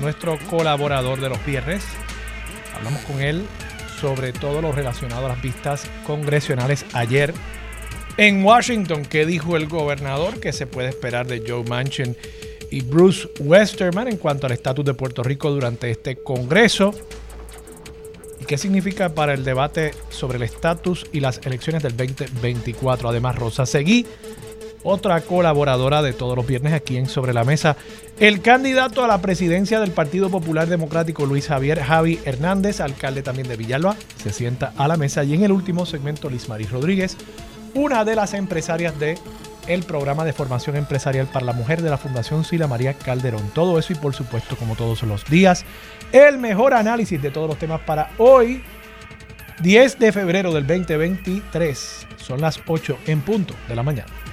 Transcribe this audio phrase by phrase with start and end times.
[0.00, 1.84] nuestro colaborador de los viernes.
[2.76, 3.46] Hablamos con él
[4.00, 7.32] sobre todo lo relacionado a las vistas congresionales ayer
[8.16, 9.04] en Washington.
[9.04, 10.40] ¿Qué dijo el gobernador?
[10.40, 12.16] ¿Qué se puede esperar de Joe Manchin
[12.70, 16.94] y Bruce Westerman en cuanto al estatus de Puerto Rico durante este Congreso?
[18.40, 23.08] ¿Y qué significa para el debate sobre el estatus y las elecciones del 2024?
[23.08, 24.06] Además, Rosa Seguí,
[24.84, 27.76] otra colaboradora de todos los viernes aquí en Sobre la Mesa,
[28.20, 33.48] el candidato a la presidencia del Partido Popular Democrático, Luis Javier Javi Hernández, alcalde también
[33.48, 35.24] de Villalba, se sienta a la mesa.
[35.24, 37.16] Y en el último segmento, Liz Maris Rodríguez,
[37.74, 39.18] una de las empresarias de
[39.66, 43.50] el programa de formación empresarial para la mujer de la Fundación Sila María Calderón.
[43.54, 45.64] Todo eso y por supuesto, como todos los días,
[46.12, 48.62] el mejor análisis de todos los temas para hoy,
[49.60, 52.06] 10 de febrero del 2023.
[52.16, 54.23] Son las 8 en punto de la mañana.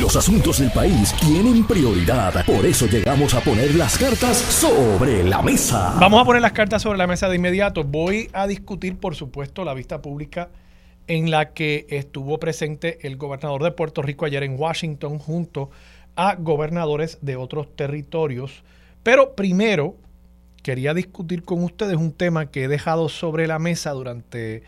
[0.00, 5.40] Los asuntos del país tienen prioridad, por eso llegamos a poner las cartas sobre la
[5.40, 5.94] mesa.
[6.00, 7.84] Vamos a poner las cartas sobre la mesa de inmediato.
[7.84, 10.48] Voy a discutir, por supuesto, la vista pública
[11.06, 15.70] en la que estuvo presente el gobernador de Puerto Rico ayer en Washington junto
[16.16, 18.64] a gobernadores de otros territorios.
[19.04, 19.94] Pero primero
[20.64, 24.64] quería discutir con ustedes un tema que he dejado sobre la mesa durante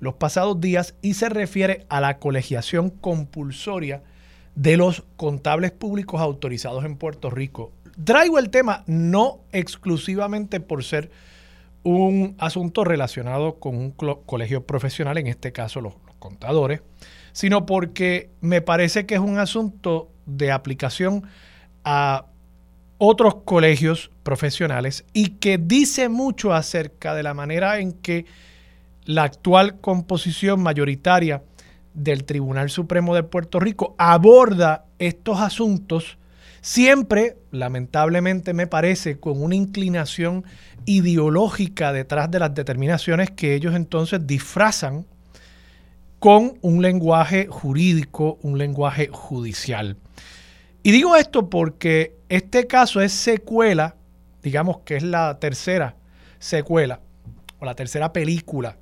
[0.00, 4.02] los pasados días y se refiere a la colegiación compulsoria
[4.54, 7.72] de los contables públicos autorizados en Puerto Rico.
[8.04, 11.10] Traigo el tema no exclusivamente por ser
[11.82, 15.94] un asunto relacionado con un colegio profesional, en este caso los,
[16.24, 16.80] contadores,
[17.32, 21.24] sino porque me parece que es un asunto de aplicación
[21.84, 22.24] a
[22.96, 28.24] otros colegios profesionales y que dice mucho acerca de la manera en que
[29.04, 31.42] la actual composición mayoritaria
[31.94, 36.18] del Tribunal Supremo de Puerto Rico aborda estos asuntos
[36.60, 40.44] siempre, lamentablemente me parece, con una inclinación
[40.86, 45.06] ideológica detrás de las determinaciones que ellos entonces disfrazan
[46.18, 49.96] con un lenguaje jurídico, un lenguaje judicial.
[50.82, 53.96] Y digo esto porque este caso es secuela,
[54.42, 55.96] digamos que es la tercera
[56.38, 57.00] secuela
[57.58, 58.78] o la tercera película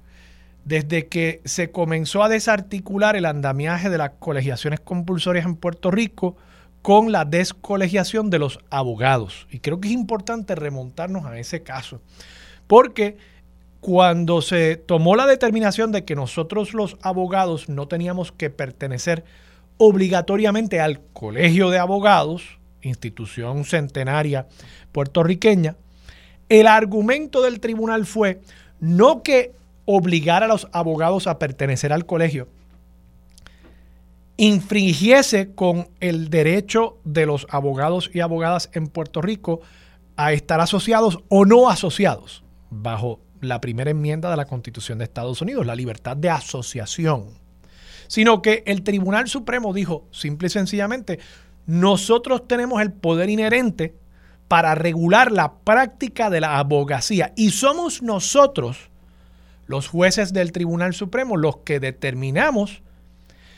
[0.65, 6.37] desde que se comenzó a desarticular el andamiaje de las colegiaciones compulsorias en Puerto Rico
[6.83, 9.47] con la descolegiación de los abogados.
[9.51, 12.01] Y creo que es importante remontarnos a ese caso,
[12.67, 13.17] porque
[13.81, 19.25] cuando se tomó la determinación de que nosotros los abogados no teníamos que pertenecer
[19.77, 24.47] obligatoriamente al Colegio de Abogados, institución centenaria
[24.93, 25.77] puertorriqueña,
[26.49, 28.41] el argumento del tribunal fue
[28.79, 29.53] no que
[29.85, 32.49] obligar a los abogados a pertenecer al colegio
[34.39, 39.61] infringiese con el derecho de los abogados y abogadas en Puerto Rico
[40.17, 45.43] a estar asociados o no asociados bajo la primera enmienda de la Constitución de Estados
[45.43, 47.43] Unidos, la libertad de asociación
[48.13, 51.19] sino que el Tribunal Supremo dijo simple y sencillamente,
[51.65, 53.95] nosotros tenemos el poder inherente
[54.49, 58.91] para regular la práctica de la abogacía y somos nosotros,
[59.67, 62.83] los jueces del Tribunal Supremo, los que determinamos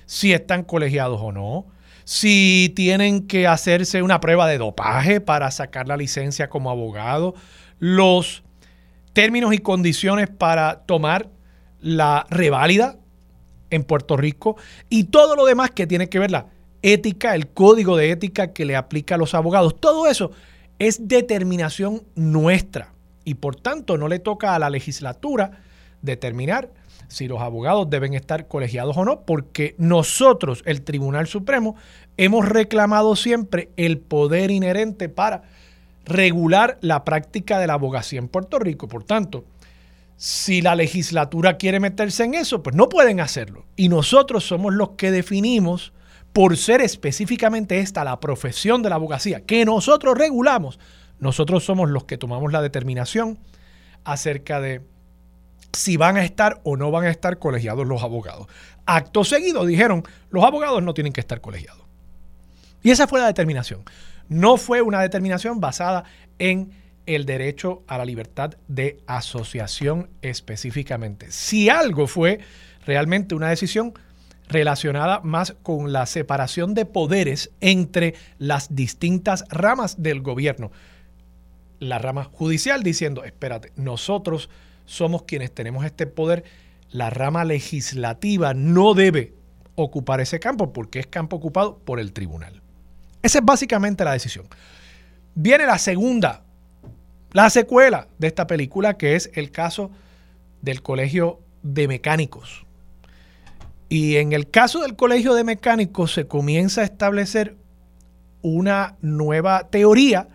[0.06, 1.66] si están colegiados o no,
[2.04, 7.34] si tienen que hacerse una prueba de dopaje para sacar la licencia como abogado,
[7.78, 8.42] los
[9.12, 11.28] términos y condiciones para tomar
[11.80, 12.96] la reválida
[13.70, 14.56] en Puerto Rico
[14.90, 16.46] y todo lo demás que tiene que ver la
[16.82, 19.80] ética, el código de ética que le aplica a los abogados.
[19.80, 20.32] Todo eso
[20.78, 22.92] es determinación nuestra
[23.24, 25.62] y por tanto no le toca a la legislatura
[26.04, 26.70] determinar
[27.08, 31.76] si los abogados deben estar colegiados o no, porque nosotros, el Tribunal Supremo,
[32.16, 35.42] hemos reclamado siempre el poder inherente para
[36.04, 38.88] regular la práctica de la abogacía en Puerto Rico.
[38.88, 39.44] Por tanto,
[40.16, 43.64] si la legislatura quiere meterse en eso, pues no pueden hacerlo.
[43.76, 45.92] Y nosotros somos los que definimos,
[46.32, 50.80] por ser específicamente esta la profesión de la abogacía, que nosotros regulamos,
[51.20, 53.38] nosotros somos los que tomamos la determinación
[54.02, 54.82] acerca de
[55.74, 58.46] si van a estar o no van a estar colegiados los abogados.
[58.86, 61.82] Acto seguido dijeron, los abogados no tienen que estar colegiados.
[62.82, 63.82] Y esa fue la determinación.
[64.28, 66.04] No fue una determinación basada
[66.38, 66.72] en
[67.06, 71.30] el derecho a la libertad de asociación específicamente.
[71.30, 72.40] Si algo fue
[72.86, 73.94] realmente una decisión
[74.48, 80.70] relacionada más con la separación de poderes entre las distintas ramas del gobierno.
[81.80, 84.50] La rama judicial diciendo, espérate, nosotros
[84.84, 86.44] somos quienes tenemos este poder,
[86.90, 89.34] la rama legislativa no debe
[89.74, 92.60] ocupar ese campo porque es campo ocupado por el tribunal.
[93.22, 94.46] Esa es básicamente la decisión.
[95.34, 96.44] Viene la segunda,
[97.32, 99.90] la secuela de esta película, que es el caso
[100.62, 102.64] del Colegio de Mecánicos.
[103.88, 107.56] Y en el caso del Colegio de Mecánicos se comienza a establecer
[108.42, 110.28] una nueva teoría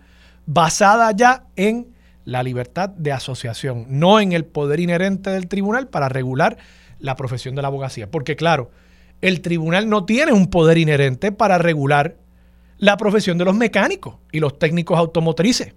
[0.45, 1.93] basada ya en
[2.25, 6.57] la libertad de asociación, no en el poder inherente del tribunal para regular
[6.99, 8.11] la profesión de la abogacía.
[8.11, 8.71] Porque claro,
[9.21, 12.15] el tribunal no tiene un poder inherente para regular
[12.77, 15.73] la profesión de los mecánicos y los técnicos automotrices.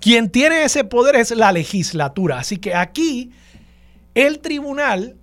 [0.00, 2.38] Quien tiene ese poder es la legislatura.
[2.38, 3.30] Así que aquí
[4.14, 5.16] el tribunal,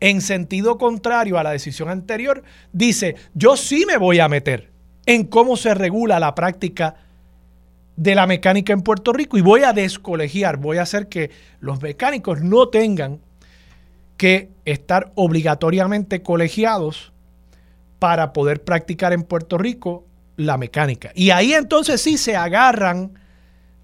[0.00, 2.42] en sentido contrario a la decisión anterior,
[2.72, 4.72] dice, yo sí me voy a meter
[5.06, 6.96] en cómo se regula la práctica
[7.96, 11.30] de la mecánica en Puerto Rico y voy a descolegiar, voy a hacer que
[11.60, 13.20] los mecánicos no tengan
[14.16, 17.12] que estar obligatoriamente colegiados
[17.98, 20.04] para poder practicar en Puerto Rico
[20.36, 21.12] la mecánica.
[21.14, 23.12] Y ahí entonces sí se agarran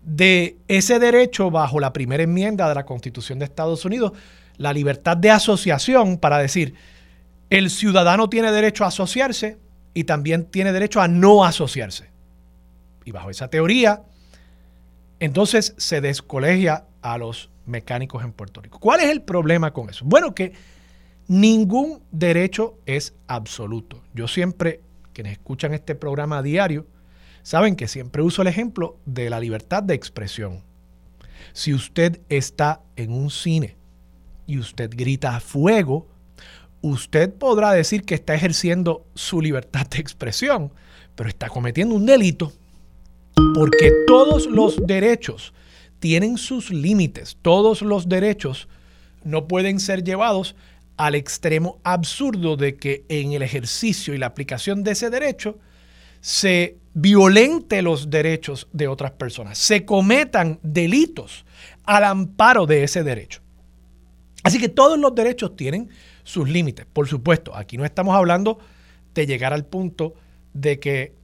[0.03, 4.13] de ese derecho bajo la primera enmienda de la Constitución de Estados Unidos,
[4.57, 6.75] la libertad de asociación para decir,
[7.49, 9.59] el ciudadano tiene derecho a asociarse
[9.95, 12.10] y también tiene derecho a no asociarse.
[13.05, 14.03] Y bajo esa teoría,
[15.21, 18.79] entonces se descolegia a los mecánicos en Puerto Rico.
[18.79, 20.05] ¿Cuál es el problema con eso?
[20.05, 20.53] Bueno, que
[21.29, 24.03] ningún derecho es absoluto.
[24.15, 24.81] Yo siempre,
[25.13, 26.87] quienes escuchan este programa diario,
[27.43, 30.63] saben que siempre uso el ejemplo de la libertad de expresión.
[31.53, 33.77] Si usted está en un cine
[34.47, 36.09] y usted grita a fuego,
[36.81, 40.73] usted podrá decir que está ejerciendo su libertad de expresión,
[41.15, 42.53] pero está cometiendo un delito.
[43.55, 45.53] Porque todos los derechos
[45.99, 47.37] tienen sus límites.
[47.43, 48.69] Todos los derechos
[49.25, 50.57] no pueden ser llevados
[50.97, 55.59] al extremo absurdo de que en el ejercicio y la aplicación de ese derecho
[56.21, 61.45] se violente los derechos de otras personas, se cometan delitos
[61.85, 63.41] al amparo de ese derecho.
[64.43, 65.89] Así que todos los derechos tienen
[66.25, 66.87] sus límites.
[66.93, 68.59] Por supuesto, aquí no estamos hablando
[69.15, 70.15] de llegar al punto
[70.53, 71.15] de que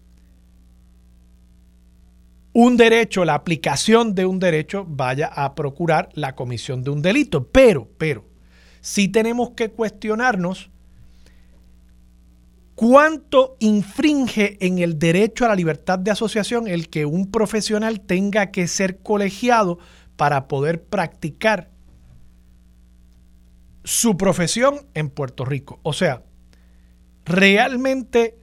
[2.58, 7.46] un derecho, la aplicación de un derecho vaya a procurar la comisión de un delito.
[7.48, 8.24] Pero, pero,
[8.80, 10.70] sí tenemos que cuestionarnos
[12.74, 18.50] cuánto infringe en el derecho a la libertad de asociación el que un profesional tenga
[18.50, 19.78] que ser colegiado
[20.16, 21.68] para poder practicar
[23.84, 25.78] su profesión en Puerto Rico.
[25.82, 26.22] O sea,
[27.26, 28.38] realmente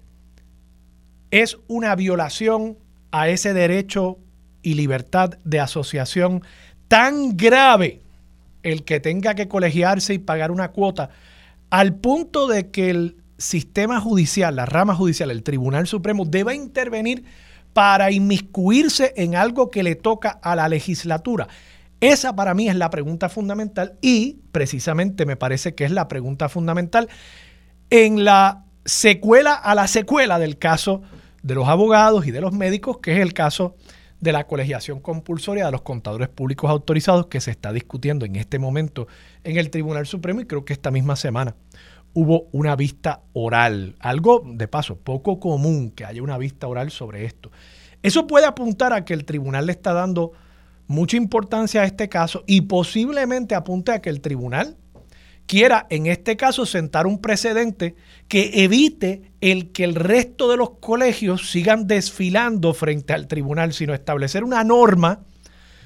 [1.31, 2.77] es una violación
[3.13, 4.17] a ese derecho
[4.63, 6.41] y libertad de asociación
[6.87, 8.01] tan grave
[8.63, 11.11] el que tenga que colegiarse y pagar una cuota,
[11.69, 17.23] al punto de que el sistema judicial, la rama judicial, el Tribunal Supremo, deba intervenir
[17.73, 21.47] para inmiscuirse en algo que le toca a la legislatura.
[21.99, 26.49] Esa para mí es la pregunta fundamental y precisamente me parece que es la pregunta
[26.49, 27.09] fundamental
[27.91, 31.03] en la secuela a la secuela del caso
[31.43, 33.75] de los abogados y de los médicos, que es el caso
[34.19, 38.57] de la colegiación compulsoria de los contadores públicos autorizados que se está discutiendo en este
[38.57, 39.07] momento
[39.43, 41.55] en el Tribunal Supremo y creo que esta misma semana
[42.13, 47.25] hubo una vista oral, algo de paso poco común que haya una vista oral sobre
[47.25, 47.51] esto.
[48.01, 50.31] Eso puede apuntar a que el tribunal le está dando
[50.87, 54.77] mucha importancia a este caso y posiblemente apunte a que el tribunal
[55.45, 57.95] quiera en este caso sentar un precedente
[58.27, 63.93] que evite el que el resto de los colegios sigan desfilando frente al tribunal, sino
[63.93, 65.21] establecer una norma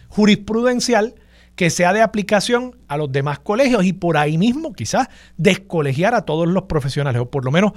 [0.10, 1.16] jurisprudencial
[1.56, 6.22] que sea de aplicación a los demás colegios y por ahí mismo quizás descolegiar a
[6.22, 7.72] todos los profesionales o por lo menos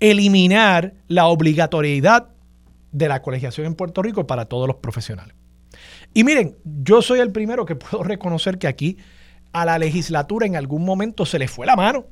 [0.00, 2.28] eliminar la obligatoriedad
[2.92, 5.34] de la colegiación en Puerto Rico para todos los profesionales.
[6.12, 8.98] Y miren, yo soy el primero que puedo reconocer que aquí
[9.52, 12.06] a la legislatura en algún momento se le fue la mano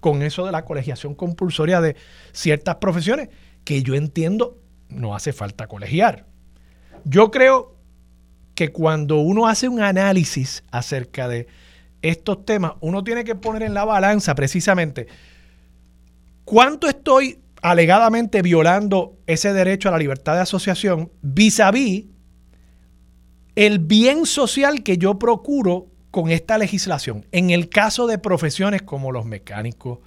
[0.00, 1.96] con eso de la colegiación compulsoria de
[2.32, 3.28] ciertas profesiones,
[3.64, 6.26] que yo entiendo no hace falta colegiar.
[7.04, 7.74] Yo creo
[8.54, 11.48] que cuando uno hace un análisis acerca de
[12.02, 15.08] estos temas, uno tiene que poner en la balanza precisamente
[16.44, 22.04] cuánto estoy alegadamente violando ese derecho a la libertad de asociación vis a vis
[23.56, 27.26] el bien social que yo procuro con esta legislación.
[27.30, 29.98] En el caso de profesiones como los mecánicos,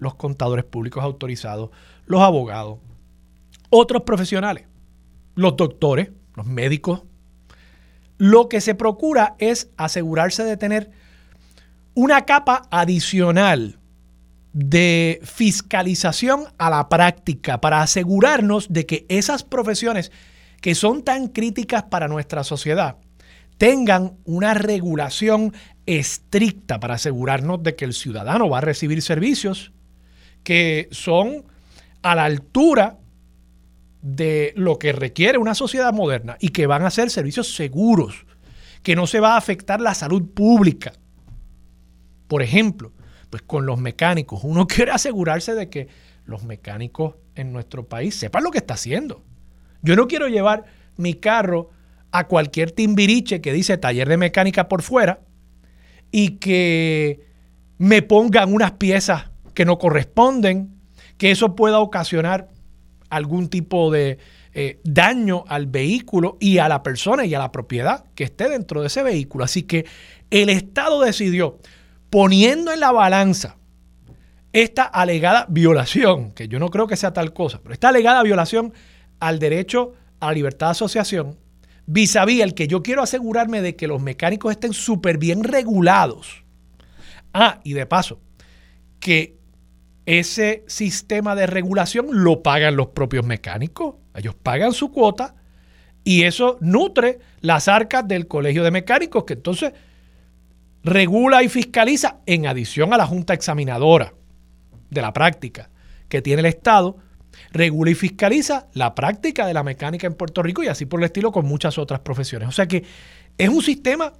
[0.00, 1.70] los contadores públicos autorizados,
[2.04, 2.80] los abogados,
[3.70, 4.64] otros profesionales,
[5.36, 7.04] los doctores, los médicos,
[8.18, 10.90] lo que se procura es asegurarse de tener
[11.94, 13.78] una capa adicional
[14.52, 20.10] de fiscalización a la práctica para asegurarnos de que esas profesiones
[20.60, 22.96] que son tan críticas para nuestra sociedad
[23.58, 25.52] tengan una regulación
[25.86, 29.72] estricta para asegurarnos de que el ciudadano va a recibir servicios
[30.42, 31.44] que son
[32.02, 32.98] a la altura
[34.02, 38.26] de lo que requiere una sociedad moderna y que van a ser servicios seguros,
[38.82, 40.92] que no se va a afectar la salud pública.
[42.26, 42.92] Por ejemplo,
[43.30, 45.88] pues con los mecánicos, uno quiere asegurarse de que
[46.24, 49.22] los mecánicos en nuestro país sepan lo que está haciendo.
[49.82, 50.64] Yo no quiero llevar
[50.96, 51.70] mi carro
[52.12, 55.20] a cualquier timbiriche que dice taller de mecánica por fuera
[56.10, 57.20] y que
[57.78, 60.74] me pongan unas piezas que no corresponden,
[61.16, 62.48] que eso pueda ocasionar
[63.10, 64.18] algún tipo de
[64.54, 68.82] eh, daño al vehículo y a la persona y a la propiedad que esté dentro
[68.82, 69.44] de ese vehículo.
[69.44, 69.86] Así que
[70.30, 71.58] el Estado decidió,
[72.10, 73.56] poniendo en la balanza
[74.52, 78.74] esta alegada violación, que yo no creo que sea tal cosa, pero esta alegada violación
[79.18, 81.38] al derecho a la libertad de asociación,
[81.86, 85.44] vis a vis el que yo quiero asegurarme de que los mecánicos estén súper bien
[85.44, 86.44] regulados.
[87.34, 88.20] Ah, y de paso,
[89.00, 89.36] que
[90.06, 93.96] ese sistema de regulación lo pagan los propios mecánicos.
[94.14, 95.34] Ellos pagan su cuota
[96.04, 99.72] y eso nutre las arcas del Colegio de Mecánicos, que entonces
[100.82, 104.12] regula y fiscaliza en adición a la Junta Examinadora
[104.90, 105.70] de la práctica
[106.08, 106.96] que tiene el Estado,
[107.50, 111.06] regula y fiscaliza la práctica de la mecánica en Puerto Rico y así por el
[111.06, 112.48] estilo con muchas otras profesiones.
[112.48, 112.84] O sea que
[113.38, 114.12] es un sistema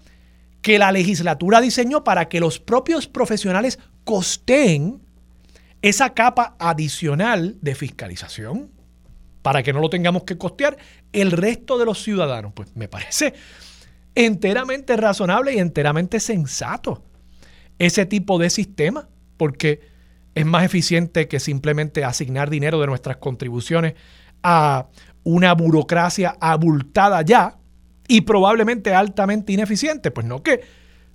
[0.61, 5.01] que la legislatura diseñó para que los propios profesionales costeen
[5.83, 8.71] esa capa adicional de fiscalización
[9.43, 10.77] para que no lo tengamos que costear
[11.13, 12.53] el resto de los ciudadanos.
[12.55, 13.35] Pues me parece
[14.15, 17.03] enteramente razonable y enteramente sensato
[17.79, 19.81] ese tipo de sistema, porque
[20.35, 23.95] es más eficiente que simplemente asignar dinero de nuestras contribuciones
[24.43, 24.89] a
[25.25, 27.59] una burocracia abultada ya
[28.09, 30.11] y probablemente altamente ineficiente.
[30.11, 30.61] Pues no que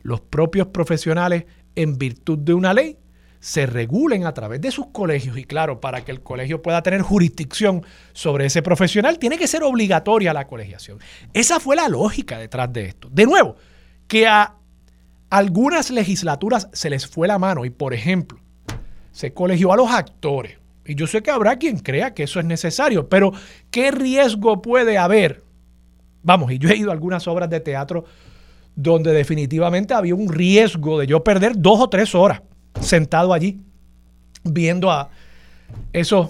[0.01, 1.45] los propios profesionales,
[1.75, 2.97] en virtud de una ley,
[3.39, 7.01] se regulen a través de sus colegios y claro, para que el colegio pueda tener
[7.01, 7.83] jurisdicción
[8.13, 10.99] sobre ese profesional, tiene que ser obligatoria la colegiación.
[11.33, 13.09] Esa fue la lógica detrás de esto.
[13.11, 13.55] De nuevo,
[14.07, 14.55] que a
[15.29, 18.39] algunas legislaturas se les fue la mano y, por ejemplo,
[19.17, 20.59] se colegió a los actores.
[20.85, 23.31] Y yo sé que habrá quien crea que eso es necesario, pero
[23.71, 25.41] ¿qué riesgo puede haber?
[26.21, 28.05] Vamos, y yo he ido a algunas obras de teatro
[28.75, 32.43] donde definitivamente había un riesgo de yo perder dos o tres horas
[32.79, 33.59] sentado allí
[34.43, 35.09] viendo a
[35.93, 36.29] esos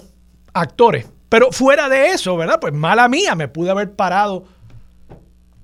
[0.54, 1.06] actores.
[1.28, 2.58] Pero fuera de eso, ¿verdad?
[2.58, 4.46] Pues mala mía, me pude haber parado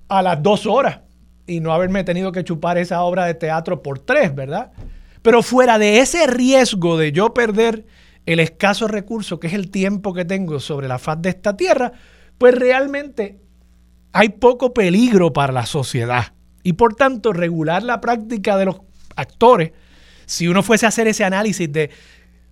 [0.08, 1.00] a las dos horas
[1.46, 4.72] y no haberme tenido que chupar esa obra de teatro por tres, ¿verdad?
[5.24, 7.86] Pero fuera de ese riesgo de yo perder
[8.26, 11.92] el escaso recurso que es el tiempo que tengo sobre la faz de esta tierra,
[12.36, 13.40] pues realmente
[14.12, 16.34] hay poco peligro para la sociedad.
[16.62, 18.76] Y por tanto, regular la práctica de los
[19.16, 19.72] actores
[20.26, 21.90] si uno fuese a hacer ese análisis de,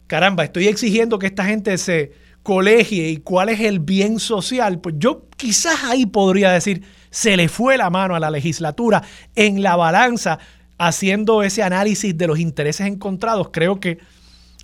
[0.07, 2.13] caramba, estoy exigiendo que esta gente se
[2.43, 7.49] colegie y cuál es el bien social, pues yo quizás ahí podría decir, se le
[7.49, 9.03] fue la mano a la legislatura
[9.35, 10.39] en la balanza
[10.85, 13.99] haciendo ese análisis de los intereses encontrados, creo que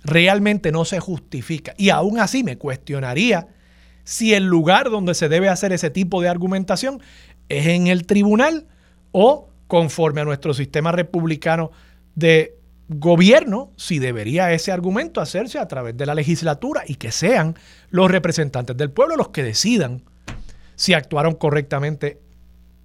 [0.03, 1.73] realmente no se justifica.
[1.77, 3.47] Y aún así me cuestionaría
[4.03, 7.01] si el lugar donde se debe hacer ese tipo de argumentación
[7.47, 8.67] es en el tribunal
[9.13, 11.71] o conforme a nuestro sistema republicano
[12.15, 12.57] de
[12.89, 17.55] gobierno si debería ese argumento hacerse a través de la legislatura y que sean
[17.91, 20.03] los representantes del pueblo los que decidan
[20.75, 22.19] si actuaron correctamente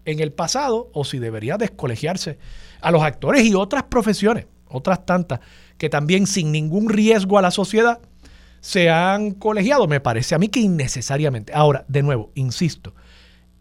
[0.05, 2.39] en el pasado o si debería descolegiarse
[2.85, 5.41] a los actores y otras profesiones, otras tantas,
[5.79, 8.01] que también sin ningún riesgo a la sociedad
[8.61, 11.53] se han colegiado, me parece a mí que innecesariamente.
[11.53, 12.95] Ahora, de nuevo, insisto,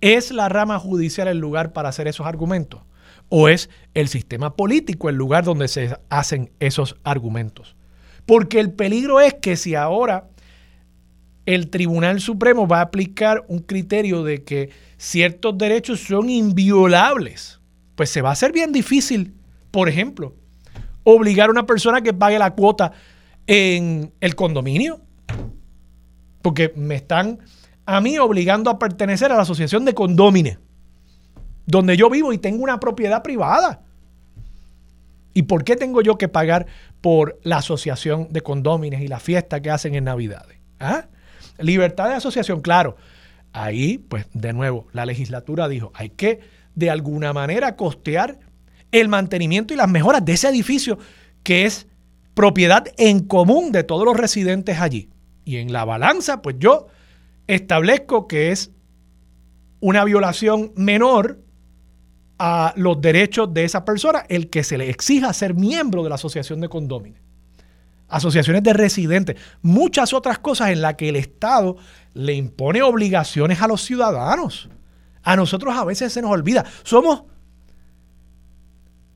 [0.01, 2.81] ¿es la rama judicial el lugar para hacer esos argumentos?
[3.35, 7.75] o es el sistema político el lugar donde se hacen esos argumentos.
[8.27, 10.29] Porque el peligro es que si ahora
[11.47, 17.59] el Tribunal Supremo va a aplicar un criterio de que ciertos derechos son inviolables,
[17.95, 19.35] pues se va a hacer bien difícil,
[19.71, 20.35] por ejemplo,
[21.03, 22.91] obligar a una persona que pague la cuota
[23.47, 25.01] en el condominio.
[26.41, 27.39] Porque me están
[27.85, 30.57] a mí obligando a pertenecer a la asociación de condómines.
[31.65, 33.81] donde yo vivo y tengo una propiedad privada.
[35.33, 36.67] ¿Y por qué tengo yo que pagar
[37.01, 40.59] por la asociación de condómines y la fiesta que hacen en Navidades?
[40.79, 41.07] ¿Ah?
[41.57, 42.97] Libertad de asociación, claro.
[43.51, 46.41] Ahí, pues, de nuevo, la legislatura dijo, hay que
[46.75, 48.39] de alguna manera costear
[48.91, 50.97] el mantenimiento y las mejoras de ese edificio
[51.43, 51.87] que es
[52.33, 55.09] propiedad en común de todos los residentes allí.
[55.45, 56.87] Y en la balanza, pues yo
[57.47, 58.71] establezco que es
[59.79, 61.39] una violación menor
[62.39, 66.15] a los derechos de esa persona el que se le exija ser miembro de la
[66.15, 67.21] asociación de condóminos.
[68.07, 71.77] Asociaciones de residentes, muchas otras cosas en las que el Estado
[72.13, 74.69] le impone obligaciones a los ciudadanos.
[75.23, 76.65] A nosotros a veces se nos olvida.
[76.83, 77.23] Somos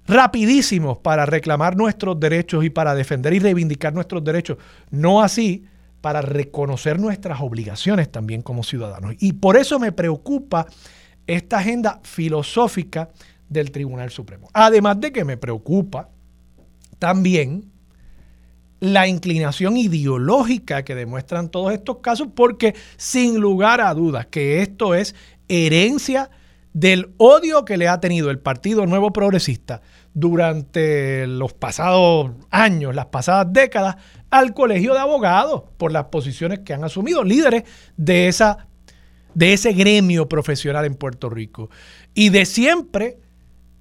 [0.07, 4.57] rapidísimos para reclamar nuestros derechos y para defender y reivindicar nuestros derechos.
[4.89, 5.65] No así
[6.01, 9.15] para reconocer nuestras obligaciones también como ciudadanos.
[9.19, 10.67] Y por eso me preocupa
[11.25, 13.09] esta agenda filosófica
[13.49, 14.49] del Tribunal Supremo.
[14.53, 16.09] Además de que me preocupa
[16.99, 17.71] también
[18.79, 24.93] la inclinación ideológica que demuestran todos estos casos, porque sin lugar a dudas que esto
[24.93, 25.15] es
[25.47, 26.29] herencia
[26.73, 29.81] del odio que le ha tenido el Partido Nuevo Progresista
[30.13, 33.95] durante los pasados años, las pasadas décadas,
[34.29, 37.63] al Colegio de Abogados por las posiciones que han asumido líderes
[37.97, 38.67] de, esa,
[39.33, 41.69] de ese gremio profesional en Puerto Rico.
[42.13, 43.17] Y de siempre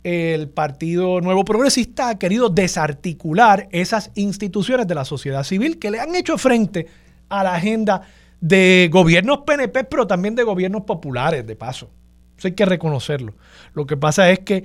[0.02, 6.00] el Partido Nuevo Progresista ha querido desarticular esas instituciones de la sociedad civil que le
[6.00, 6.86] han hecho frente
[7.28, 8.02] a la agenda
[8.40, 11.90] de gobiernos PNP, pero también de gobiernos populares, de paso.
[12.36, 13.34] Eso hay que reconocerlo.
[13.72, 14.64] Lo que pasa es que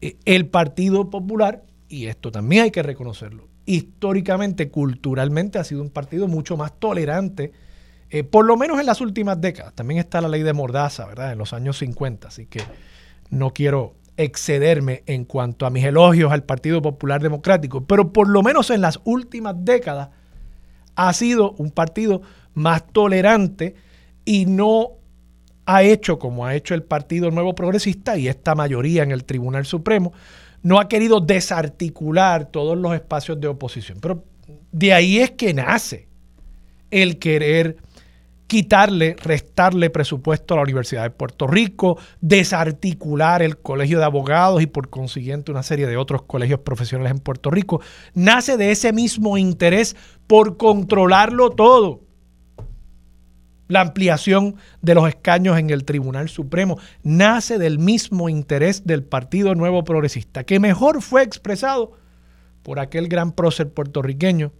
[0.00, 5.90] eh, el Partido Popular, y esto también hay que reconocerlo, históricamente, culturalmente ha sido un
[5.90, 7.52] partido mucho más tolerante,
[8.10, 9.74] eh, por lo menos en las últimas décadas.
[9.74, 11.32] También está la ley de Mordaza, ¿verdad?
[11.32, 12.62] En los años 50, así que
[13.30, 18.42] no quiero excederme en cuanto a mis elogios al Partido Popular Democrático, pero por lo
[18.42, 20.10] menos en las últimas décadas
[20.94, 22.20] ha sido un partido
[22.54, 23.74] más tolerante
[24.24, 24.98] y no
[25.66, 29.64] ha hecho como ha hecho el Partido Nuevo Progresista y esta mayoría en el Tribunal
[29.64, 30.12] Supremo,
[30.62, 33.98] no ha querido desarticular todos los espacios de oposición.
[34.00, 34.24] Pero
[34.70, 36.08] de ahí es que nace
[36.90, 37.76] el querer
[38.46, 44.66] quitarle, restarle presupuesto a la Universidad de Puerto Rico, desarticular el Colegio de Abogados y
[44.66, 47.80] por consiguiente una serie de otros colegios profesionales en Puerto Rico.
[48.14, 52.02] Nace de ese mismo interés por controlarlo todo
[53.72, 59.54] la ampliación de los escaños en el Tribunal Supremo nace del mismo interés del Partido
[59.54, 61.92] Nuevo Progresista, que mejor fue expresado
[62.62, 64.52] por aquel gran prócer puertorriqueño,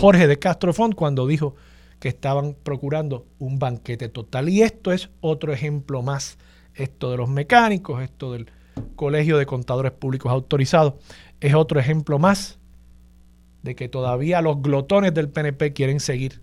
[0.00, 1.54] Jorge de Castro Font, cuando dijo
[2.00, 4.48] que estaban procurando un banquete total.
[4.48, 6.38] Y esto es otro ejemplo más,
[6.74, 8.50] esto de los mecánicos, esto del
[8.96, 10.94] Colegio de Contadores Públicos Autorizados,
[11.38, 12.58] es otro ejemplo más
[13.62, 16.40] de que todavía los glotones del PNP quieren seguir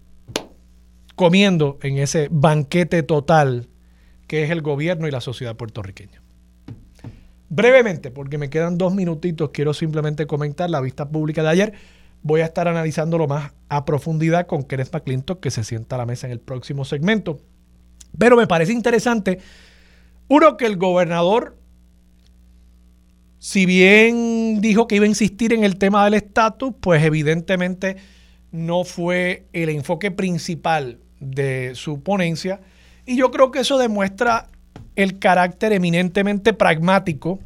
[1.15, 3.67] comiendo en ese banquete total
[4.27, 6.21] que es el gobierno y la sociedad puertorriqueña.
[7.49, 11.73] Brevemente, porque me quedan dos minutitos, quiero simplemente comentar la vista pública de ayer.
[12.23, 16.05] Voy a estar analizándolo más a profundidad con Kenneth McClintock, que se sienta a la
[16.05, 17.41] mesa en el próximo segmento.
[18.17, 19.39] Pero me parece interesante,
[20.29, 21.57] uno, que el gobernador,
[23.37, 27.97] si bien dijo que iba a insistir en el tema del estatus, pues evidentemente
[28.51, 32.61] no fue el enfoque principal de su ponencia.
[33.05, 34.47] Y yo creo que eso demuestra
[34.95, 37.39] el carácter eminentemente pragmático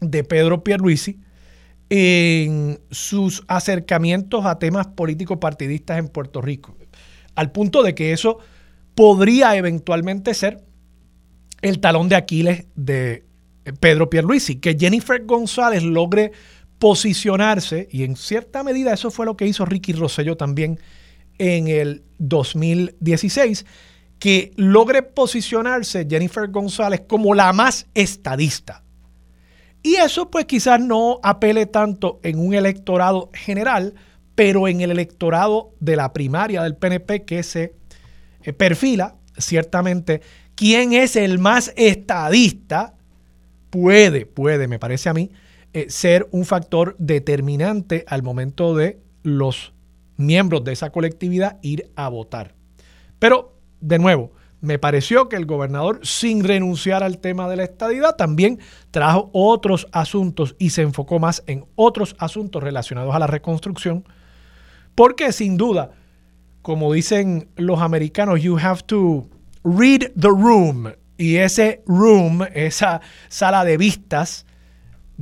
[0.00, 1.18] de Pedro Pierluisi
[1.88, 6.76] en sus acercamientos a temas políticos partidistas en Puerto Rico,
[7.34, 8.38] al punto de que eso
[8.94, 10.62] podría eventualmente ser
[11.60, 13.24] el talón de Aquiles de
[13.80, 16.32] Pedro Pierluisi, que Jennifer González logre
[16.82, 20.80] posicionarse, y en cierta medida eso fue lo que hizo Ricky Rosselló también
[21.38, 23.64] en el 2016,
[24.18, 28.82] que logre posicionarse Jennifer González como la más estadista.
[29.84, 33.94] Y eso pues quizás no apele tanto en un electorado general,
[34.34, 37.76] pero en el electorado de la primaria del PNP que se
[38.42, 40.20] eh, perfila, ciertamente,
[40.56, 42.94] quién es el más estadista,
[43.70, 45.30] puede, puede, me parece a mí,
[45.72, 49.72] eh, ser un factor determinante al momento de los
[50.16, 52.54] miembros de esa colectividad ir a votar.
[53.18, 58.16] Pero, de nuevo, me pareció que el gobernador, sin renunciar al tema de la estadidad,
[58.16, 64.04] también trajo otros asuntos y se enfocó más en otros asuntos relacionados a la reconstrucción,
[64.94, 65.92] porque sin duda,
[66.62, 69.28] como dicen los americanos, you have to
[69.64, 74.46] read the room Y ese room, esa sala de vistas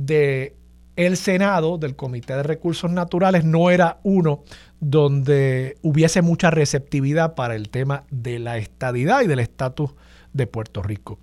[0.05, 0.55] de
[0.95, 4.43] el Senado, del Comité de Recursos Naturales, no era uno
[4.79, 9.91] donde hubiese mucha receptividad para el tema de la estadidad y del estatus
[10.33, 11.19] de Puerto Rico.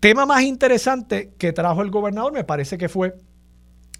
[0.00, 3.16] Tema más interesante que trajo el gobernador me parece que fue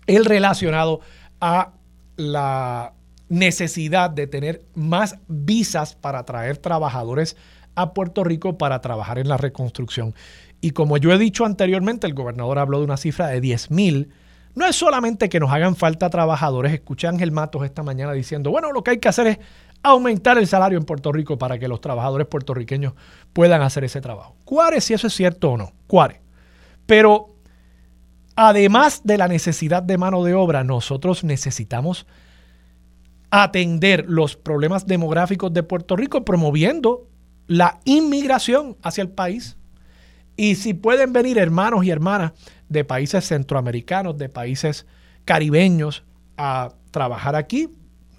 [0.06, 1.00] el relacionado
[1.40, 1.72] a
[2.16, 2.94] la
[3.28, 7.36] necesidad de tener más visas para traer trabajadores
[7.74, 10.14] a Puerto Rico para trabajar en la reconstrucción.
[10.60, 14.10] Y como yo he dicho anteriormente, el gobernador habló de una cifra de 10 mil.
[14.54, 16.72] No es solamente que nos hagan falta trabajadores.
[16.72, 19.38] Escuché a Ángel Matos esta mañana diciendo, bueno, lo que hay que hacer es
[19.82, 22.94] aumentar el salario en Puerto Rico para que los trabajadores puertorriqueños
[23.32, 24.36] puedan hacer ese trabajo.
[24.44, 25.72] ¿Cuáles si eso es cierto o no?
[25.86, 26.18] ¿Cuáles?
[26.86, 27.28] Pero
[28.34, 32.06] además de la necesidad de mano de obra, nosotros necesitamos
[33.30, 37.06] atender los problemas demográficos de Puerto Rico promoviendo
[37.46, 39.57] la inmigración hacia el país.
[40.38, 42.30] Y si pueden venir hermanos y hermanas
[42.68, 44.86] de países centroamericanos, de países
[45.24, 46.04] caribeños
[46.36, 47.68] a trabajar aquí,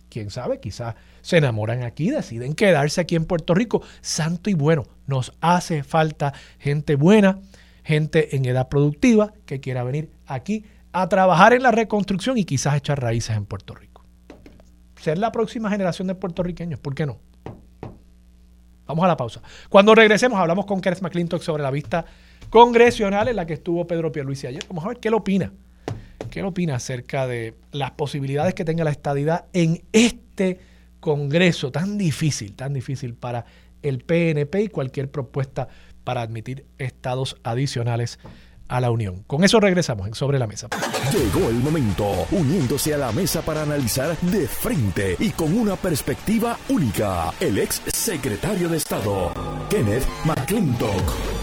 [0.09, 3.81] quién sabe, quizás se enamoran aquí, deciden quedarse aquí en Puerto Rico.
[4.01, 7.39] Santo y bueno, nos hace falta gente buena,
[7.85, 12.75] gente en edad productiva que quiera venir aquí a trabajar en la reconstrucción y quizás
[12.75, 14.03] echar raíces en Puerto Rico.
[14.99, 17.28] Ser la próxima generación de puertorriqueños, ¿por qué no?
[18.89, 19.39] Vamos a la pausa.
[19.69, 22.05] Cuando regresemos hablamos con Kenneth McClintock sobre la vista
[22.49, 24.63] congresional en la que estuvo Pedro Pierluisi ayer.
[24.67, 25.53] Vamos a ver qué opina.
[26.31, 30.59] ¿Qué opina acerca de las posibilidades que tenga la estadidad en este
[30.99, 33.45] Congreso tan difícil, tan difícil para
[33.83, 35.67] el PNP y cualquier propuesta
[36.03, 38.17] para admitir estados adicionales
[38.69, 39.23] a la Unión.
[39.27, 40.69] Con eso regresamos en Sobre la Mesa.
[41.11, 46.57] Llegó el momento, uniéndose a la mesa para analizar de frente y con una perspectiva
[46.69, 49.31] única, el ex secretario de Estado,
[49.69, 51.39] Kenneth McClintock.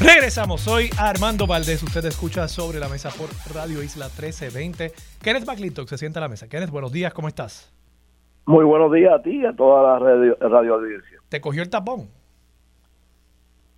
[0.00, 4.92] Regresamos, soy Armando Valdés, usted escucha Sobre la Mesa por Radio Isla 1320.
[5.22, 6.48] Kenneth McClintock se sienta a la mesa.
[6.48, 7.72] Kenneth, buenos días, ¿cómo estás?
[8.44, 11.18] Muy buenos días a ti y a toda la radio, radio audiencia.
[11.28, 12.08] ¿Te cogió el tapón?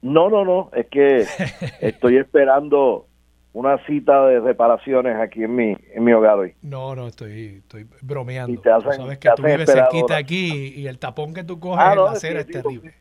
[0.02, 1.26] No, no, no, es que
[1.80, 3.06] estoy esperando
[3.52, 6.54] una cita de reparaciones aquí en mi, en mi hogar hoy.
[6.62, 8.62] No, no, estoy, estoy bromeando.
[8.62, 12.10] sabes que tú vives cerquita aquí y el tapón que tú coges ah, en la
[12.12, 12.94] acera es terrible.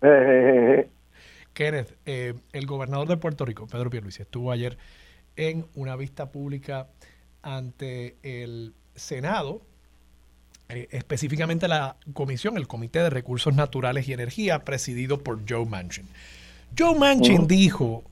[1.54, 4.76] Kenneth, eh, el gobernador de Puerto Rico, Pedro Pierluisi, estuvo ayer
[5.36, 6.88] en una vista pública
[7.42, 9.62] ante el Senado
[10.76, 16.06] eh, específicamente la comisión, el Comité de Recursos Naturales y Energía, presidido por Joe Manchin.
[16.76, 18.04] Joe Manchin dijo,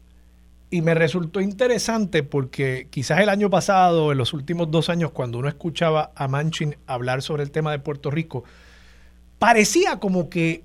[0.70, 5.38] y me resultó interesante porque quizás el año pasado, en los últimos dos años, cuando
[5.38, 8.44] uno escuchaba a Manchin hablar sobre el tema de Puerto Rico,
[9.38, 10.64] parecía como que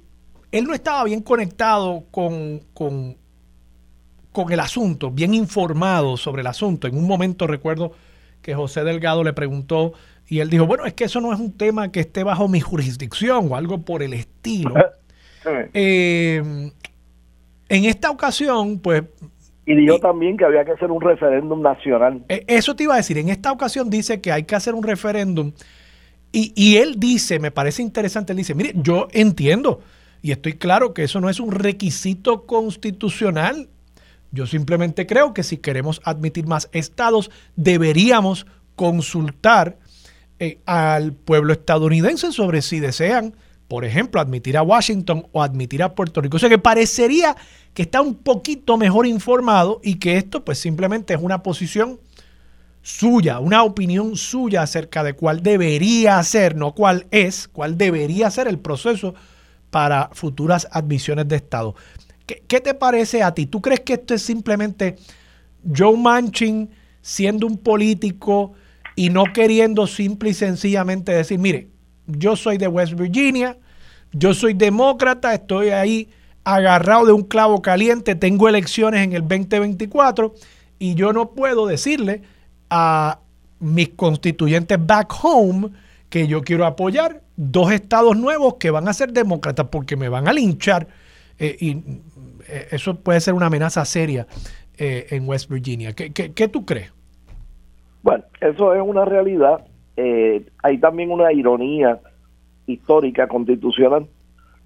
[0.51, 3.17] él no estaba bien conectado con, con,
[4.31, 6.87] con el asunto, bien informado sobre el asunto.
[6.87, 7.91] En un momento recuerdo
[8.41, 9.91] que José Delgado le preguntó
[10.27, 12.59] y él dijo, bueno, es que eso no es un tema que esté bajo mi
[12.59, 14.73] jurisdicción o algo por el estilo.
[15.73, 16.71] Eh,
[17.69, 19.03] en esta ocasión, pues...
[19.65, 22.23] Y dijo también que había que hacer un referéndum nacional.
[22.29, 24.83] Eh, eso te iba a decir, en esta ocasión dice que hay que hacer un
[24.83, 25.51] referéndum
[26.31, 29.81] y, y él dice, me parece interesante, él dice, mire, yo entiendo
[30.21, 33.69] y estoy claro que eso no es un requisito constitucional.
[34.31, 39.77] Yo simplemente creo que si queremos admitir más estados, deberíamos consultar
[40.39, 43.35] eh, al pueblo estadounidense sobre si desean,
[43.67, 46.37] por ejemplo, admitir a Washington o admitir a Puerto Rico.
[46.37, 47.35] O sea que parecería
[47.73, 51.99] que está un poquito mejor informado y que esto pues simplemente es una posición
[52.83, 58.47] suya, una opinión suya acerca de cuál debería ser, no cuál es, cuál debería ser
[58.47, 59.15] el proceso
[59.69, 61.75] para futuras admisiones de Estado.
[62.25, 63.45] ¿Qué, qué te parece a ti?
[63.47, 64.95] ¿Tú crees que esto es simplemente
[65.75, 66.69] Joe Manchin
[67.01, 68.53] siendo un político
[68.97, 71.69] y no queriendo simple y sencillamente decir, mire,
[72.07, 73.55] yo soy de West Virginia,
[74.11, 76.09] yo soy demócrata, estoy ahí
[76.43, 80.33] agarrado de un clavo caliente, tengo elecciones en el 2024
[80.79, 82.23] y yo no puedo decirle
[82.71, 83.19] a
[83.59, 85.69] mis constituyentes back home
[86.09, 90.27] que yo quiero apoyar dos estados nuevos que van a ser demócratas porque me van
[90.27, 90.87] a linchar
[91.37, 91.69] eh, y
[92.47, 94.25] eh, eso puede ser una amenaza seria
[94.75, 95.93] eh, en West Virginia.
[95.93, 96.96] ¿Qué, qué tú crees?
[98.03, 99.65] Bueno, eso es una realidad.
[99.95, 101.99] Eh, hay también una ironía
[102.65, 104.07] histórica constitucional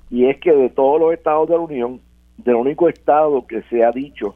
[0.10, 2.02] y es que de todos los estados de la Unión,
[2.38, 4.36] del único estado que se ha dicho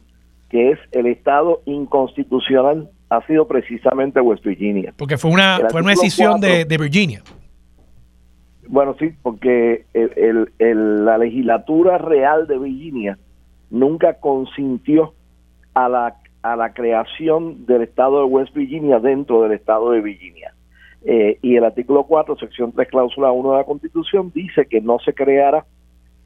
[0.50, 4.94] que es el estado inconstitucional ha sido precisamente West Virginia.
[4.98, 7.22] Porque fue una, fue una decisión de, Virginia.
[8.68, 13.18] Bueno, sí, porque la legislatura real de Virginia
[13.70, 15.14] nunca consintió
[15.74, 20.54] a la, a la creación del estado de West Virginia dentro del estado de Virginia.
[21.04, 25.00] Eh, y el artículo 4, sección 3, cláusula 1 de la Constitución dice que no
[25.00, 25.66] se creara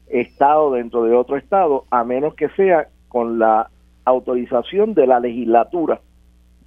[0.08, 3.70] estado dentro de otro estado a menos que sea con la
[4.04, 6.00] autorización de la legislatura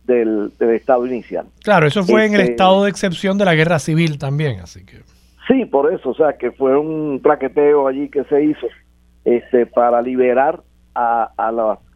[0.06, 1.46] del, estado inicial.
[1.64, 4.84] Claro, eso fue en el este, estado de excepción de la guerra civil también, así
[4.84, 5.02] que...
[5.48, 8.66] Sí, por eso, o sea, que fue un plaqueteo allí que se hizo
[9.26, 10.62] este, para liberar
[10.96, 11.52] a, a,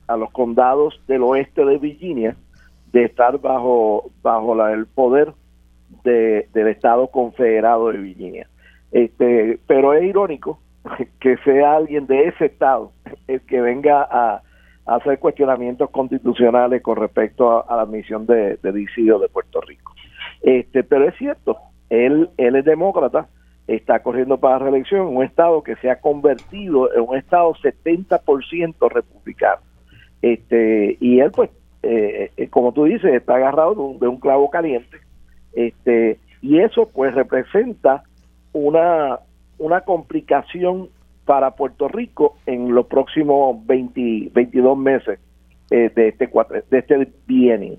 [0.08, 2.36] a los condados del oeste de Virginia
[2.91, 5.34] de estar bajo, bajo el poder
[6.04, 8.48] del Estado Confederado de Virginia.
[8.91, 10.60] Este, pero es irónico
[11.20, 12.91] que sea alguien de ese Estado
[13.28, 14.41] el que venga a,
[14.86, 19.93] hacer cuestionamientos constitucionales con respecto a, la admisión de, de de Puerto Rico.
[20.41, 21.58] Este, pero es cierto,
[21.89, 23.28] él, él es demócrata,
[23.67, 27.54] está corriendo para la reelección en un estado que se ha convertido en un estado
[27.56, 29.62] 70% republicano.
[30.21, 31.49] Este, y él, pues,
[31.84, 34.97] eh, eh, como tú dices, está agarrado de un, clavo caliente.
[35.53, 38.03] Este, y eso, pues, representa
[38.53, 39.19] una,
[39.58, 40.89] una complicación
[41.25, 45.19] para Puerto Rico en los próximos 20, 22 meses
[45.69, 46.30] eh, de este
[46.71, 47.77] de este bienio.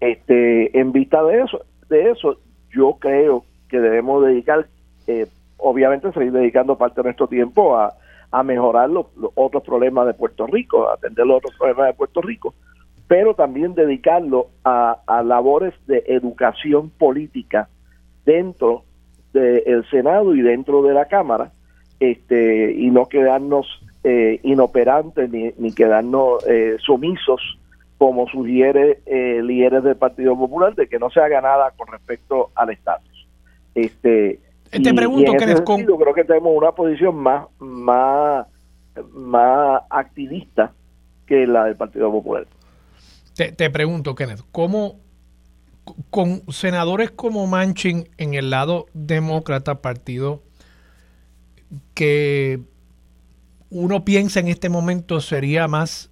[0.00, 2.38] Este, en vista de eso, de eso,
[2.74, 4.66] yo creo que debemos dedicar
[5.06, 5.26] eh,
[5.56, 7.94] obviamente seguir dedicando parte de nuestro tiempo a,
[8.42, 12.54] mejorar los, otros problemas de Puerto Rico, a atender los otros problemas de Puerto Rico,
[13.08, 17.68] pero también dedicarlo a, labores de educación política
[18.24, 18.84] dentro
[19.32, 21.52] del Senado y dentro de la Cámara,
[21.98, 23.66] este, y no quedarnos
[24.04, 27.58] eh, inoperantes ni, ni quedarnos eh, sumisos
[28.00, 32.50] como sugiere eh, líderes del Partido Popular de que no se haga nada con respecto
[32.54, 33.28] al estatus.
[33.74, 34.40] Este,
[34.70, 38.46] te pregunto, que creo que tenemos una posición más, más,
[39.12, 40.72] más activista
[41.26, 42.46] que la del Partido Popular.
[43.34, 44.96] Te, te pregunto, Kenneth, ¿cómo
[46.10, 50.42] con senadores como Manchin en el lado demócrata, partido
[51.94, 52.60] que
[53.70, 56.10] uno piensa en este momento sería más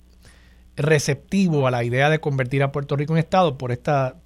[0.77, 4.17] receptivo a la idea de convertir a Puerto Rico en Estado por esta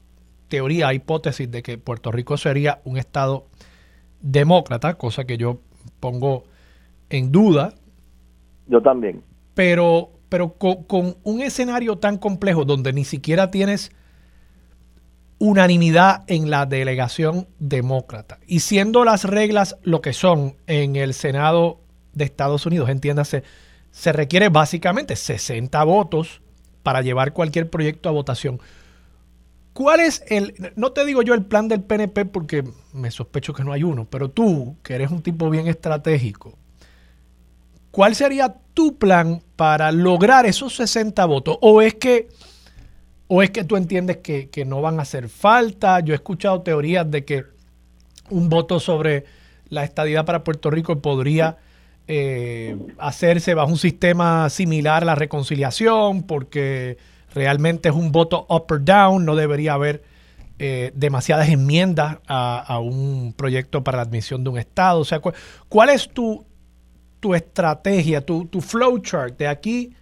[0.49, 3.47] teoría, hipótesis de que Puerto Rico sería un Estado
[4.22, 5.58] demócrata, cosa que yo
[6.00, 6.44] pongo
[7.11, 7.74] en duda.
[8.66, 9.22] Yo también.
[9.54, 13.92] Pero, pero con, un escenario tan complejo donde ni siquiera tienes
[15.38, 21.80] unanimidad en la delegación demócrata y siendo las reglas lo que son en el Senado
[22.14, 23.42] de Estados Unidos, entiéndase,
[23.90, 26.42] se requiere básicamente 60 votos
[26.82, 28.61] para llevar cualquier proyecto a votación.
[29.72, 33.64] ¿Cuál es el, no te digo yo el plan del PNP porque me sospecho que
[33.64, 36.58] no hay uno, pero tú, que eres un tipo bien estratégico,
[37.90, 41.56] ¿cuál sería tu plan para lograr esos 60 votos?
[41.62, 42.28] ¿O es que,
[43.28, 46.00] o es que tú entiendes que, no van a hacer falta?
[46.00, 47.44] Yo he escuchado teorías de que
[48.28, 49.24] un voto sobre
[49.70, 51.56] la estadidad para Puerto Rico podría
[52.08, 56.98] eh, hacerse bajo un sistema similar a la reconciliación, porque
[57.35, 60.03] realmente es un voto up or down, no debería haber
[60.59, 65.01] eh, demasiadas enmiendas a, un proyecto para la admisión de un Estado.
[65.01, 65.21] O sea,
[65.68, 66.45] ¿cuál, es tu,
[67.21, 69.95] tu estrategia, tu, tu flowchart de aquí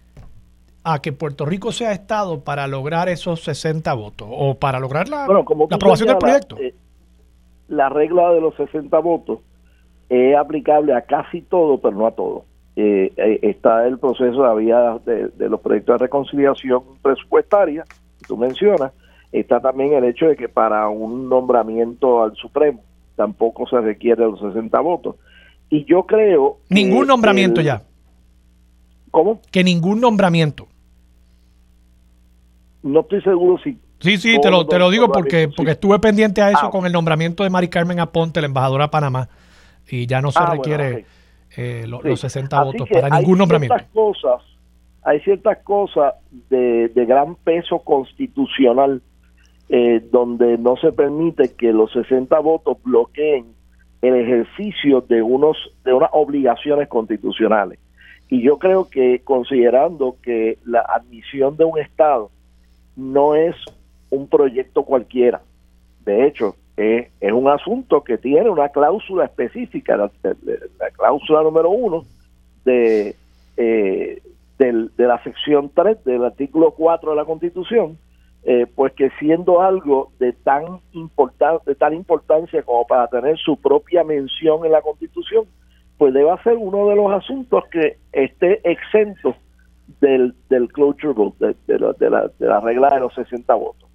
[0.83, 5.25] a que Puerto Rico sea Estado para lograr esos 60 votos o para lograr la,
[5.25, 6.57] aprobación del proyecto?
[6.59, 6.75] Eh,
[7.67, 9.39] la regla de los 60 votos
[10.09, 12.45] es aplicable a casi todo, pero no a todo.
[12.75, 17.83] Eh, eh, está el proceso de, de, los proyectos de reconciliación presupuestaria,
[18.19, 18.93] que tú mencionas,
[19.31, 22.81] está también el hecho de que para un nombramiento al Supremo
[23.15, 25.15] tampoco se requiere los 60 votos.
[25.69, 26.57] Y yo creo...
[26.69, 27.83] Ningún nombramiento ya.
[29.11, 29.41] ¿Cómo?
[29.51, 30.67] Que ningún nombramiento.
[32.83, 33.77] No estoy seguro si...
[33.99, 36.87] Sí, sí, te lo, te lo digo porque, porque estuve pendiente a eso ah, con
[36.87, 39.29] el nombramiento de Mari Carmen Aponte, la embajadora a Panamá,
[39.87, 41.05] y ya no se ah, requiere
[41.57, 43.75] eh, los 60 votos para ningún nombramiento.
[43.93, 44.41] Cosas,
[45.03, 46.15] hay ciertas cosas
[46.49, 49.01] de, gran peso constitucional
[49.69, 53.53] eh, donde no se permite que los 60 votos bloqueen
[54.01, 57.79] el ejercicio de unos de unas obligaciones constitucionales.
[58.29, 62.31] Y yo creo que considerando que la admisión de un Estado
[62.95, 63.55] no es
[64.09, 65.41] un proyecto cualquiera,
[66.05, 70.11] de hecho, es un asunto que tiene una cláusula específica, la,
[70.97, 72.03] cláusula número uno
[72.65, 73.15] de,
[73.57, 74.21] eh,
[74.57, 77.97] de la sección 3 del artículo 4 de la Constitución,
[78.43, 80.79] eh, pues que siendo algo de tan
[81.65, 85.45] de tal importancia como para tener su propia mención en la Constitución,
[85.97, 89.35] pues debe ser uno de los asuntos que esté exento
[89.99, 93.89] del, del cloture vote, de, la, de la regla de los 60 votos.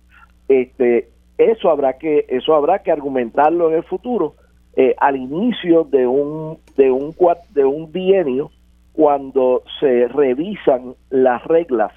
[0.48, 4.34] Este, eso habrá que eso habrá que argumentarlo en el futuro
[4.74, 7.14] eh, al inicio de un de un
[7.50, 8.50] de un bienio
[8.92, 11.92] cuando se revisan las reglas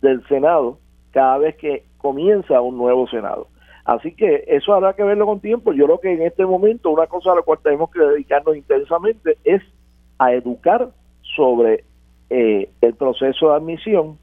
[0.00, 0.78] del Senado
[1.12, 3.48] cada vez que comienza un nuevo Senado.
[3.84, 5.72] Así que eso habrá que verlo con tiempo.
[5.72, 9.36] Yo creo que en este momento una cosa a la cual tenemos que dedicarnos intensamente
[9.44, 9.62] es
[10.18, 10.88] a educar
[11.36, 11.84] sobre
[12.30, 14.18] eh, el proceso de admisión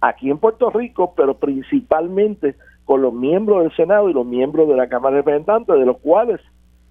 [0.00, 2.56] aquí en Puerto Rico, pero principalmente
[2.90, 5.98] con los miembros del Senado y los miembros de la Cámara de Representantes, de los
[5.98, 6.40] cuales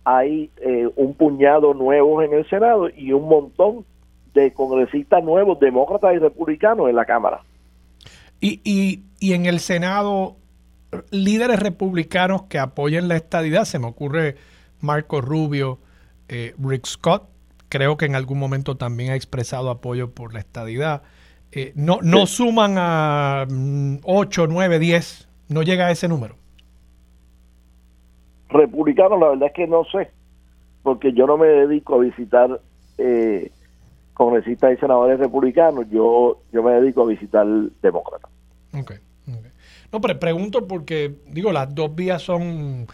[0.05, 3.83] hay eh, un puñado nuevos en el Senado y un montón
[4.33, 7.41] de congresistas nuevos, demócratas y republicanos en la Cámara.
[8.39, 10.38] Y, y, y en el Senado,
[11.12, 14.38] líderes republicanos que apoyen la estadidad, se me ocurre
[14.79, 15.79] Marco Rubio,
[16.29, 17.23] eh, Rick Scott,
[17.67, 21.01] creo que en algún momento también ha expresado apoyo por la estadidad.
[21.51, 23.45] Eh, no, no suman a
[24.05, 26.35] 8, 9, 10 no llega a ese número?
[28.49, 30.09] Republicano, la verdad es que no sé,
[30.81, 32.62] porque yo no me dedico a visitar
[32.97, 33.51] eh,
[34.13, 37.45] congresistas y senadores republicanos, yo, yo me dedico a visitar
[37.81, 38.31] demócratas.
[38.73, 38.93] Ok.
[39.91, 42.88] No, pero pregunto porque, digo, las dos vías son,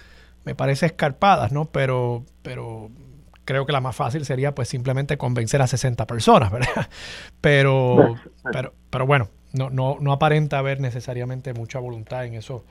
[0.46, 1.66] me parece, escarpadas, ¿no?
[1.66, 2.90] Pero, pero
[3.44, 6.90] creo que la más fácil sería pues simplemente convencer a 60 personas, ¿verdad?
[7.42, 8.16] Pero,
[8.52, 12.64] pero, pero bueno, no, no, no aparenta haber necesariamente mucha voluntad en eso,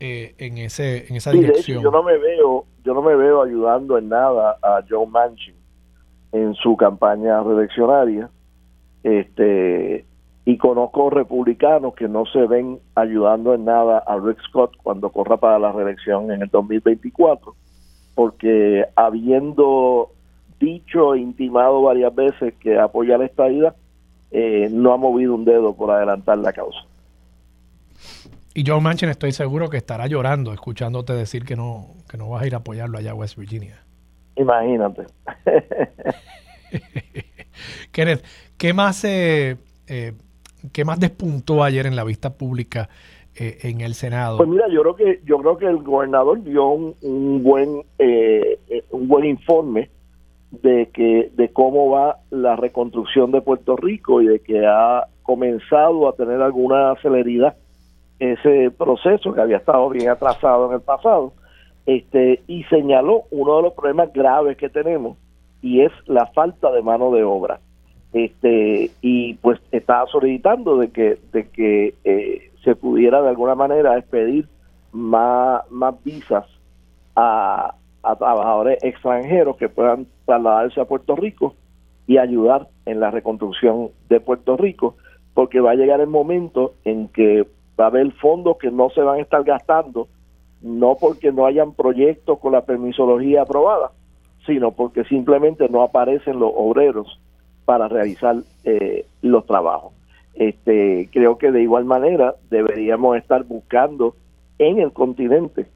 [0.00, 1.82] eh, en ese, en esa dirección.
[1.82, 5.54] yo no me veo, yo no me veo ayudando en nada a Joe Manchin
[6.32, 8.30] en su campaña reeleccionaria,
[9.02, 10.04] este,
[10.44, 15.36] y conozco republicanos que no se ven ayudando en nada a Rick Scott cuando corra
[15.36, 17.54] para la reelección en el 2024,
[18.14, 20.10] porque habiendo
[20.58, 23.74] dicho e intimado varias veces que apoya la estadía,
[24.30, 26.78] eh, no ha movido un dedo por adelantar la causa.
[28.54, 32.42] Y Joe Manchin estoy seguro que estará llorando escuchándote decir que no, que no vas
[32.42, 33.82] a ir a apoyarlo allá a West Virginia.
[34.36, 35.06] Imagínate.
[37.92, 38.24] Kenneth,
[38.56, 40.12] ¿qué más, eh, eh,
[40.72, 42.88] ¿qué más despuntó ayer en la vista pública
[43.40, 44.38] en el Senado?
[44.38, 47.84] Pues mira, yo creo que yo creo que el gobernador dio un, un buen
[48.90, 49.90] un buen informe
[50.50, 56.08] de que de cómo va la reconstrucción de Puerto Rico y de que ha comenzado
[56.08, 57.56] a tener alguna celeridad
[58.18, 61.32] ese proceso que había estado bien atrasado en el pasado
[61.88, 65.16] este y señaló uno de los problemas graves que tenemos
[65.62, 67.60] y es la falta de mano de obra.
[68.12, 73.96] Este y pues estaba solicitando de que de que eh, se pudiera de alguna manera
[73.96, 74.46] expedir
[74.92, 76.44] más más visas
[77.16, 81.54] a, a trabajadores extranjeros que puedan trasladarse a Puerto Rico
[82.06, 84.96] y ayudar en la reconstrucción de Puerto Rico,
[85.34, 87.46] porque va a llegar el momento en que
[87.78, 90.08] va a haber fondos que no se van a estar gastando,
[90.62, 93.92] no porque no hayan proyectos con la permisología aprobada,
[94.46, 97.20] sino porque simplemente no aparecen los obreros
[97.64, 99.92] para realizar eh, los trabajos.
[100.34, 104.14] Este, creo que de igual manera deberíamos estar buscando
[104.58, 105.66] en el continente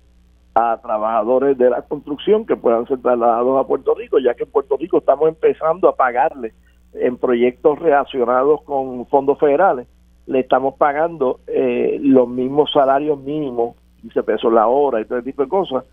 [0.55, 4.51] a trabajadores de la construcción que puedan ser trasladados a Puerto Rico, ya que en
[4.51, 6.53] Puerto Rico estamos empezando a pagarle
[6.95, 9.87] en proyectos relacionados con fondos federales,
[10.27, 15.27] le estamos pagando eh, los mismos salarios mínimos, 15 pesos la hora y todo ese
[15.27, 15.85] tipo de cosas,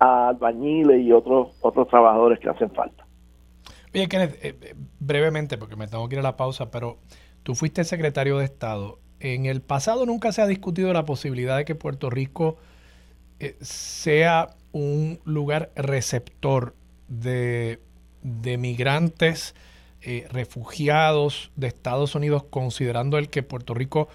[0.00, 3.06] a albañiles y otros, otros trabajadores que hacen falta.
[3.94, 6.98] Oye, Kenneth, eh, eh, brevemente, porque me tengo que ir a la pausa, pero
[7.42, 8.98] tú fuiste secretario de Estado.
[9.20, 12.56] En el pasado nunca se ha discutido la posibilidad de que Puerto Rico
[13.40, 16.74] eh, sea un lugar receptor
[17.06, 17.78] de,
[18.22, 19.54] migrantes,
[20.02, 24.08] eh, refugiados de Estados Unidos, considerando el que Puerto Rico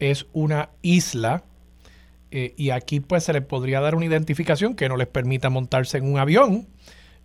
[0.00, 1.44] es una isla
[2.32, 5.98] eh, y aquí pues se les podría dar una identificación que no les permita montarse
[5.98, 6.66] en un avión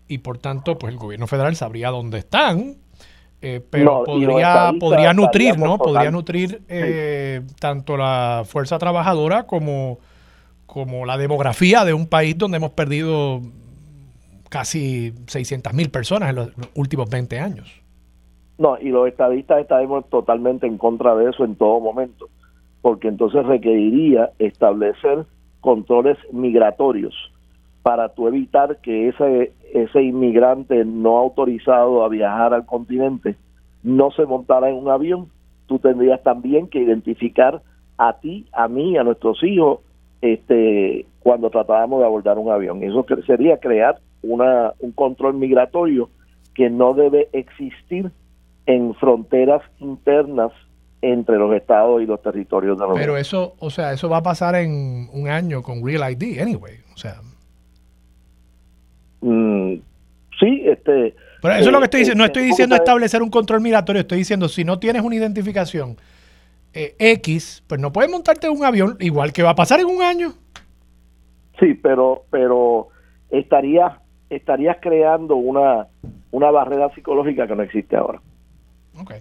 [0.08, 2.78] y por tanto pues el gobierno federal sabría dónde están,
[3.72, 5.80] pero podría, podría nutrir, ¿no?
[5.80, 6.62] Podría nutrir
[7.60, 9.98] tanto la fuerza trabajadora como
[10.72, 13.42] como la demografía de un país donde hemos perdido
[14.48, 17.70] casi 600 mil personas en los últimos 20 años.
[18.58, 22.30] No, y los estadistas estaremos totalmente en contra de eso en todo momento,
[22.82, 25.26] porque entonces requeriría establecer
[25.60, 27.16] controles migratorios
[27.84, 33.36] para tú evitar que ese, ese inmigrante no autorizado a viajar al continente
[33.84, 35.28] no se montara en un avión.
[35.66, 37.62] Tú tendrías también que identificar
[37.98, 39.80] a ti, a mí, a nuestros hijos,
[40.22, 42.84] este, cuando tratábamos de abordar un avión.
[42.84, 46.10] Eso sería crear una, un control migratorio
[46.54, 48.12] que no debe existir
[48.66, 50.52] en fronteras internas
[51.02, 54.24] entre los estados y los territorios de la Pero eso, o sea, eso va a
[54.24, 57.16] pasar en un año con Real ID, anyway, o sea.
[59.22, 59.76] Mm,
[60.40, 61.16] sí, este.
[61.42, 62.22] Pero eso es lo que estoy diciendo.
[62.22, 65.98] No estoy diciendo establecer un control migratorio, estoy diciendo si no tienes una identificación
[66.74, 70.02] eh, X, pues no puedes montarte un avión, igual que va a pasar en un
[70.02, 70.34] año.
[71.60, 72.88] Sí, pero, pero
[73.30, 73.94] estarías,
[74.30, 75.88] estarías creando una,
[76.32, 78.22] una barrera psicológica que no existe ahora.
[79.00, 79.14] Ok.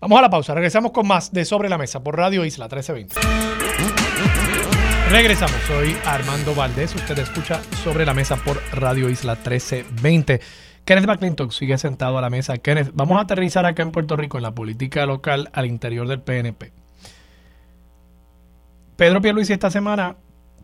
[0.00, 0.54] Vamos a la pausa.
[0.54, 3.14] Regresamos con más de Sobre la Mesa por Radio Isla 1320.
[5.10, 5.56] Regresamos.
[5.68, 6.94] Soy Armando Valdés.
[6.94, 10.40] Usted escucha Sobre la Mesa por Radio Isla 1320.
[10.84, 12.58] Kenneth McClintock sigue sentado a la mesa.
[12.58, 16.20] Kenneth, vamos a aterrizar acá en Puerto Rico en la política local al interior del
[16.20, 16.72] PNP.
[18.96, 20.16] Pedro Pierluisi esta semana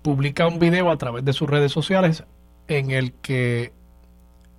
[0.02, 2.24] publica un video a través de sus redes sociales
[2.66, 3.72] en el que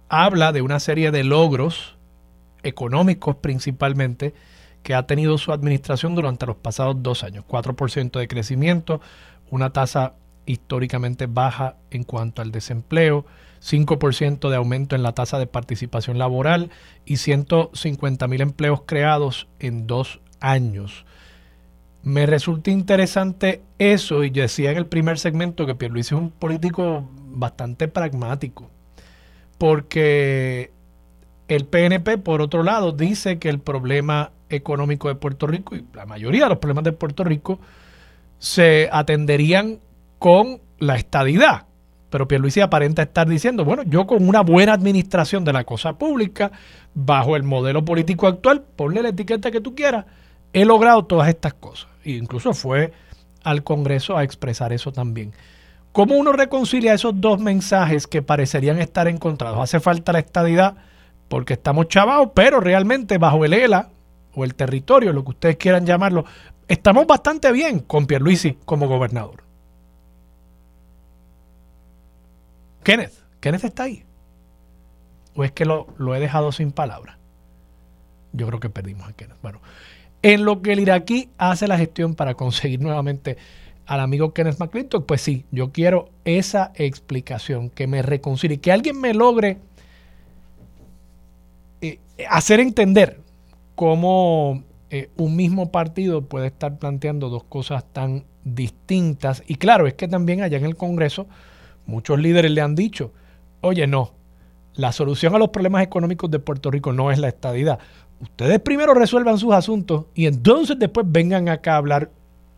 [0.10, 1.98] habla de una serie de logros
[2.64, 4.34] económicos principalmente
[4.84, 7.46] que ha tenido su administración durante los pasados dos años.
[7.48, 9.02] 4% de crecimiento,
[9.50, 10.14] una tasa
[10.46, 13.26] históricamente baja en cuanto al desempleo,
[13.62, 16.72] 5% de aumento en la tasa de participación laboral
[17.06, 21.06] y 150 mil empleos creados en dos años.
[22.02, 26.32] Me resulta interesante eso y yo decía en el primer segmento que Pierluisi es un
[26.32, 28.70] político bastante pragmático
[29.60, 30.72] porque
[31.48, 36.06] el PNP, por otro lado, dice que el problema económico de Puerto Rico y la
[36.08, 37.60] mayoría de los problemas de Puerto Rico
[38.40, 39.80] se atenderían
[40.18, 41.66] con la estadidad.
[42.10, 46.52] Pero Pierluisi aparenta estar diciendo, bueno, yo con una buena administración de la cosa pública,
[46.94, 50.06] bajo el modelo político actual, ponle la etiqueta que tú quieras,
[50.54, 51.90] he logrado todas estas cosas.
[52.04, 52.92] E incluso fue
[53.44, 55.34] al Congreso a expresar eso también.
[55.92, 59.60] ¿Cómo uno reconcilia esos dos mensajes que parecerían estar encontrados?
[59.60, 60.76] Hace falta la estadidad
[61.28, 63.90] porque estamos chavados, pero realmente bajo el ELA,
[64.36, 66.26] o el territorio, lo que ustedes quieran llamarlo,
[66.68, 69.49] estamos bastante bien con Pierluisi como gobernador.
[72.84, 74.04] Kenneth, Kenneth está ahí.
[75.36, 77.18] ¿O es que lo, lo he dejado sin palabras?
[78.34, 79.38] Yo creo que perdimos a Kenneth.
[79.42, 79.62] Bueno,
[80.22, 83.38] en lo que el iraquí hace la gestión para conseguir nuevamente
[83.86, 89.02] al amigo Kenneth McClintock, pues sí, yo quiero esa explicación, que me reconcilie, que alguien
[89.02, 89.58] me logre
[91.82, 92.00] eh,
[92.30, 93.20] hacer entender
[93.74, 99.42] cómo eh, un mismo partido puede estar planteando dos cosas tan distintas.
[99.48, 101.28] Y claro, es que también allá en el Congreso
[101.90, 103.12] muchos líderes le han dicho,
[103.62, 104.12] oye, no,
[104.76, 107.80] la solución a los problemas económicos de Puerto Rico no es la estadidad.
[108.22, 112.10] Ustedes primero resuelvan sus asuntos y entonces después vengan acá a hablar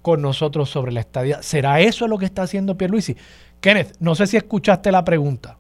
[0.02, 1.42] con nosotros sobre la estadidad.
[1.42, 3.16] ¿Será eso lo que está haciendo Pierluisi?
[3.60, 5.58] Kenneth, no sé si escuchaste la pregunta.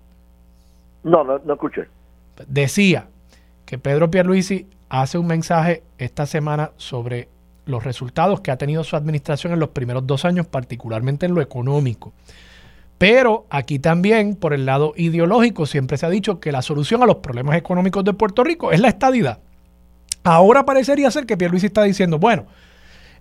[1.03, 1.87] No, no, no escuché.
[2.47, 3.07] Decía
[3.65, 7.29] que Pedro Pierluisi hace un mensaje esta semana sobre
[7.65, 11.41] los resultados que ha tenido su administración en los primeros dos años, particularmente en lo
[11.41, 12.11] económico.
[13.01, 17.07] Pero aquí también, por el lado ideológico, siempre se ha dicho que la solución a
[17.07, 19.39] los problemas económicos de Puerto Rico es la estadidad.
[20.23, 22.45] Ahora parecería ser que Pierluisi está diciendo, bueno,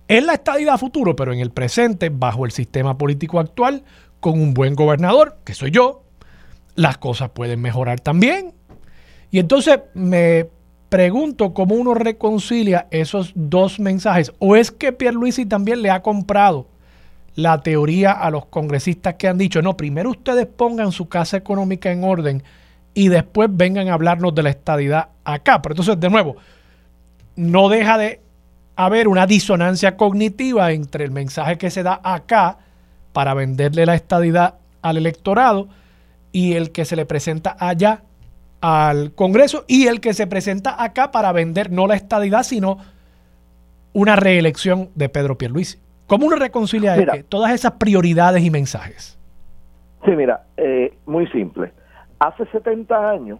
[0.07, 3.83] es la estadidad futuro, pero en el presente, bajo el sistema político actual,
[4.19, 6.03] con un buen gobernador, que soy yo,
[6.75, 8.53] las cosas pueden mejorar también.
[9.31, 10.47] Y entonces me
[10.89, 14.31] pregunto cómo uno reconcilia esos dos mensajes.
[14.37, 16.67] ¿O es que Pierluisi también le ha comprado
[17.35, 21.91] la teoría a los congresistas que han dicho, no, primero ustedes pongan su casa económica
[21.91, 22.43] en orden
[22.93, 25.61] y después vengan a hablarnos de la estadidad acá?
[25.61, 26.35] Pero entonces, de nuevo,
[27.35, 28.19] no deja de
[28.75, 32.57] haber una disonancia cognitiva entre el mensaje que se da acá
[33.13, 35.69] para venderle la estadidad al electorado
[36.31, 38.03] y el que se le presenta allá
[38.61, 42.77] al Congreso y el que se presenta acá para vender no la estadidad, sino
[43.93, 45.79] una reelección de Pedro Pierluisi.
[46.11, 46.93] ¿Cómo uno reconcilia
[47.29, 49.17] todas esas prioridades y mensajes?
[50.03, 51.71] Sí, mira, eh, muy simple.
[52.19, 53.39] Hace 70 años,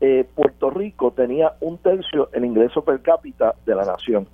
[0.00, 4.26] eh, Puerto Rico tenía un tercio el ingreso per cápita de la nación.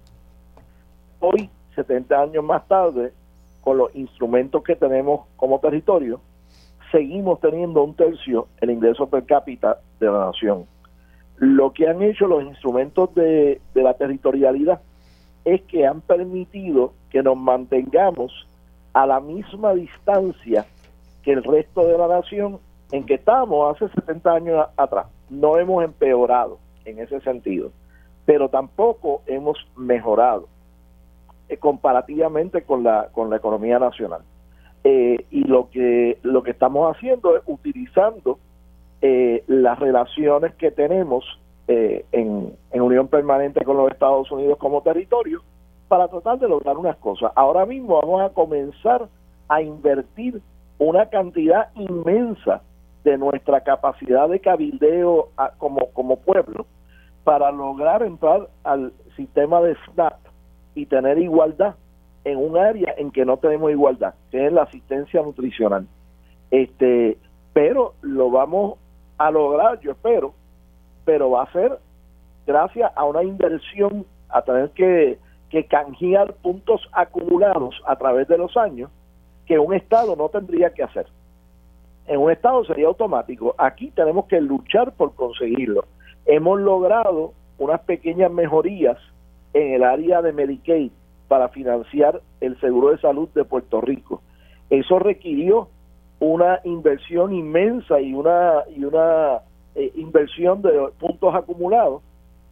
[1.21, 3.13] Hoy, 70 años más tarde,
[3.61, 6.23] con los instrumentos que tenemos como territorio,
[6.91, 10.65] seguimos teniendo un tercio el ingreso per cápita de la nación.
[11.37, 14.81] Lo que han hecho los instrumentos de, la territorialidad
[15.47, 18.47] es que han permitido que nos mantengamos
[18.93, 20.67] a la misma distancia
[21.23, 22.59] que el resto de la nación
[22.91, 25.07] en que estábamos hace 70 años atrás.
[25.31, 27.71] No hemos empeorado en ese sentido,
[28.27, 30.49] pero tampoco hemos mejorado.
[31.49, 34.23] eh, comparativamente con la, con la economía nacional.
[34.83, 38.41] Eh, y lo que, lo que estamos haciendo es utilizando
[39.01, 41.25] eh, las relaciones que tenemos
[41.69, 45.43] en, en unión permanente con los Estados Unidos como territorio
[45.89, 47.33] para tratar de lograr unas cosas.
[47.35, 49.09] Ahora mismo vamos a comenzar
[49.49, 50.41] a invertir
[50.79, 52.63] una cantidad inmensa
[53.05, 56.67] de nuestra capacidad de cabildeo como, como pueblo
[57.25, 60.15] para lograr entrar al sistema de SNAP
[60.75, 61.75] y tener igualdad
[62.25, 65.87] en un área en que no tenemos igualdad, que es la asistencia nutricional.
[66.51, 67.17] Este,
[67.53, 68.79] pero lo vamos
[69.19, 70.35] a lograr, yo espero,
[71.07, 71.79] pero va a ser
[72.47, 78.55] gracias a una inversión, a tener que, que canjear puntos acumulados a través de los
[78.59, 78.91] años
[79.47, 81.07] que un Estado no tendría que hacer.
[82.07, 83.55] En un Estado sería automático.
[83.57, 85.85] Aquí tenemos que luchar por conseguirlo.
[86.27, 88.99] Hemos logrado unas pequeñas mejorías
[89.55, 90.91] en el área de Medicaid
[91.29, 94.23] para financiar el seguro de salud de Puerto Rico.
[94.71, 95.69] Eso requirió
[96.19, 99.41] una inversión inmensa y una y una
[99.77, 102.03] eh, inversión de puntos acumulados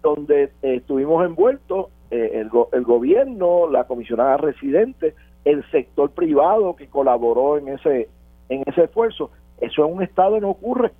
[0.03, 5.14] donde eh, estuvimos envueltos eh, el, gobierno, la comisionada residente,
[5.47, 8.11] el sector privado que colaboró en ese
[8.51, 9.31] en ese esfuerzo.
[9.59, 10.93] Eso en un estado no ocurre.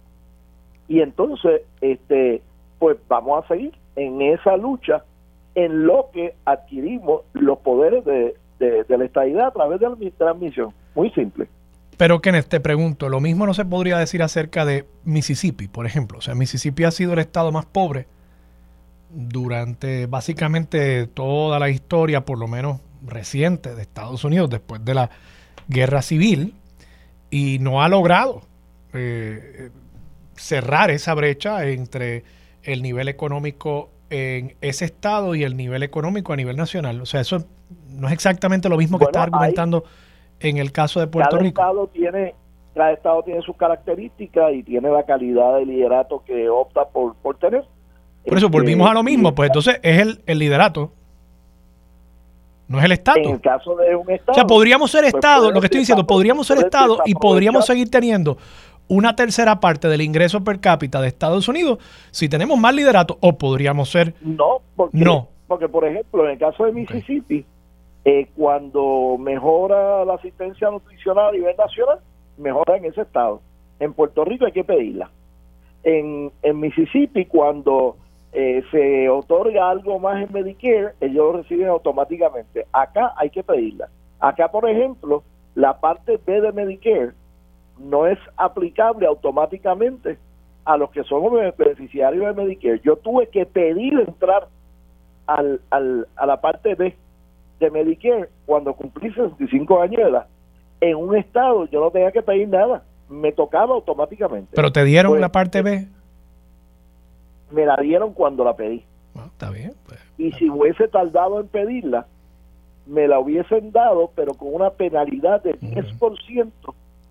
[0.89, 2.41] Y entonces, este,
[2.79, 5.05] pues vamos a seguir en esa lucha
[5.55, 10.73] en lo que adquirimos los poderes de, de, la estadidad a través de la transmisión.
[10.95, 11.49] Muy simple.
[11.97, 16.19] Pero Kenneth, te pregunto, lo mismo no se podría decir acerca de Mississippi, por ejemplo.
[16.19, 18.07] O sea, Mississippi ha sido el estado más pobre
[19.11, 25.11] durante básicamente toda la historia, por lo menos reciente, de Estados Unidos, después de la
[25.69, 26.55] guerra civil,
[27.31, 28.43] y no ha logrado
[28.93, 29.71] eh,
[30.37, 32.25] cerrar esa brecha entre
[32.63, 37.01] el nivel económico en ese estado y el nivel económico a nivel nacional.
[37.01, 37.47] O sea, eso
[37.89, 39.85] no es exactamente lo mismo que está argumentando
[40.41, 41.61] en el caso de Puerto Rico.
[41.61, 42.35] Estado tiene,
[42.75, 47.37] cada estado tiene sus características y tiene la calidad de liderato que opta por, por
[47.39, 47.65] tener.
[48.27, 50.91] Por eso volvimos a lo mismo, pues entonces es el, el liderato.
[52.67, 53.19] No es el Estado.
[53.19, 54.33] En el caso de un Estado.
[54.33, 57.67] O sea, podríamos ser pues Estado, lo que estoy diciendo, podríamos ser Estado y podríamos
[57.67, 58.39] seguir teniendo
[58.89, 61.79] una tercera parte del ingreso per cápita de Estados Unidos
[62.11, 66.39] si tenemos más liderato o podríamos ser no porque, no porque por ejemplo en el
[66.39, 67.47] caso de Mississippi
[68.05, 72.01] eh, cuando mejora la asistencia nutricional a nivel nacional
[72.37, 73.41] mejora en ese estado.
[73.81, 75.11] En Puerto Rico hay que pedirla.
[75.83, 77.97] En, en Mississippi cuando
[78.33, 82.67] eh, se otorga algo más en Medicare ellos lo reciben automáticamente.
[82.73, 83.89] Acá hay que pedirla.
[84.21, 85.23] Acá por ejemplo
[85.55, 87.13] la parte B de Medicare
[87.79, 90.19] no es aplicable automáticamente
[90.65, 92.81] a los que somos beneficiarios de Medicare.
[92.85, 94.49] Yo tuve que pedir entrar
[95.27, 96.95] al, al, a la parte B
[97.65, 100.27] de Medicare cuando cumplí 65 años de edad.
[100.81, 104.53] En un estado yo no tenía que pedir nada, me tocaba automáticamente.
[104.55, 105.87] ¿Pero te dieron pues, la parte B?
[107.51, 108.85] Me la dieron cuando la pedí.
[109.15, 109.75] Está bien.
[109.87, 112.07] Pues, y si hubiese tardado en pedirla,
[112.87, 116.51] me la hubiesen dado, pero con una penalidad de 10%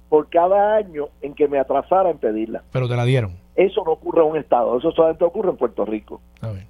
[0.10, 2.64] por cada año en que me atrasara en pedirla.
[2.72, 3.38] Pero te la dieron.
[3.56, 6.22] Eso no ocurre en un estado, eso solamente ocurre en Puerto Rico.
[6.36, 6.68] Está bien.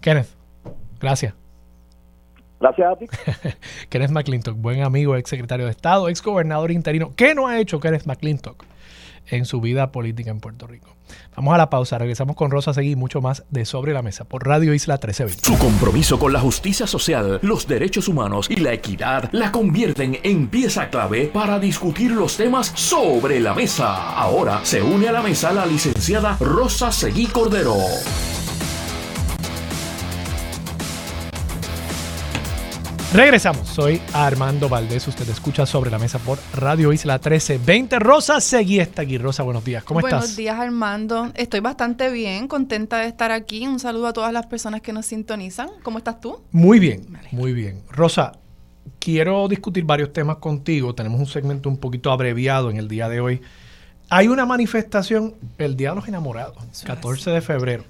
[0.00, 0.28] Kenneth,
[1.00, 1.34] gracias.
[2.60, 3.06] Gracias a ti.
[3.88, 7.12] Kenneth McClintock, buen amigo, ex secretario de Estado, ex gobernador interino.
[7.16, 8.64] ¿Qué no ha hecho Kenneth McClintock?
[9.30, 10.96] en su vida política en Puerto Rico.
[11.36, 14.46] Vamos a la pausa, regresamos con Rosa Seguí mucho más de Sobre la Mesa por
[14.46, 15.46] Radio Isla 1320.
[15.46, 20.48] Su compromiso con la justicia social, los derechos humanos y la equidad la convierten en
[20.48, 24.14] pieza clave para discutir los temas sobre la mesa.
[24.14, 27.76] Ahora se une a la mesa la licenciada Rosa Seguí Cordero.
[33.12, 37.98] Regresamos, soy Armando Valdés, usted escucha sobre la mesa por Radio Isla 1320.
[38.00, 39.16] Rosa, seguí esta aquí.
[39.16, 40.20] Rosa, buenos días, ¿cómo estás?
[40.20, 43.66] Buenos días Armando, estoy bastante bien, contenta de estar aquí.
[43.66, 45.70] Un saludo a todas las personas que nos sintonizan.
[45.82, 46.42] ¿Cómo estás tú?
[46.52, 47.82] Muy bien, muy bien.
[47.88, 48.32] Rosa,
[48.98, 50.94] quiero discutir varios temas contigo.
[50.94, 53.40] Tenemos un segmento un poquito abreviado en el día de hoy.
[54.10, 57.84] Hay una manifestación el Día de los Enamorados, 14 de febrero,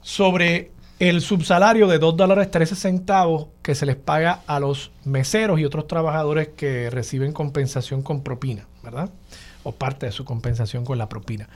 [0.00, 0.70] sobre
[1.08, 5.64] el subsalario de 2 dólares 13 centavos que se les paga a los meseros y
[5.64, 9.10] otros trabajadores que reciben compensación con propina, ¿verdad?
[9.64, 11.48] O parte de su compensación con la propina.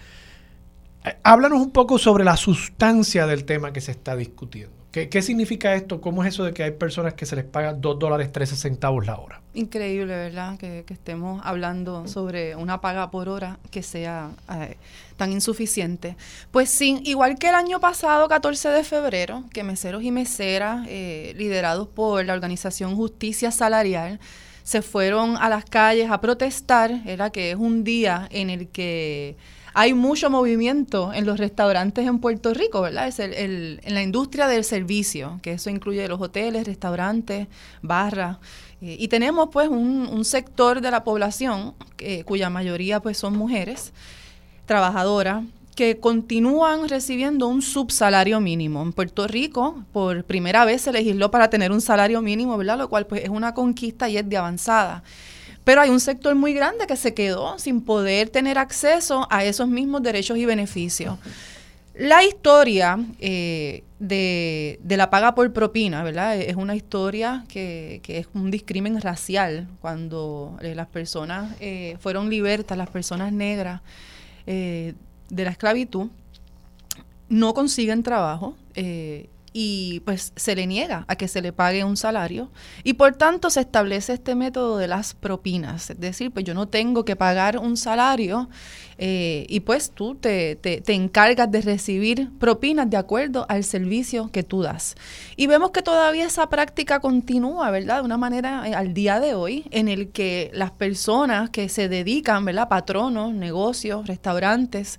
[1.05, 4.76] Eh, háblanos un poco sobre la sustancia del tema que se está discutiendo.
[4.97, 6.01] ¿Qué, ¿Qué, significa esto?
[6.01, 9.05] ¿Cómo es eso de que hay personas que se les paga 2 dólares 13 centavos
[9.05, 9.42] la hora?
[9.53, 10.57] Increíble, ¿verdad?
[10.57, 14.78] Que, que estemos hablando sobre una paga por hora que sea eh,
[15.18, 16.16] tan insuficiente.
[16.51, 21.34] Pues sí, igual que el año pasado, 14 de febrero, que meseros y meseras, eh,
[21.36, 24.18] liderados por la organización Justicia Salarial,
[24.62, 29.36] se fueron a las calles a protestar, era que es un día en el que
[29.79, 33.09] hay mucho movimiento en los restaurantes en Puerto Rico, ¿verdad?
[33.09, 37.47] Es el, en la industria del servicio, que eso incluye los hoteles, restaurantes,
[37.83, 38.39] barras.
[38.81, 43.93] Eh, y tenemos pues un, sector de la población eh, cuya mayoría pues son mujeres
[44.64, 48.81] trabajadoras que continúan recibiendo un subsalario mínimo.
[48.83, 52.79] En Puerto Rico, por primera vez se legisló para tener un salario mínimo, ¿verdad?
[52.79, 55.03] Lo cual pues es una conquista y es de avanzada.
[55.67, 59.67] Pero hay un sector muy grande que se quedó sin poder tener acceso a esos
[59.67, 61.19] mismos derechos y beneficios.
[61.93, 66.37] La historia eh, de, la paga por propina, ¿verdad?
[66.37, 72.79] Es una historia que, es un discrimen racial cuando eh, las personas eh, fueron libertas,
[72.79, 73.81] las personas negras
[74.47, 74.95] de
[75.31, 76.11] la esclavitud,
[77.29, 78.55] no consiguen trabajo
[79.59, 82.51] y pues se le niega a que se le pague un salario
[82.85, 86.69] y por tanto se establece este método de las propinas, es decir, pues yo no
[86.69, 88.51] tengo que pagar un salario
[88.99, 94.43] eh, y pues tú te, te, encargas de recibir propinas de acuerdo al servicio que
[94.43, 94.95] tú das.
[95.37, 97.99] Y vemos que todavía esa práctica continúa, ¿verdad?
[97.99, 101.89] De una manera eh, al día de hoy en el que las personas que se
[101.89, 102.69] dedican, ¿verdad?
[102.69, 104.99] Patronos, negocios, restaurantes,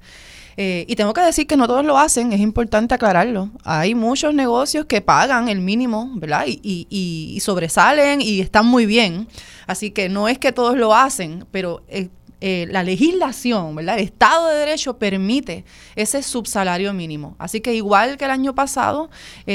[0.59, 3.51] eh, y tengo que decir que no todos lo hacen, es importante aclararlo.
[3.63, 6.45] Hay muchos negocios que pagan el mínimo, ¿verdad?
[6.47, 9.27] Y, y, sobresalen y están muy bien.
[9.67, 12.09] Así que no es que todos lo hacen, pero eh,
[12.41, 13.99] eh, la legislación, ¿verdad?
[13.99, 15.63] El Estado de Derecho permite
[15.95, 17.35] ese subsalario mínimo.
[17.37, 19.11] Así que igual que el año pasado,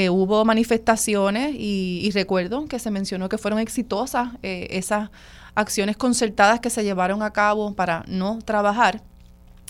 [0.09, 5.09] hubo manifestaciones y, y, recuerdo que se mencionó que fueron exitosas esas
[5.53, 9.01] acciones concertadas que se llevaron a cabo para no trabajar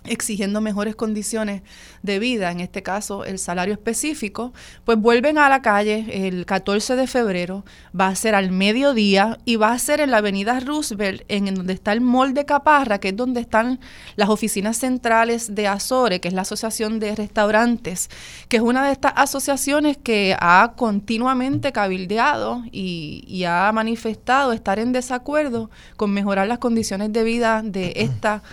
[0.06, 1.62] exigiendo mejores condiciones
[2.02, 4.54] de vida, en este caso el salario específico,
[4.86, 7.64] pues vuelven a la calle el 14 de febrero,
[8.00, 11.74] va a ser al mediodía y va a ser en la avenida Roosevelt, en, donde
[11.74, 13.80] está el Mall de Caparra, que es donde están
[14.16, 18.10] las oficinas centrales de Azore, que es la Asociación de Restaurantes,
[18.50, 24.80] que es una de estas asociaciones que ha continuamente cabildeado y, y ha manifestado estar
[24.80, 28.44] en desacuerdo con mejorar las condiciones de vida de esta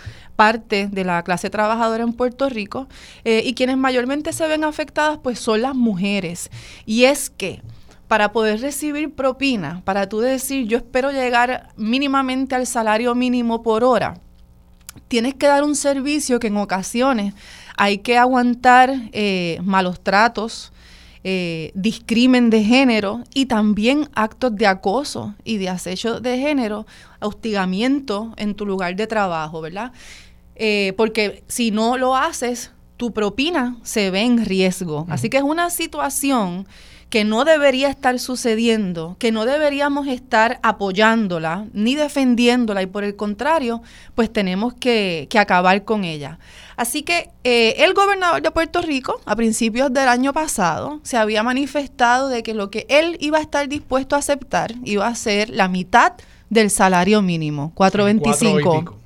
[0.41, 2.87] parte de la clase trabajadora en Puerto Rico
[3.25, 6.49] eh, y quienes mayormente se ven afectadas pues son las mujeres.
[6.87, 7.61] Y es que
[8.07, 13.83] para poder recibir propina, para tú decir yo espero llegar mínimamente al salario mínimo por
[13.83, 14.15] hora,
[15.07, 17.35] tienes que dar un servicio que en ocasiones
[17.77, 20.73] hay que aguantar eh, malos tratos,
[21.23, 26.87] eh, discrimen de género y también actos de acoso y de acecho de género,
[27.19, 29.91] hostigamiento en tu lugar de trabajo, ¿verdad?
[30.55, 35.07] Eh, porque si no lo haces, tu propina se ve en riesgo.
[35.09, 36.67] Así que es una situación
[37.11, 43.17] que no debería estar sucediendo, que no deberíamos estar apoyándola ni defendiéndola y por el
[43.17, 43.81] contrario,
[44.15, 46.39] pues tenemos que, acabar con ella.
[46.77, 51.43] Así que eh, el gobernador de Puerto Rico, a principios del año pasado, se había
[51.43, 55.49] manifestado de que lo que él iba a estar dispuesto a aceptar iba a ser
[55.49, 56.13] la mitad
[56.49, 59.00] del salario mínimo, 425.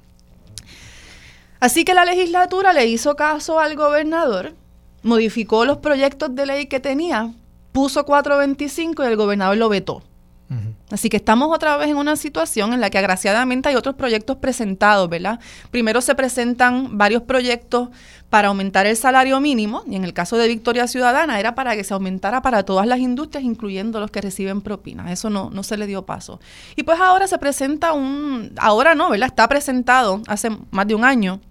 [1.65, 4.53] Así que la legislatura le hizo caso al gobernador,
[5.01, 7.33] modificó los proyectos de ley que tenía,
[7.71, 10.03] puso 425 y el gobernador lo vetó.
[10.91, 14.37] Así que estamos otra vez en una situación en la que agraciadamente hay otros proyectos
[14.37, 15.39] presentados, ¿verdad?
[15.71, 17.89] Primero se presentan varios proyectos
[18.29, 21.83] para aumentar el salario mínimo, y en el caso de Victoria Ciudadana era para que
[21.83, 25.09] se aumentara para todas las industrias, incluyendo los que reciben propinas.
[25.09, 26.39] Eso no, no se le dio paso.
[26.75, 29.29] Y pues ahora se presenta un, ahora no, ¿verdad?
[29.29, 31.41] Está presentado hace más de un año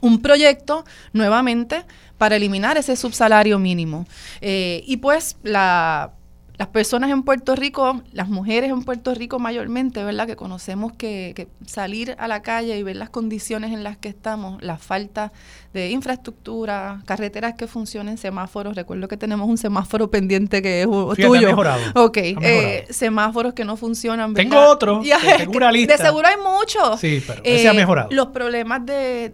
[0.00, 1.84] un proyecto nuevamente
[2.18, 4.06] para eliminar ese subsalario mínimo.
[4.40, 6.12] Eh, y pues la,
[6.58, 10.26] las personas en Puerto Rico, las mujeres en Puerto Rico mayormente, ¿verdad?
[10.26, 14.60] Que conocemos que, salir a la calle y ver las condiciones en las que estamos,
[14.60, 15.32] la falta
[15.72, 18.74] de infraestructura, carreteras que funcionen, semáforos.
[18.74, 21.46] Recuerdo que tenemos un semáforo pendiente que es tuyo.
[21.46, 21.80] Ha mejorado.
[21.94, 24.34] Ok, eh, semáforos que no funcionan.
[24.34, 25.00] Tengo otro,
[25.36, 25.96] tengo una lista.
[25.96, 26.98] De seguro hay muchos.
[26.98, 28.08] Sí, pero ese ha mejorado.
[28.10, 29.32] Los problemas de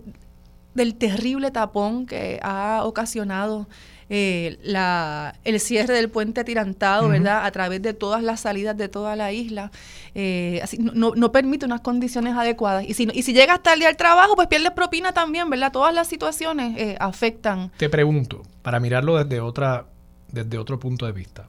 [0.74, 3.68] del terrible tapón que ha ocasionado
[4.10, 7.46] eh, la, el cierre del puente atirantado, ¿verdad?
[7.46, 9.70] A través de todas las salidas de toda la isla.
[10.14, 12.84] Eh, así, no, no, permite unas condiciones adecuadas.
[12.86, 15.72] Y si, y si llega hasta el día del trabajo, pues pierdes propina también, ¿verdad?
[15.72, 17.72] Todas las situaciones eh, afectan.
[17.78, 19.86] Te pregunto, para mirarlo desde otra
[20.34, 21.48] desde otro punto de vista.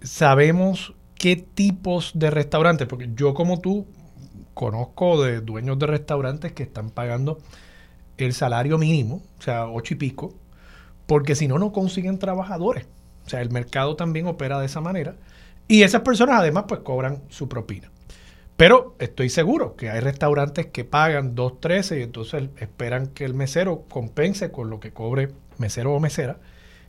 [0.00, 3.86] Sabemos qué tipos de restaurantes, porque yo como tú
[4.54, 7.38] conozco de dueños de restaurantes que están pagando
[8.24, 10.34] el salario mínimo, o sea, ocho y pico,
[11.06, 12.86] porque si no, no consiguen trabajadores.
[13.26, 15.16] O sea, el mercado también opera de esa manera.
[15.68, 17.90] Y esas personas además pues cobran su propina.
[18.56, 23.84] Pero estoy seguro que hay restaurantes que pagan 2.13 y entonces esperan que el mesero
[23.88, 26.38] compense con lo que cobre mesero o mesera,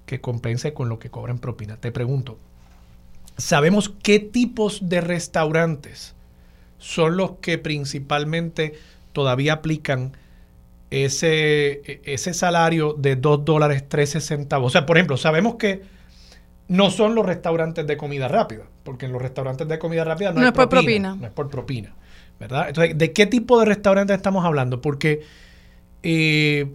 [0.06, 1.78] que compense con lo que cobra en propina.
[1.78, 2.38] Te pregunto,
[3.38, 6.14] ¿sabemos qué tipos de restaurantes
[6.78, 8.74] son los que principalmente
[9.14, 10.12] todavía aplican
[10.92, 14.68] ese, ese salario de 2 dólares 13 centavos?
[14.68, 15.82] O sea, por ejemplo, sabemos que
[16.68, 20.46] no son los restaurantes de comida rápida, porque en los restaurantes de comida rápida no,
[20.46, 21.16] es por propina.
[21.16, 21.96] No es por propina,
[22.40, 22.70] ¿verdad?
[22.70, 24.82] Entonces, ¿de qué tipo de restaurantes estamos hablando?
[24.82, 25.22] Porque,
[26.04, 26.72] eh,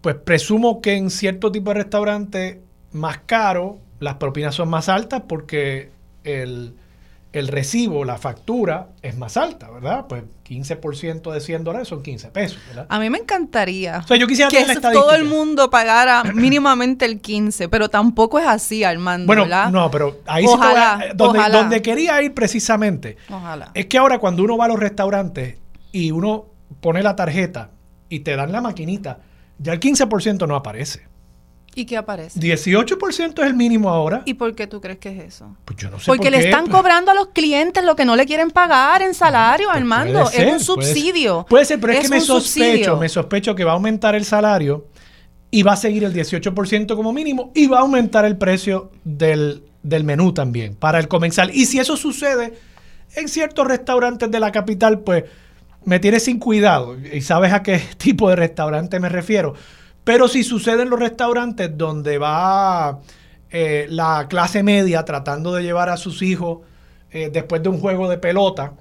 [0.00, 5.22] pues presumo que en cierto tipo de restaurante más caro, las propinas son más altas
[5.28, 5.90] porque
[6.24, 6.74] el,
[7.32, 10.06] el recibo, la factura es más alta, ¿verdad?
[10.06, 12.86] Pues 15% de 100 dólares son 15 pesos, ¿verdad?
[12.88, 17.20] A mí me encantaría o sea, yo quisiera que todo el mundo pagara mínimamente el
[17.20, 19.70] 15, pero tampoco es así, Armando, bueno, ¿verdad?
[19.70, 23.70] no, pero ahí sí te donde, donde quería ir precisamente ojalá.
[23.72, 25.56] es que ahora cuando uno va a los restaurantes
[25.90, 26.46] y uno
[26.80, 27.70] pone la tarjeta
[28.08, 29.20] y te dan la maquinita,
[29.58, 31.11] ya el 15% no aparece.
[31.74, 32.38] ¿Y qué aparece?
[32.38, 34.22] 18% es el mínimo ahora.
[34.26, 35.56] ¿Y por qué tú crees que es eso?
[35.64, 38.14] Pues yo no sé Porque por le están cobrando a los clientes lo que no
[38.14, 40.26] le quieren pagar en salario, Pues Armando.
[40.26, 41.46] ser, es un subsidio.
[41.48, 42.96] Puede ser, pero es, que me sospecho, subsidio.
[42.98, 44.88] me sospecho que va a aumentar el salario
[45.50, 49.64] y va a seguir el 18% como mínimo y va a aumentar el precio del,
[49.82, 51.50] del menú también para el comensal.
[51.54, 52.52] Y si eso sucede
[53.14, 55.24] en ciertos restaurantes de la capital, pues
[55.84, 59.54] me tienes sin cuidado y sabes a qué tipo de restaurante me refiero.
[60.04, 63.00] Pero si sucede en los restaurantes donde va
[63.50, 66.58] eh, la clase media tratando de llevar a sus hijos
[67.10, 68.72] eh, después de un juego de pelota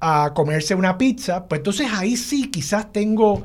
[0.00, 3.44] a comerse una pizza, pues entonces ahí sí quizás tengo,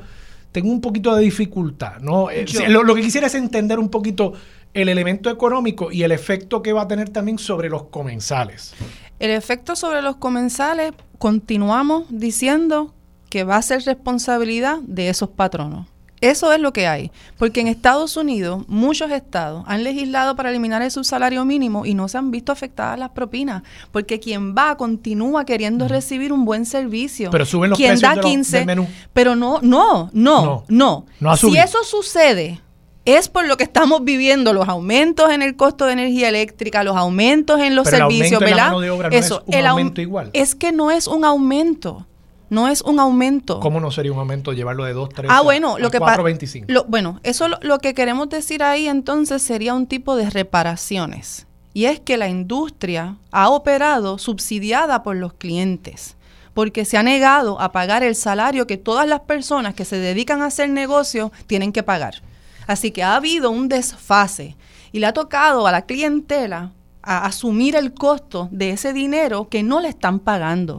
[0.52, 1.98] tengo un poquito de dificultad.
[2.00, 2.30] ¿no?
[2.30, 4.32] Eh, Yo- lo, lo que quisiera es entender un poquito
[4.72, 8.74] el elemento económico y el efecto que va a tener también sobre los comensales.
[9.20, 12.92] El efecto sobre los comensales, continuamos diciendo
[13.30, 15.86] que va a ser responsabilidad de esos patronos.
[16.30, 17.10] Eso es lo que hay.
[17.38, 22.08] Porque en Estados Unidos, muchos estados han legislado para eliminar el subsalario mínimo y no
[22.08, 23.62] se han visto afectadas las propinas.
[23.92, 27.30] Porque quien va continúa queriendo recibir un buen servicio.
[27.30, 28.86] Pero suben los quien precios da de los- 15, del menú.
[29.12, 31.04] Pero no, no, no, No.
[31.20, 31.36] no.
[31.36, 32.60] Si eso sucede,
[33.04, 36.96] es por lo que estamos viviendo, los aumentos en el costo de energía eléctrica, los
[36.96, 38.80] aumentos en los Pero el servicios, la ¿verdad?
[38.80, 40.30] de obra no es un el aum- aumento igual.
[40.32, 42.06] Es que no es un aumento.
[42.50, 43.60] No es un aumento.
[43.60, 46.22] ¿Cómo no sería un aumento llevarlo de 2, 3 Ah, bueno, lo que pasa.
[46.22, 46.64] 4.25?
[46.68, 51.46] Lo, bueno, eso lo, lo que queremos decir ahí entonces sería un tipo de reparaciones.
[51.72, 56.16] Y es que la industria ha operado subsidiada por los clientes,
[56.54, 60.40] porque se ha negado a pagar el salario que todas las personas que se dedican
[60.40, 62.22] a hacer negocio tienen que pagar.
[62.66, 64.56] Así que ha habido un desfase
[64.92, 66.70] y le ha tocado a la clientela
[67.02, 70.78] a asumir el costo de ese dinero que no le están pagando.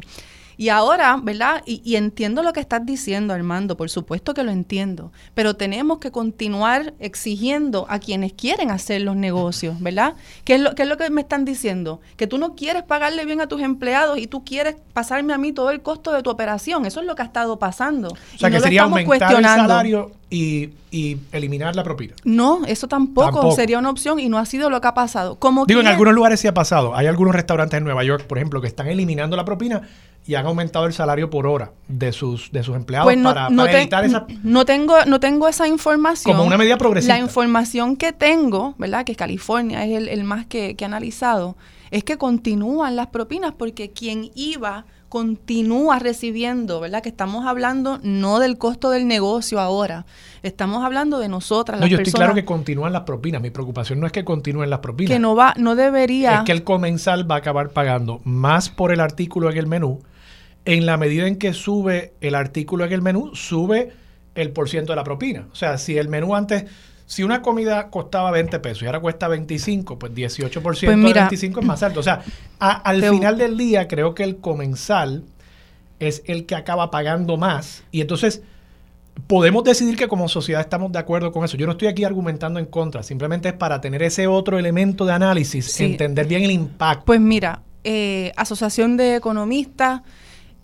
[0.58, 1.62] Y ahora, ¿verdad?
[1.66, 5.99] Y, y entiendo lo que estás diciendo, Armando, por supuesto que lo entiendo, pero tenemos
[5.99, 10.16] que continuar exigiendo a quienes quieren hacer los negocios, ¿verdad?
[10.43, 12.01] ¿Qué es, lo, qué es lo que me están diciendo?
[12.18, 15.51] Que tú no quieres pagarle bien a tus empleados y tú quieres pasarme a mí
[15.51, 16.86] todo el costo de tu operación.
[16.86, 18.10] Eso es lo que ha estado pasando.
[18.10, 19.68] O sea, Y que no lo sería estamos aumentar el cuestionando.
[19.74, 22.14] salario y, y eliminar la propina.
[22.24, 23.56] No, eso tampoco, Tampoco.
[23.56, 25.36] sería una opción y no ha sido lo que ha pasado.
[25.36, 26.95] Como Digo, en algunos lugares sí ha pasado.
[26.95, 29.82] Hay algunos restaurantes en Nueva York, por ejemplo, que están eliminando la propina
[30.28, 33.50] y han aumentado el salario por hora de sus, de sus empleados Pues no, para,
[33.50, 34.26] no para te- evitar esa...
[34.44, 36.36] no tengo no tengo esa información.
[36.36, 37.14] Como una medida progresista.
[37.16, 39.06] La información que tengo, ¿verdad?
[39.06, 41.56] Que California es el, el más que, que he analizado,
[41.92, 47.02] es que continúan las propinas porque quien iba continúa recibiendo, ¿verdad?
[47.02, 50.06] Que estamos hablando no del costo del negocio ahora,
[50.44, 53.42] estamos hablando de nosotras, No, las yo estoy personas claro que continúan las propinas.
[53.42, 55.14] Mi preocupación no es que continúen las propinas.
[55.14, 56.40] que no va, no debería.
[56.40, 60.02] es que el comensal va a acabar pagando más por el artículo en el menú.
[60.66, 63.91] En la medida en que sube el artículo en el menú, sube
[64.34, 65.47] el por ciento de la propina.
[65.51, 66.66] O sea, si el menú antes,
[67.05, 71.22] si una comida costaba 20 pesos y ahora cuesta 25, pues 18% Pues de mira,
[71.24, 71.99] 25 es más alto.
[71.99, 72.24] O sea,
[72.59, 75.24] a- al te- final del día creo que el comensal
[75.99, 77.84] es el que acaba pagando más.
[77.91, 78.41] Y entonces
[79.28, 81.55] podemos decidir que como sociedad estamos de acuerdo con eso.
[81.57, 85.13] Yo no estoy aquí argumentando en contra, simplemente es para tener ese otro elemento de
[85.13, 85.86] análisis, Sí.
[85.86, 87.05] entender bien el impacto.
[87.05, 90.01] Pues mira, eh, Asociación de Economistas,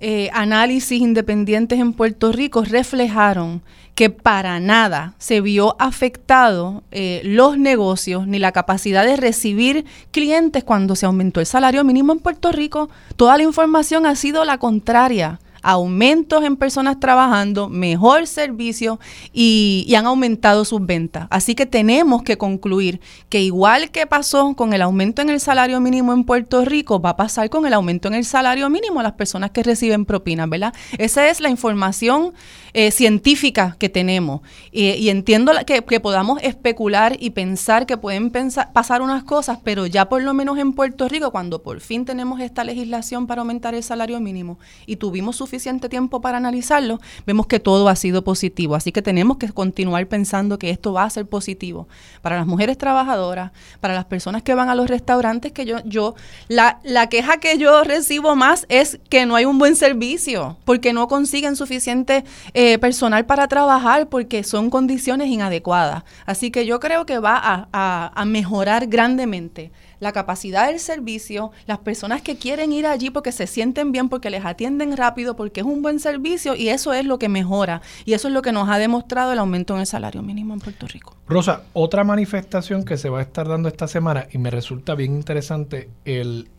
[0.04, 3.62] eh, análisis independientes en Puerto Rico reflejaron
[3.94, 10.64] que para nada se vio afectado eh, los negocios ni la capacidad de recibir clientes
[10.64, 12.90] cuando se aumentó el salario mínimo en Puerto Rico.
[13.16, 19.00] Toda la información ha sido la contraria aumentos en personas trabajando, mejor servicio
[19.34, 21.28] y, han aumentado sus ventas.
[21.30, 25.80] Así que tenemos que concluir que igual que pasó con el aumento en el salario
[25.80, 29.04] mínimo en Puerto Rico, va a pasar con el aumento en el salario mínimo a
[29.04, 30.74] las personas que reciben propinas, ¿verdad?
[30.98, 32.34] Esa es la información
[32.74, 34.42] eh, científica que tenemos.
[34.72, 38.32] y entiendo que, podamos especular y pensar que pueden
[38.74, 42.40] pasar unas cosas, pero ya por lo menos en Puerto Rico, cuando por fin tenemos
[42.40, 47.60] esta legislación para aumentar el salario mínimo y tuvimos suficiente tiempo para analizarlo, vemos que
[47.60, 48.76] todo ha sido positivo.
[48.76, 51.90] Así que tenemos que continuar pensando que esto va a ser positivo
[52.22, 56.16] para las mujeres trabajadoras, para las personas que van a los restaurantes, que yo, yo,
[56.48, 60.94] la, la queja que yo recibo más es que no hay un buen servicio, porque
[60.94, 62.24] no consiguen suficiente
[62.54, 66.04] eh, personal para trabajar, porque son condiciones inadecuadas.
[66.26, 69.72] Así que yo creo que va a, a mejorar grandemente
[70.02, 74.32] la capacidad del servicio, las personas que quieren ir allí porque se sienten bien, porque
[74.32, 78.14] les atienden rápido, porque es un buen servicio y eso es lo que mejora y
[78.14, 80.88] eso es lo que nos ha demostrado el aumento en el salario mínimo en Puerto
[80.88, 81.16] Rico.
[81.28, 85.14] Rosa, otra manifestación que se va a estar dando esta semana y me resulta bien
[85.14, 86.50] interesante el,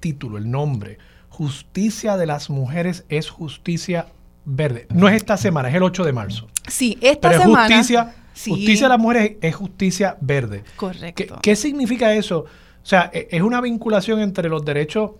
[0.00, 0.98] título, el nombre.
[1.28, 4.08] Justicia de las mujeres es justicia
[4.44, 4.88] verde.
[4.90, 6.48] No es esta semana, es el 8 de marzo.
[6.66, 7.68] Sí, esta semana.
[7.68, 10.64] justicia, justicia de las mujeres es justicia verde.
[10.74, 11.38] Correcto.
[11.40, 12.46] ¿Qué significa eso?
[12.88, 15.10] O sea, e, es una vinculación entre los derechos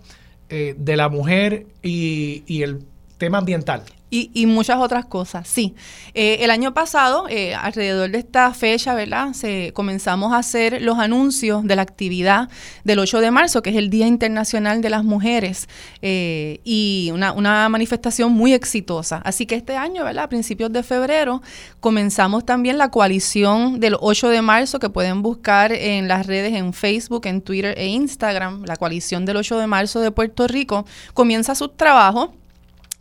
[0.48, 2.86] eh, de la mujer y el
[3.18, 3.82] tema ambiental.
[4.10, 5.74] Y, muchas otras cosas, sí.
[6.14, 9.34] Eh, el año pasado, eh, alrededor de esta fecha, ¿verdad?
[9.34, 12.48] Se, comenzamos a hacer los anuncios de la actividad
[12.84, 15.68] del 8 de marzo, que es el Día Internacional de las Mujeres,
[16.00, 19.20] eh, y una, una, manifestación muy exitosa.
[19.24, 20.24] Así que este año, ¿verdad?
[20.24, 21.42] A principios de febrero,
[21.80, 26.72] comenzamos también la coalición del 8 de marzo, que pueden buscar en las redes, en
[26.72, 28.64] Facebook, en Twitter e Instagram.
[28.64, 32.37] La coalición del 8 de marzo de Puerto Rico comienza su trabajo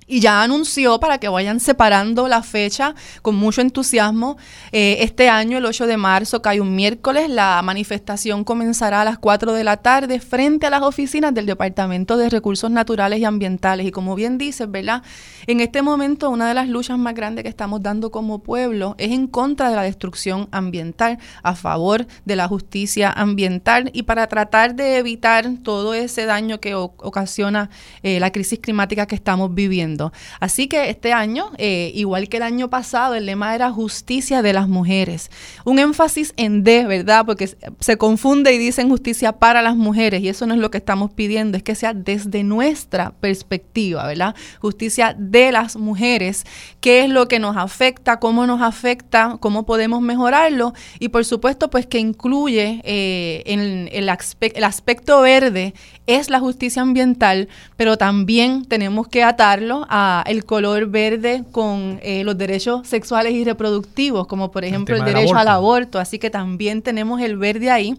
[0.07, 4.37] y ya anunció para que vayan separando la fecha con mucho entusiasmo.
[4.71, 9.19] Eh, este año, el 8 de marzo, cae un miércoles, la manifestación comenzará a las
[9.19, 13.85] 4 de la tarde frente a las oficinas del Departamento de Recursos Naturales y Ambientales.
[13.85, 15.03] Y como bien dices, ¿verdad?
[15.45, 19.11] En este momento, una de las luchas más grandes que estamos dando como pueblo es
[19.11, 24.75] en contra de la destrucción ambiental, a favor de la justicia ambiental y para tratar
[24.75, 27.69] de evitar todo ese daño que ocasiona
[28.03, 29.96] eh, la crisis climática que estamos viviendo.
[30.39, 34.53] Así que este año, eh, igual que el año pasado, el lema era justicia de
[34.53, 35.29] las mujeres.
[35.65, 37.25] Un énfasis en D, ¿verdad?
[37.25, 40.77] Porque se confunde y dicen justicia para las mujeres y eso no es lo que
[40.77, 44.35] estamos pidiendo, es que sea desde nuestra perspectiva, ¿verdad?
[44.59, 46.45] Justicia de las mujeres,
[46.79, 51.69] qué es lo que nos afecta, cómo nos afecta, cómo podemos mejorarlo y por supuesto
[51.69, 55.73] pues que incluye eh, el aspecto verde
[56.07, 62.23] es la justicia ambiental, pero también tenemos que atarlo a el color verde con eh,
[62.23, 65.99] los derechos sexuales y reproductivos, como por ejemplo el, derecho al aborto.
[65.99, 67.95] Así que también tenemos el verde ahí.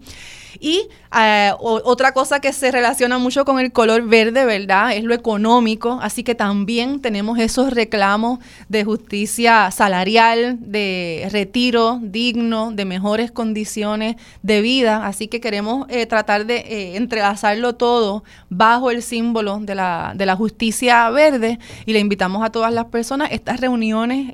[0.59, 0.87] Y
[1.17, 4.93] eh, otra cosa que se relaciona mucho con el color verde, ¿verdad?
[4.93, 12.71] Es lo económico, así que también tenemos esos reclamos de justicia salarial, de retiro digno,
[12.71, 18.91] de mejores condiciones de vida, así que queremos eh, tratar de eh, entrelazarlo todo bajo
[18.91, 21.59] el símbolo de la, de la justicia verde.
[21.85, 24.33] Y le invitamos a todas las personas estas reuniones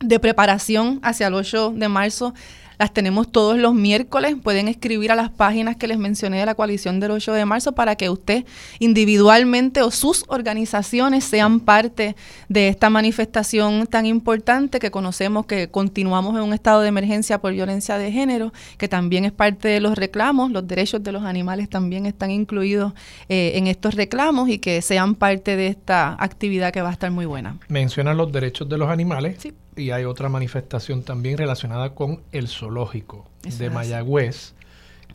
[0.00, 2.34] de preparación hacia el 8 de marzo
[2.78, 4.36] las tenemos todos los miércoles.
[4.42, 7.72] Pueden escribir a las páginas que les mencioné de la coalición del 8 de marzo
[7.72, 8.44] para que usted
[8.78, 12.16] individualmente o sus organizaciones sean parte
[12.48, 17.52] de esta manifestación tan importante que conocemos que continuamos en un estado de emergencia por
[17.52, 20.50] violencia de género, que también es parte de los reclamos.
[20.50, 22.92] Los derechos de los animales también están incluidos
[23.28, 27.10] eh, en estos reclamos y que sean parte de esta actividad que va a estar
[27.10, 27.58] muy buena.
[27.68, 29.36] Mencionan los derechos de los animales.
[29.38, 34.54] Sí y hay otra manifestación también relacionada con el zoológico de Mayagüez,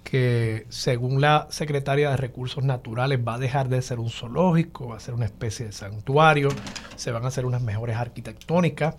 [0.03, 4.97] que según la secretaria de Recursos Naturales va a dejar de ser un zoológico, va
[4.97, 6.49] a ser una especie de santuario,
[6.95, 8.95] se van a hacer unas mejores arquitectónicas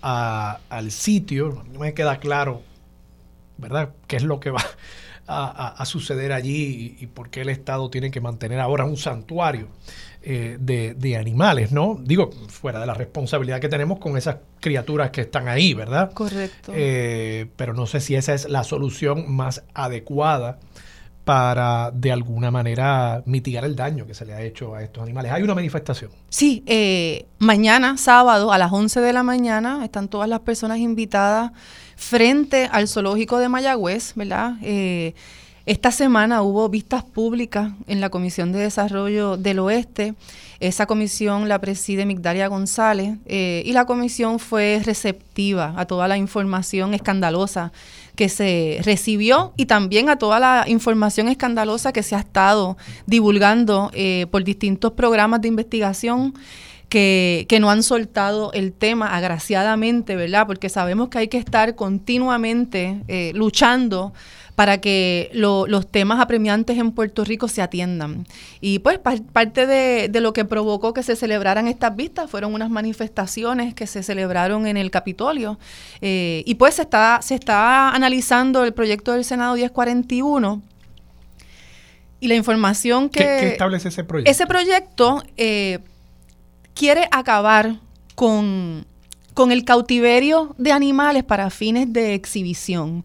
[0.00, 1.64] al sitio.
[1.72, 2.62] No me queda claro,
[3.58, 4.64] ¿verdad?, qué es lo que va
[5.26, 9.68] a, suceder allí y, y por qué el Estado tiene que mantener ahora un santuario.
[10.24, 11.98] Eh, de, animales, ¿no?
[12.00, 16.12] Digo, fuera de la responsabilidad que tenemos con esas criaturas que están ahí, ¿verdad?
[16.12, 16.72] Correcto.
[16.74, 20.60] Eh, pero no sé si esa es la solución más adecuada
[21.24, 25.32] para de alguna manera mitigar el daño que se le ha hecho a estos animales.
[25.32, 26.12] Hay una manifestación.
[26.28, 31.50] Sí, eh, mañana, sábado, a las 11 de la mañana, están todas las personas invitadas
[31.96, 34.54] frente al zoológico de Mayagüez, ¿verdad?
[35.64, 40.14] Esta semana hubo vistas públicas en la Comisión de Desarrollo del Oeste.
[40.58, 46.16] Esa comisión la preside Migdalia González eh, y la comisión fue receptiva a toda la
[46.16, 47.72] información escandalosa
[48.16, 53.92] que se recibió y también a toda la información escandalosa que se ha estado divulgando
[53.94, 56.34] eh, por distintos programas de investigación.
[56.88, 60.46] Que, no han soltado el tema agraciadamente, ¿verdad?
[60.46, 64.12] Porque sabemos que hay que estar continuamente eh, luchando
[64.62, 68.28] para que los temas apremiantes en Puerto Rico se atiendan.
[68.60, 73.74] Y pues parte de, lo que provocó que se celebraran estas vistas fueron unas manifestaciones
[73.74, 75.58] que se celebraron en el Capitolio.
[76.00, 80.62] Eh, y pues se está, se está analizando el proyecto del Senado 1041.
[82.20, 83.18] Y la información que...
[83.18, 84.30] ¿Qué, establece ese proyecto?
[84.30, 85.80] Ese proyecto eh,
[86.72, 87.80] quiere acabar
[88.14, 88.86] con,
[89.34, 93.04] con el cautiverio de animales para fines de exhibición.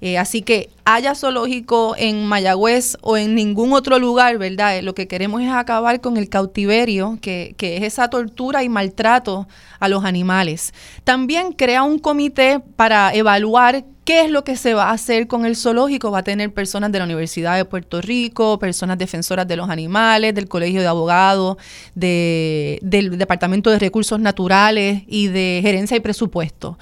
[0.00, 4.78] Eh, así que haya zoológico en Mayagüez o en ningún otro lugar, ¿verdad?
[4.78, 8.68] Eh, lo que queremos es acabar con el cautiverio, que, que, es esa tortura y
[8.68, 9.46] maltrato
[9.80, 10.74] a los animales.
[11.04, 15.46] También crea un comité para evaluar qué es lo que se va a hacer con
[15.46, 16.10] el zoológico.
[16.10, 20.34] Va a tener personas de la Universidad de Puerto Rico, personas defensoras de los animales,
[20.34, 21.56] del Colegio de Abogados,
[21.94, 26.78] de, del Departamento de Recursos Naturales y de Gerencia y Presupuesto.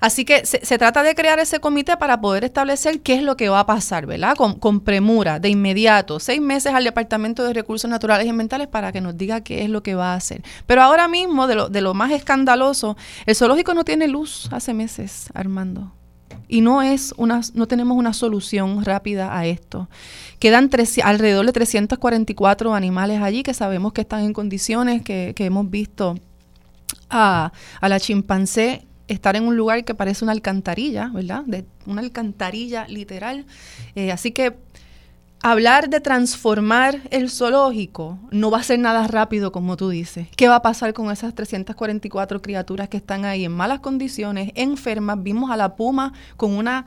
[0.00, 3.48] Así que se, trata de crear ese comité para poder establecer qué es lo que
[3.48, 4.34] va a pasar, ¿verdad?
[4.36, 9.00] Con, premura, de inmediato, seis meses al Departamento de Recursos Naturales y Ambientales para que
[9.00, 10.42] nos diga qué es lo que va a hacer.
[10.66, 12.96] Pero ahora mismo, de lo, de lo más escandaloso,
[13.26, 15.92] el zoológico no tiene luz hace meses, Armando
[16.50, 19.88] y no es una no tenemos una solución rápida a esto.
[20.40, 20.68] Quedan
[21.04, 26.18] alrededor de 344 animales allí que sabemos que están en condiciones que, que hemos visto
[27.08, 31.42] a, a, la chimpancé estar en un lugar que parece una alcantarilla, ¿verdad?
[31.44, 33.44] De una alcantarilla literal.
[33.94, 34.56] Eh, así que
[35.42, 40.28] hablar de transformar el zoológico no va a ser nada rápido, como tú dices.
[40.36, 45.20] ¿Qué va a pasar con esas 344 criaturas que están ahí en malas condiciones, enfermas?
[45.22, 46.86] Vimos a la puma con una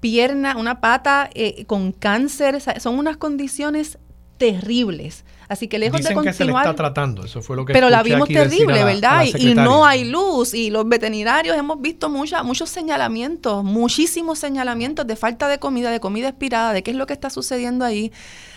[0.00, 2.60] pierna, una pata eh, con cáncer.
[2.78, 3.98] son unas condiciones
[4.36, 5.24] terribles.
[5.48, 6.32] Así que lejos de continuar.
[6.32, 9.24] que se le está tratando, eso fue lo que Pero la vimos terrible, ¿verdad?
[9.24, 10.54] y no hay luz.
[10.54, 16.00] Y los veterinarios hemos visto mucha, muchos señalamientos, muchísimos señalamientos de falta de comida, de
[16.00, 18.12] comida expirada, de qué es lo que está sucediendo ahí.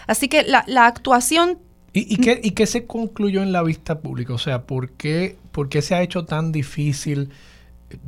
[0.07, 1.59] Así que la, la actuación.
[1.93, 4.33] ¿Y, y, qué, ¿Y qué se concluyó en la vista pública?
[4.33, 7.31] O sea, ¿por qué, ¿por qué se ha hecho tan difícil?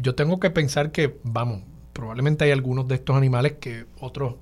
[0.02, 1.64] Yo tengo que pensar que, vamos,
[1.94, 4.36] probablemente hay algunos de estos animales que otros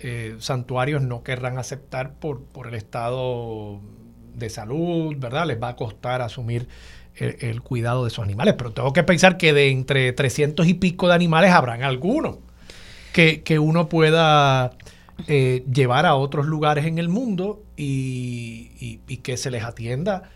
[0.00, 3.80] eh, santuarios no querrán aceptar por, por el estado
[4.34, 5.46] de salud, ¿verdad?
[5.46, 6.68] Les va a costar asumir
[7.16, 8.54] el, cuidado de esos animales.
[8.56, 12.36] Pero tengo que pensar que de entre 300 y pico de animales habrán algunos
[13.12, 14.70] que, uno pueda
[15.26, 20.30] eh, llevar a otros lugares en el mundo y, y que se les atienda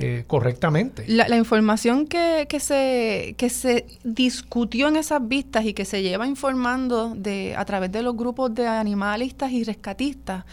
[0.00, 1.04] eh, correctamente.
[1.06, 6.26] La, información que, que, se, que se discutió en esas vistas y que se lleva
[6.26, 10.44] informando de, a través de los grupos de animalistas y rescatistas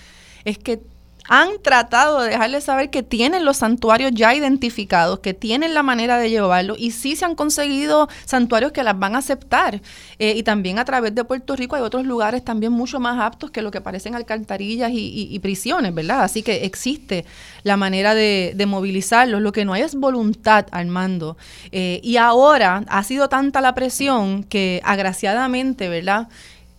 [0.44, 0.82] es que
[1.28, 6.18] han tratado de dejarles saber que tienen los santuarios ya identificados, que tienen la manera
[6.18, 9.82] de llevarlo y sí se han conseguido santuarios que las van a aceptar.
[10.20, 13.52] Eh, y también a través de Puerto Rico hay otros lugares también mucho más aptos
[13.52, 16.24] que lo que parecen alcantarillas y, prisiones, ¿verdad?
[16.24, 17.26] Así que existe
[17.64, 19.42] la manera de, movilizarlos.
[19.42, 21.38] Lo que no hay es voluntad, Armando.
[21.72, 26.28] Eh, y ahora ha sido tanta la presión que agraciadamente, ¿verdad?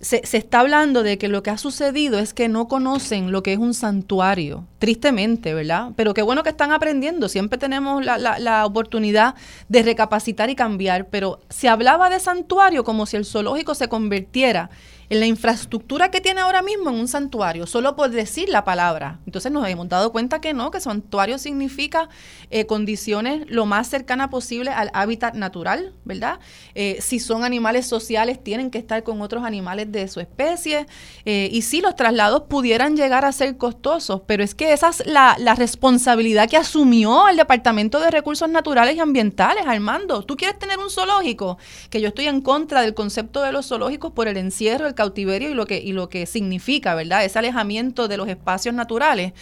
[0.00, 3.42] Se, se, está hablando de que lo que ha sucedido es que no conocen lo
[3.42, 5.90] que es un santuario, tristemente, ¿verdad?
[5.96, 9.34] Pero qué bueno que están aprendiendo, siempre tenemos la, la, la, oportunidad
[9.68, 14.70] de recapacitar y cambiar, pero se hablaba de santuario como si el zoológico se convirtiera
[15.10, 19.20] en la infraestructura que tiene ahora mismo en un santuario, solo por decir la palabra.
[19.26, 22.08] Entonces nos hemos dado cuenta que no, que santuario significa
[22.50, 26.40] eh, condiciones lo más cercana posible al hábitat natural, ¿verdad?
[26.74, 30.86] Eh, si son animales sociales, tienen que estar con otros animales de su especie.
[31.24, 35.06] Eh, y sí, los traslados pudieran llegar a ser costosos, pero es que esa es
[35.06, 40.22] la, la responsabilidad que asumió el Departamento de Recursos Naturales y Ambientales, Armando.
[40.22, 41.58] ¿Tú quieres tener un zoológico?
[41.90, 45.48] Que yo estoy en contra del concepto de los zoológicos por el encierro, el cautiverio
[45.48, 47.24] y lo que, y lo que significa, ¿verdad?
[47.24, 49.32] Ese alejamiento de los espacios naturales.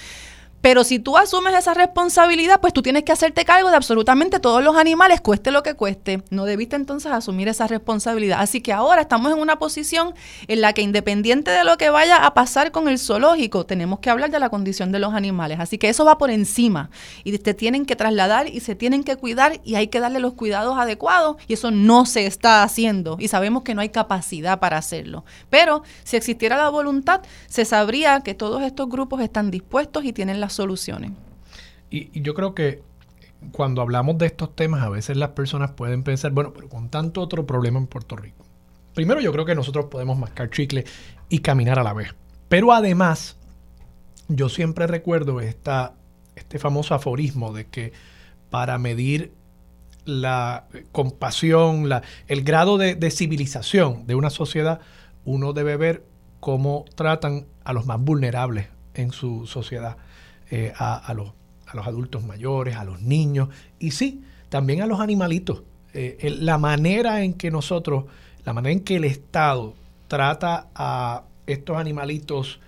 [0.66, 4.64] Pero si tú asumes esa responsabilidad, pues tú tienes que hacerte cargo de absolutamente todos
[4.64, 6.24] los animales, cueste lo que cueste.
[6.30, 8.40] No debiste entonces asumir esa responsabilidad.
[8.40, 10.12] Así que ahora estamos en una posición
[10.48, 14.10] en la que independiente de lo que vaya a pasar con el zoológico, tenemos que
[14.10, 15.60] hablar de la condición de los animales.
[15.60, 16.90] Así que eso va por encima
[17.22, 20.34] y te tienen que trasladar y se tienen que cuidar y hay que darle los
[20.34, 24.78] cuidados adecuados y eso no se está haciendo y sabemos que no hay capacidad para
[24.78, 25.24] hacerlo.
[25.48, 30.40] Pero si existiera la voluntad, se sabría que todos estos grupos están dispuestos y tienen
[30.40, 31.12] las soluciones.
[31.90, 32.82] Y, yo creo que
[33.52, 37.20] cuando hablamos de estos temas, a veces las personas pueden pensar, bueno, pero con tanto
[37.20, 38.44] otro problema en Puerto Rico.
[38.94, 40.84] Primero, yo creo que nosotros podemos mascar chicle
[41.28, 42.14] y caminar a la vez.
[42.48, 43.36] Pero además,
[44.28, 45.94] yo siempre recuerdo esta,
[46.34, 47.92] este famoso aforismo de que
[48.50, 49.32] para medir
[50.06, 54.80] la compasión, la, el grado de, civilización de una sociedad,
[55.24, 56.04] uno debe ver
[56.40, 59.96] cómo tratan a los más vulnerables en su sociedad,
[60.50, 61.32] eh, a, los,
[61.66, 63.48] a, los, adultos mayores, a los niños
[63.80, 65.62] y sí, también a los animalitos.
[65.92, 68.04] Eh, la manera en que nosotros,
[68.44, 69.74] la manera en que el Estado
[70.06, 72.60] trata a estos animalitos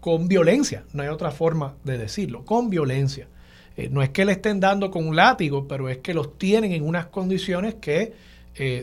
[0.00, 3.28] con violencia, no hay otra forma de decirlo, con violencia.
[3.76, 6.72] Eh, no es que le estén dando con un látigo, pero es que los tienen
[6.72, 8.14] en unas condiciones que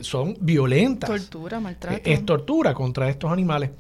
[0.02, 1.10] son violentas.
[1.10, 2.08] Tortura, maltrato.
[2.08, 3.72] es tortura contra estos animales.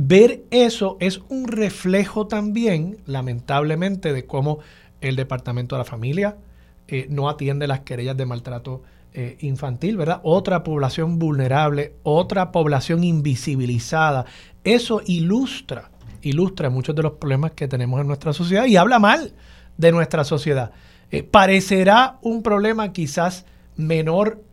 [0.00, 4.60] Ver eso es un reflejo también, lamentablemente, de cómo
[5.00, 6.36] el Departamento de la Familia
[6.86, 10.20] eh, no atiende las querellas de maltrato eh, infantil, ¿verdad?
[10.22, 14.24] Otra población vulnerable, otra población invisibilizada.
[14.62, 15.90] Eso ilustra,
[16.22, 19.32] ilustra muchos de los problemas que tenemos en nuestra sociedad y habla mal
[19.78, 20.70] de nuestra sociedad.
[21.10, 24.44] Eh, parecerá un problema quizás menor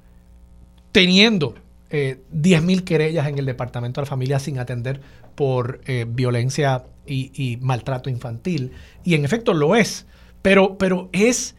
[0.91, 1.53] teniendo
[1.97, 4.99] eh, 10.000 querellas en el Departamento de la Familia sin atender
[5.33, 8.73] por eh, violencia y, maltrato infantil.
[9.05, 10.05] Y en efecto lo es,
[10.41, 11.55] pero, pero es,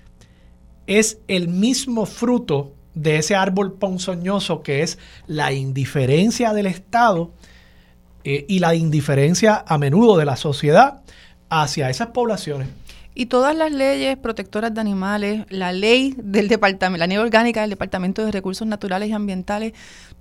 [0.86, 7.32] es el mismo fruto de ese árbol ponzoñoso que es la indiferencia del Estado
[8.22, 11.02] eh, y la indiferencia a menudo de la sociedad
[11.48, 12.68] hacia esas poblaciones.
[13.18, 17.70] Y todas las leyes protectoras de animales, la ley del departamento, la ley orgánica del
[17.70, 19.72] Departamento de Recursos Naturales y Ambientales,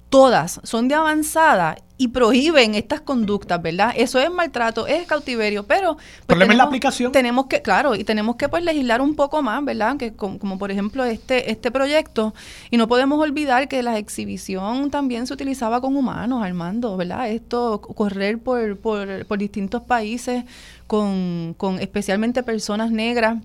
[0.09, 3.93] todas son de avanzada y prohíben estas conductas, ¿verdad?
[3.95, 5.95] Eso es maltrato, es cautiverio, pero...
[5.95, 7.11] Pues, problema tenemos, la aplicación.
[7.11, 9.95] Tenemos que, claro, y tenemos que pues legislar un poco más, ¿verdad?
[9.97, 12.33] Que como, por ejemplo este, este proyecto,
[12.69, 17.29] y no podemos olvidar que la exhibición también se utilizaba con humanos, Armando, ¿verdad?
[17.29, 20.43] Esto, correr por, por, por distintos países
[20.87, 23.37] con, con especialmente personas negras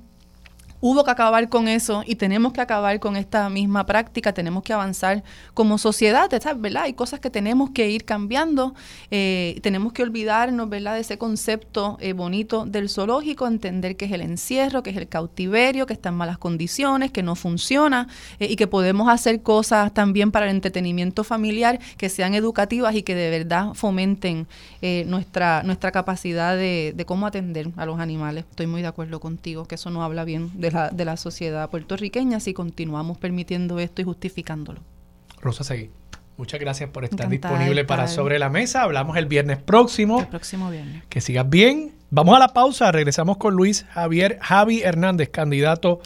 [0.82, 4.72] Hubo que acabar con eso y tenemos que acabar con esta misma práctica, tenemos que
[4.72, 5.22] avanzar
[5.52, 6.84] como sociedad, ¿verdad?
[6.84, 8.74] Hay cosas que tenemos que ir cambiando,
[9.10, 14.12] eh, tenemos que olvidarnos, ¿verdad?, de ese concepto eh, bonito del zoológico, entender que es
[14.12, 18.08] el encierro, que es el cautiverio, que está en malas condiciones, que no funciona
[18.38, 23.02] eh, y que podemos hacer cosas también para el entretenimiento familiar que sean educativas y
[23.02, 24.46] que de verdad fomenten
[25.06, 28.46] nuestra, nuestra capacidad de, de cómo atender a los animales.
[28.48, 32.40] Estoy muy de acuerdo contigo, que eso no habla bien de de la, sociedad puertorriqueña
[32.40, 34.80] si continuamos permitiendo esto y justificándolo.
[35.40, 35.90] Rosa Seguí.
[36.36, 38.82] Muchas gracias por estar disponible para Sobre la Mesa.
[38.82, 40.20] Hablamos el viernes próximo.
[40.20, 41.04] El próximo viernes.
[41.10, 41.92] Que sigas bien.
[42.08, 42.90] Vamos a la pausa.
[42.92, 46.00] Regresamos con Luis Javier Javi Hernández, candidato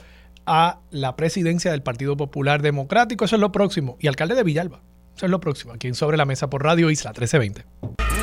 [0.45, 3.25] a la presidencia del Partido Popular Democrático.
[3.25, 3.97] Eso es lo próximo.
[4.01, 4.81] Y alcalde de Villalba.
[5.17, 5.73] Eso es lo próximo.
[5.73, 8.14] Aquí en Sobre la Mesa por Radio Isla 1320.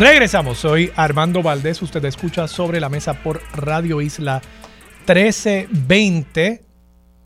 [0.00, 4.40] Regresamos, soy Armando Valdés, usted escucha sobre la mesa por Radio Isla
[5.00, 6.62] 1320.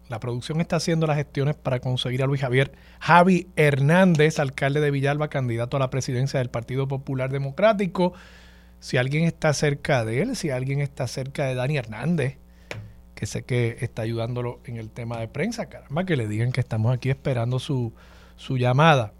[0.08, 4.90] La producción está haciendo las gestiones para conseguir a Luis Javier Javi Hernández, alcalde de
[4.90, 8.12] Villalba, candidato a la presidencia del Partido Popular Democrático.
[8.80, 12.38] Si alguien está cerca de él, si alguien está cerca de Dani Hernández,
[13.14, 16.62] que sé que está ayudándolo en el tema de prensa, caramba, que le digan que
[16.62, 17.92] estamos aquí esperando su,
[18.34, 19.12] su llamada.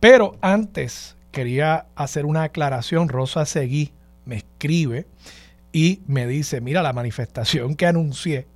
[0.00, 3.08] Pero antes quería hacer una aclaración.
[3.08, 3.92] Rosa Seguí
[4.24, 5.06] me escribe
[5.72, 8.46] y me dice, mira, la manifestación que anuncié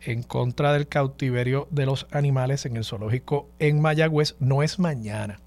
[0.00, 5.40] en contra del cautiverio de los animales en el zoológico en Mayagüez no es mañana.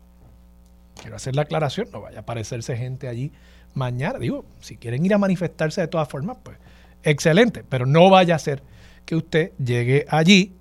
[1.02, 3.32] Quiero hacer la aclaración, no vaya a aparecerse gente allí
[3.74, 4.20] mañana.
[4.20, 6.58] Digo, si quieren ir a manifestarse de todas formas, pues
[7.04, 8.64] excelente, pero no vaya a ser
[9.06, 10.56] que usted llegue allí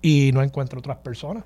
[0.00, 1.44] y no encuentre otras personas.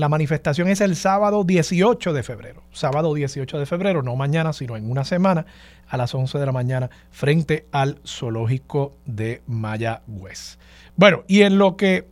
[0.00, 2.62] La manifestación es el sábado 18 de febrero.
[2.72, 5.44] Sábado 18 de febrero, no mañana, sino en una semana,
[5.86, 10.58] a las 11 de la mañana, frente al zoológico de Mayagüez.
[10.96, 12.06] Bueno, y en lo que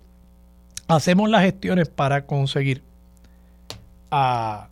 [0.87, 2.83] hacemos las gestiones para conseguir
[4.11, 4.69] a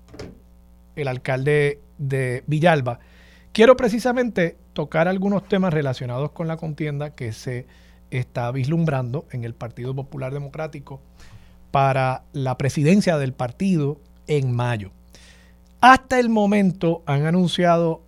[0.94, 2.98] el alcalde de Villalba,
[3.52, 7.66] quiero precisamente tocar algunos temas relacionados con la contienda que se
[8.10, 11.00] está vislumbrando en el Partido Popular Democrático
[11.76, 14.92] para la presidencia del partido en mayo.
[15.82, 18.00] Hasta el momento han anunciado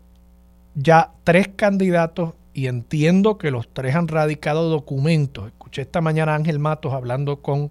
[0.74, 5.48] ya tres candidatos y entiendo que los tres han radicado documentos.
[5.48, 7.70] Escuché esta mañana a Ángel Matos hablando con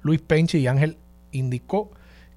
[0.00, 0.96] Luis Penche y Ángel
[1.32, 1.90] indicó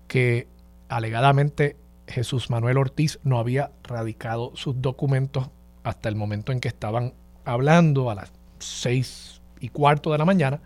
[0.10, 0.50] que
[0.90, 5.50] alegadamente Jesús Manuel Ortiz no había radicado sus documentos
[5.86, 7.14] hasta el momento en que estaban
[7.46, 10.60] hablando a las seis y cuarto de la mañana.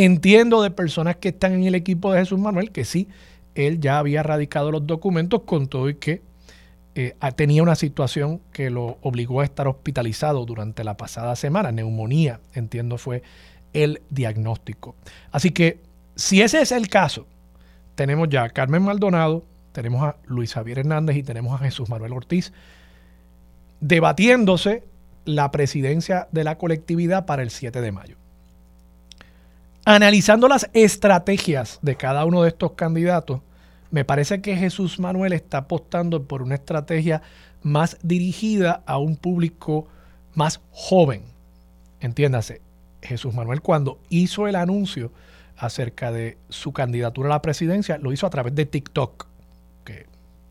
[0.00, 3.08] Entiendo de personas que están en el equipo de Jesús Manuel que sí,
[3.56, 6.22] él ya había radicado los documentos con todo y que
[6.94, 12.38] eh, tenía una situación que lo obligó a estar hospitalizado durante la pasada semana, neumonía,
[12.54, 13.24] entiendo fue
[13.72, 14.94] el diagnóstico.
[15.32, 15.80] Así que
[16.14, 17.26] si ese es el caso,
[17.96, 22.12] tenemos ya a Carmen Maldonado, tenemos a Luis Javier Hernández y tenemos a Jesús Manuel
[22.12, 22.52] Ortiz
[23.80, 24.84] debatiéndose
[25.24, 28.16] la presidencia de la colectividad para el 7 de mayo.
[29.90, 33.40] Analizando las estrategias de cada uno de estos candidatos,
[33.90, 37.22] me parece que Jesús Manuel está apostando por una estrategia
[37.62, 39.88] más dirigida a un público
[40.34, 41.22] más joven.
[42.00, 42.60] Entiéndase,
[43.00, 45.10] Jesús Manuel cuando hizo el anuncio
[45.56, 49.26] acerca de su candidatura a la presidencia, lo hizo a través de TikTok,
[49.86, 50.04] que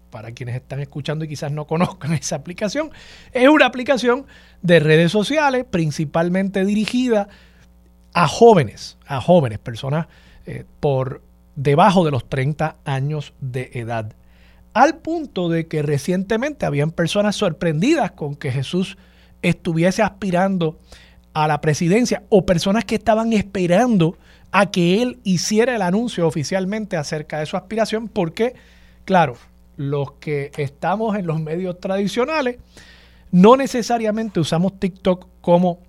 [0.10, 2.90] para quienes están escuchando y quizás no conozcan esa aplicación,
[3.34, 4.26] es una aplicación
[4.64, 7.28] de redes sociales principalmente dirigida a
[8.26, 10.08] jóvenes, a jóvenes, personas
[10.46, 11.22] eh, por
[11.58, 14.14] debajo de los 30 años de edad.
[14.74, 18.98] Al punto de que recientemente habían personas sorprendidas con que Jesús
[19.42, 20.78] estuviese aspirando
[21.34, 24.18] a la presidencia o personas que estaban esperando
[24.52, 28.56] a que él hiciera el anuncio oficialmente acerca de su aspiración, porque,
[29.04, 29.36] claro,
[29.76, 32.58] los que estamos en los medios tradicionales,
[33.32, 35.80] no necesariamente usamos TikTok como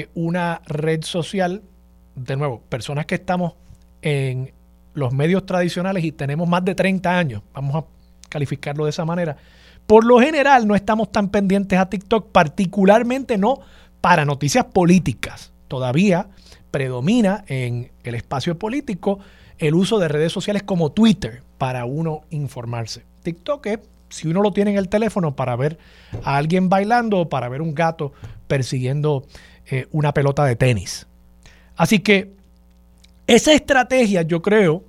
[0.00, 1.62] eh, una red social.
[2.14, 3.54] De nuevo, personas que estamos
[4.02, 4.52] en
[4.94, 7.84] los medios tradicionales y tenemos más de 30 años, vamos a
[8.28, 9.36] calificarlo de esa manera,
[9.86, 13.60] por lo general no estamos tan pendientes a TikTok, particularmente no
[14.00, 15.52] para noticias políticas.
[15.68, 16.28] Todavía
[16.70, 19.18] predomina en el espacio político
[19.58, 23.04] el uso de redes sociales como Twitter para uno informarse.
[23.22, 23.78] TikTok es,
[24.08, 25.78] si uno lo tiene en el teléfono, para ver
[26.22, 28.12] a alguien bailando o para ver un gato
[28.46, 29.24] persiguiendo
[29.70, 31.06] eh, una pelota de tenis.
[31.76, 32.32] Así que
[33.26, 34.84] esa estrategia yo creo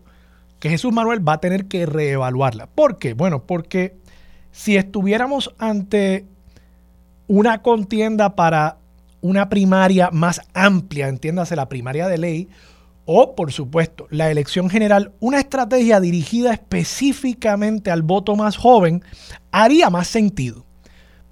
[0.59, 2.67] que Jesús Manuel va a tener que reevaluarla.
[2.67, 3.13] ¿Por qué?
[3.13, 3.95] Bueno, porque
[4.51, 6.25] si estuviéramos ante
[7.27, 8.77] una contienda para
[9.21, 12.49] una primaria más amplia, entiéndase la primaria de ley,
[13.05, 19.03] o por supuesto la elección general, una estrategia dirigida específicamente al voto más joven
[19.51, 20.65] haría más sentido.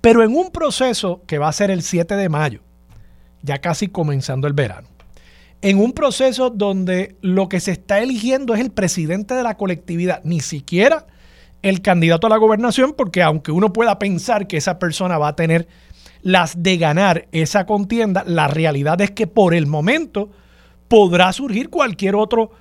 [0.02, 2.62] Pero en un proceso que va a ser el 7 de mayo,
[3.46, 4.88] ya casi comenzando el verano,
[5.62, 10.22] en un proceso donde lo que se está eligiendo es el presidente de la colectividad,
[10.24, 11.06] ni siquiera
[11.62, 15.36] el candidato a la gobernación, porque aunque uno pueda pensar que esa persona va a
[15.36, 15.68] tener
[16.22, 20.30] las de ganar esa contienda, la realidad es que por el momento
[20.88, 22.52] podrá surgir cualquier otro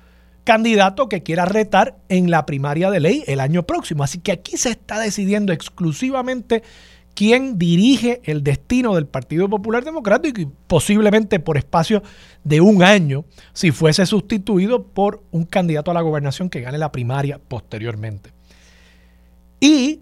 [0.43, 4.03] candidato que quiera retar en la primaria de ley el año próximo.
[4.03, 6.63] Así que aquí se está decidiendo exclusivamente
[7.15, 12.03] quién dirige el destino del Partido Popular Democrático y posiblemente por espacio
[12.43, 16.91] de un año si fuese sustituido por un candidato a la gobernación que gane la
[16.91, 18.31] primaria posteriormente.
[19.59, 20.01] Y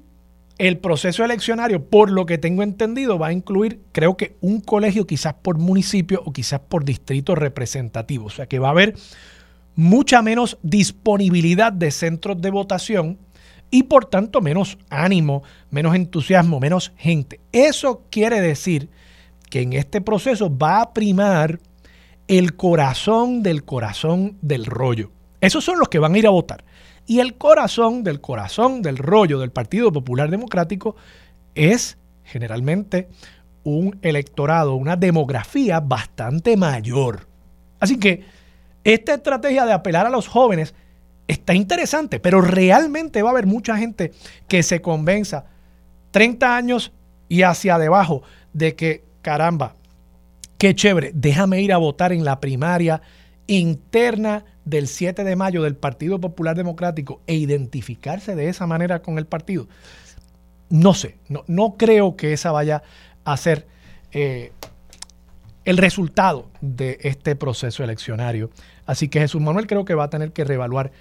[0.57, 5.07] el proceso eleccionario, por lo que tengo entendido, va a incluir, creo que un colegio
[5.07, 8.25] quizás por municipio o quizás por distrito representativo.
[8.25, 8.95] O sea que va a haber
[9.75, 13.17] mucha menos disponibilidad de centros de votación
[13.73, 15.41] y por tanto menos ánimo,
[15.71, 17.39] menos entusiasmo, menos gente.
[17.51, 18.87] Eso quiere decir
[19.49, 21.59] que en este proceso va a primar
[22.27, 25.09] el corazón del corazón del rollo.
[25.41, 26.63] Esos son los que van a ir a votar.
[27.07, 30.95] Y el corazón del corazón del rollo del Partido Popular Democrático
[31.55, 33.09] es generalmente
[33.63, 37.27] un electorado, una demografía bastante mayor.
[37.79, 38.23] Así que
[38.83, 40.75] esta estrategia de apelar a los jóvenes
[41.27, 44.11] está interesante, pero realmente va a haber mucha gente
[44.47, 45.45] que se convenza
[46.11, 46.91] 30 años
[47.29, 48.23] y hacia debajo
[48.53, 49.75] de que, caramba,
[50.57, 53.01] qué chévere, déjame ir a votar en la primaria
[53.47, 59.17] interna del 7 de mayo del Partido Popular Democrático e identificarse de esa manera con
[59.17, 59.67] el partido,
[60.69, 62.81] no sé, no, creo que esa vaya
[63.25, 63.67] a ser
[64.11, 64.51] eh,
[65.65, 68.49] el resultado de este proceso eleccionario.
[68.85, 70.91] Así que Jesús Manuel creo que va a tener que reevaluar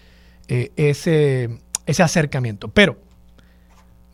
[0.49, 1.49] eh, ese,
[1.87, 2.69] ese acercamiento.
[2.69, 2.97] Pero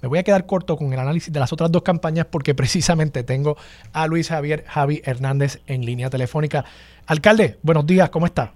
[0.00, 3.24] Me voy a quedar corto con el análisis de las otras dos campañas porque precisamente
[3.24, 3.56] tengo
[3.92, 6.64] a Luis Javier Javi Hernández en línea telefónica.
[7.06, 8.52] Alcalde, buenos días, ¿cómo está?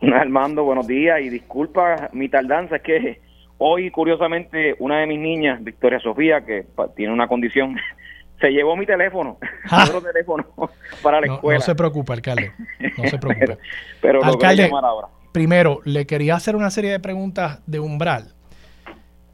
[0.14, 3.20] Armando, buenos días y disculpa mi tardanza, es que
[3.58, 6.66] hoy curiosamente una de mis niñas, Victoria Sofía, que
[6.96, 7.76] tiene una condición,
[8.40, 9.38] se llevó mi teléfono,
[9.70, 9.84] ah.
[9.86, 10.46] otro teléfono
[11.02, 11.58] para la escuela.
[11.58, 12.52] No se preocupe, alcalde,
[12.96, 13.58] no se preocupe.
[14.00, 14.70] pero, alcalde,
[15.32, 18.34] primero, le quería hacer una serie de preguntas de umbral.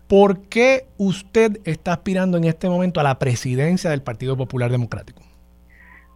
[0.08, 5.22] ¿Por qué usted está aspirando en este momento a la presidencia del Partido Popular Democrático?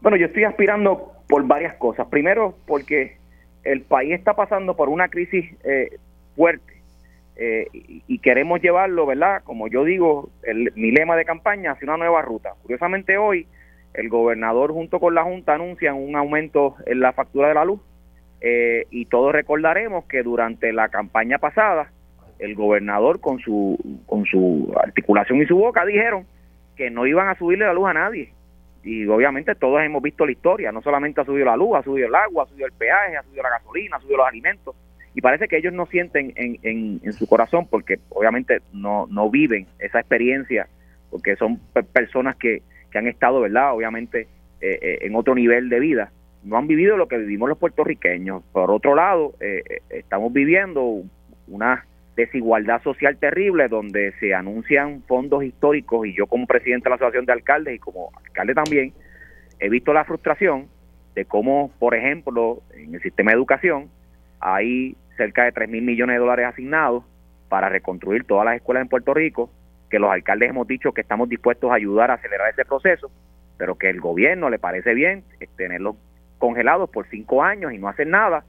[0.01, 2.07] Bueno, yo estoy aspirando por varias cosas.
[2.09, 3.17] Primero, porque
[3.65, 5.99] el país está pasando por una crisis eh,
[6.37, 6.73] fuerte
[7.37, 9.43] eh, y, queremos llevarlo, ¿verdad?
[9.45, 12.51] Como yo digo, el, mi lema de campaña hacia una nueva ruta.
[12.63, 13.47] Curiosamente hoy,
[13.95, 17.81] el gobernador junto con la Junta anuncian un aumento en la factura de la luz
[18.41, 21.91] eh, y todos recordaremos que durante la campaña pasada
[22.39, 26.27] el gobernador con su con su articulación y su boca dijeron
[26.75, 28.33] que no iban a subirle la luz a nadie.
[28.83, 32.09] Y obviamente todos hemos visto la historia no solamente ha subido la luz ha subido
[32.09, 34.75] el agua ha subido el peaje ha subido la gasolina ha subido los alimentos.
[35.13, 39.67] Y parece que ellos no sienten en, en, su corazón porque obviamente no no viven
[39.79, 40.67] esa experiencia
[41.11, 41.61] porque son
[41.93, 44.29] personas que, que han estado verdad obviamente
[44.63, 46.13] eh, eh, en otro nivel de vida
[46.43, 48.43] no han vivido lo que vivimos los puertorriqueños.
[48.53, 51.03] Por otro lado, eh, eh, estamos viviendo
[51.49, 51.85] una
[52.17, 57.25] desigualdad social terrible donde se anuncian fondos históricos y yo como presidente de la Asociación
[57.25, 58.93] de Alcaldes y como alcalde también
[59.59, 60.69] he visto la frustración
[61.15, 63.89] de cómo, por ejemplo, en el sistema de educación
[64.41, 67.05] hay cerca de 3 mil millones de dólares asignados
[67.49, 69.51] para reconstruir todas las escuelas en Puerto Rico,
[69.91, 73.11] que los alcaldes hemos dicho que estamos dispuestos a ayudar a acelerar ese proceso,
[73.59, 75.25] pero que el gobierno le parece bien
[75.57, 75.97] tenerlo
[76.41, 78.43] congelados por cinco años y no hacen nada.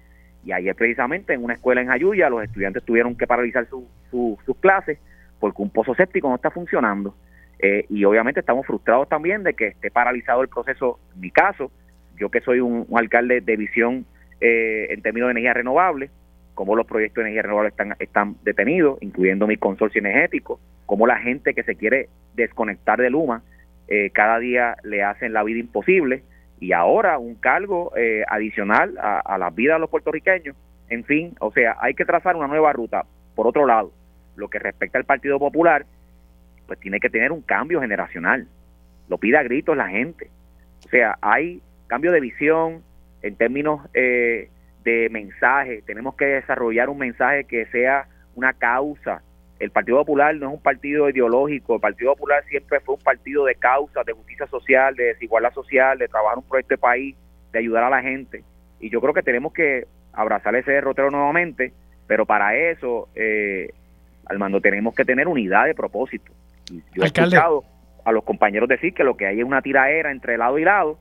[0.44, 3.68] Y ayer precisamente en una escuela en Jayuya los estudiantes tuvieron que paralizar
[4.10, 4.98] sus clases
[5.40, 7.14] porque un pozo séptico no está funcionando.
[7.60, 11.72] Eh, y obviamente estamos frustrados también de que esté paralizado el proceso, en mi caso,
[12.18, 14.06] yo que soy un, alcalde de visión
[14.40, 16.10] eh, en términos de energía renovable,
[16.56, 21.20] cómo los proyectos de energía renovable están, están detenidos, incluyendo mi consorcio energético, cómo la
[21.20, 23.44] gente que se quiere desconectar de Luma
[23.88, 26.24] eh, cada día le hacen la vida imposible,
[26.62, 30.56] y ahora un cargo eh, adicional a, a las vidas de los puertorriqueños.
[30.90, 33.04] En fin, o sea, hay que trazar una nueva ruta.
[33.36, 33.92] Por otro lado,
[34.36, 35.86] lo que respecta al Partido Popular,
[36.68, 38.48] pues tiene que tener un cambio generacional.
[39.10, 40.30] Lo pide a gritos la gente.
[40.86, 42.84] O sea, hay cambio de visión
[43.24, 44.50] en términos eh,
[44.84, 45.82] de mensaje.
[45.86, 48.06] Tenemos que desarrollar un mensaje que sea
[48.36, 49.24] una causa,
[49.62, 53.46] el Partido Popular no es un partido ideológico, el Partido Popular siempre fue un partido
[53.46, 57.16] de causa, de justicia social, de desigualdad social, de trabajar un proyecto de país,
[57.52, 58.44] de ayudar a la gente.
[58.80, 61.74] Y yo creo que tenemos que abrazar ese derrotero nuevamente,
[62.08, 63.70] pero para eso, eh,
[64.26, 66.32] Armando, tenemos que tener unidad de propósito.
[66.96, 67.64] yo he escuchado
[68.04, 70.98] a los compañeros decir que lo que hay es una tiraera entre lado y lado,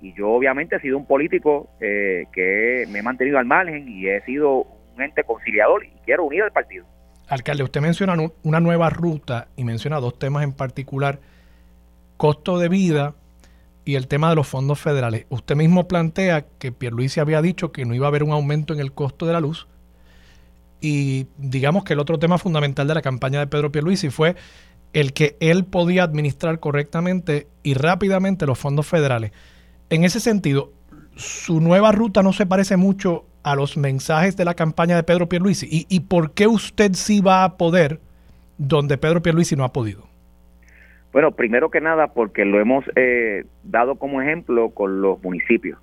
[0.00, 4.06] y yo obviamente he sido un político eh, que me he mantenido al margen y
[4.06, 6.86] he sido un ente conciliador y quiero unir al partido.
[7.28, 11.20] Alcalde, usted menciona una nueva ruta y menciona dos temas en particular,
[12.16, 13.14] costo de vida
[13.84, 15.26] y el tema de los fondos federales.
[15.30, 18.80] Usted mismo plantea que Pierluisi había dicho que no iba a haber un aumento en
[18.80, 19.66] el costo de la luz
[20.80, 24.36] y digamos que el otro tema fundamental de la campaña de Pedro Pierluisi fue
[24.92, 29.32] el que él podía administrar correctamente y rápidamente los fondos federales.
[29.90, 30.72] En ese sentido,
[31.16, 35.28] su nueva ruta no se parece mucho a los mensajes de la campaña de Pedro
[35.28, 35.68] Pierluisi?
[35.70, 38.00] ¿Y, y por qué usted sí va a poder
[38.58, 40.14] donde Pedro Pierluisi no ha podido?
[41.14, 45.78] Bueno, primero que nada porque lo hemos eh, dado como ejemplo con los municipios.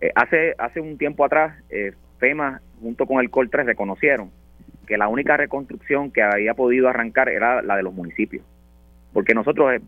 [0.00, 4.30] Eh, hace, hace un tiempo atrás, eh, FEMA junto con el COL 3 reconocieron
[4.86, 8.42] que la única reconstrucción que había podido arrancar era la de los municipios.
[9.12, 9.82] Porque nosotros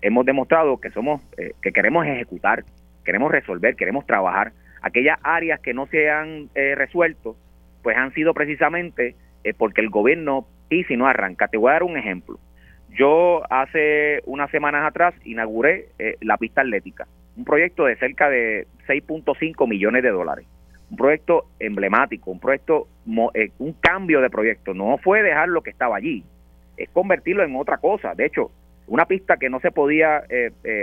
[0.00, 1.20] hemos demostrado que somos,
[1.60, 2.64] que queremos ejecutar,
[3.04, 7.36] queremos resolver, queremos trabajar aquellas áreas que no se han eh, resuelto,
[7.82, 11.48] pues han sido precisamente eh, porque el gobierno y si no arranca.
[11.48, 12.38] Te voy a dar un ejemplo.
[12.90, 18.66] Yo hace unas semanas atrás inauguré eh, la pista atlética, un proyecto de cerca de
[18.88, 20.46] 6.5 millones de dólares,
[20.90, 25.96] un proyecto emblemático, un proyecto, un cambio de proyecto, no fue dejar lo que estaba
[25.96, 26.24] allí,
[26.76, 28.14] es convertirlo en otra cosa.
[28.14, 28.50] De hecho,
[28.86, 30.22] una pista que no se podía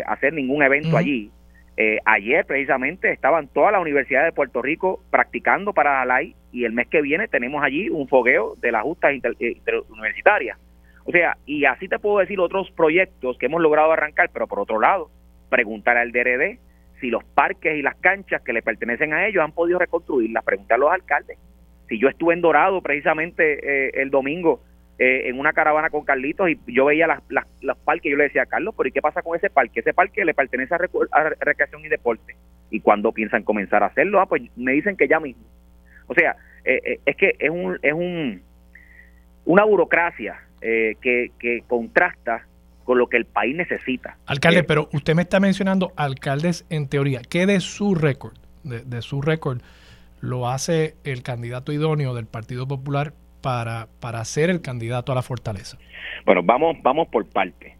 [0.05, 1.31] hacer ningún evento allí,
[1.75, 6.65] eh, ayer precisamente estaban todas las universidades de Puerto Rico practicando para la ley y
[6.65, 10.57] el mes que viene tenemos allí un fogueo de las justas eh, universitarias.
[11.05, 14.59] O sea, y así te puedo decir otros proyectos que hemos logrado arrancar, pero por
[14.59, 15.09] otro lado,
[15.49, 16.59] preguntar al DRD
[17.01, 20.75] si los parques y las canchas que le pertenecen a ellos han podido reconstruirlas, preguntar
[20.75, 21.37] a los alcaldes.
[21.89, 24.61] Si yo estuve en Dorado precisamente eh, el domingo
[25.03, 28.15] eh, en una caravana con Carlitos y yo veía las, las, los parques y yo
[28.15, 29.81] le decía, Carlos, pero ¿y qué pasa con ese parque?
[29.81, 30.77] Ese parque le pertenece a,
[31.41, 32.37] recreación y deporte.
[32.69, 35.43] Y cuando piensan comenzar a hacerlo, ah, pues me dicen que ya mismo.
[36.07, 38.41] O sea, eh, eh, es que es un, es un
[39.43, 42.45] una burocracia que, que contrasta
[42.85, 44.15] con lo que el país necesita.
[44.25, 47.23] Alcalde, pero usted me está mencionando alcaldes en teoría.
[47.29, 49.59] ¿Qué de su récord, de, de su récord,
[50.21, 53.11] lo hace el candidato idóneo del Partido Popular
[53.43, 55.77] para, para ser el candidato a la fortaleza?
[56.25, 57.75] Bueno, vamos, vamos por parte.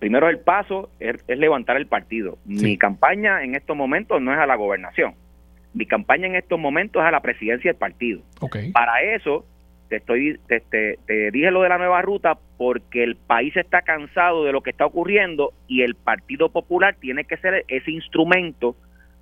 [0.00, 2.38] Primero el paso es, levantar el partido.
[2.44, 5.14] Mi campaña en estos momentos no es a la gobernación.
[5.74, 8.22] Mi campaña en estos momentos es a la presidencia del partido.
[8.72, 9.44] Para eso
[9.88, 14.44] te estoy te, te, dije lo de la nueva ruta porque el país está cansado
[14.44, 18.74] de lo que está ocurriendo y el Partido Popular tiene que ser ese instrumento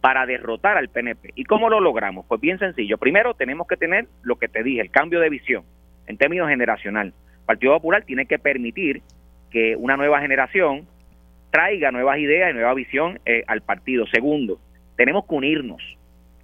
[0.04, 1.30] para derrotar al PNP.
[1.34, 2.26] ¿Y cómo lo logramos?
[2.26, 2.98] Pues bien sencillo.
[2.98, 5.64] Primero tenemos que tener lo que te dije, el cambio de visión
[6.06, 7.06] en términos generacional.
[7.06, 9.00] El Partido Popular tiene que permitir
[9.50, 10.86] que una nueva generación
[11.50, 14.04] traiga nuevas ideas y nueva visión eh, al partido.
[14.08, 14.60] Segundo,
[14.94, 15.82] tenemos que unirnos.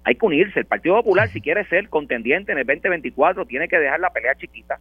[0.05, 0.61] Hay que unirse.
[0.61, 4.33] El Partido Popular, si quiere ser contendiente en el 2024, tiene que dejar la pelea
[4.33, 4.79] chiquita.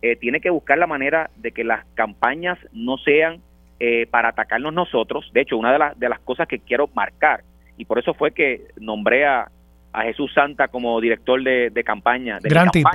[0.00, 3.42] Eh, tiene que buscar la manera de que las campañas no sean
[3.78, 5.30] eh, para atacarnos nosotros.
[5.34, 7.42] De hecho, una de, de las cosas que quiero marcar
[7.82, 9.50] y por eso fue que nombré a,
[10.04, 12.38] Jesús Santa como director de, campaña.
[12.40, 12.88] De Gran tipo.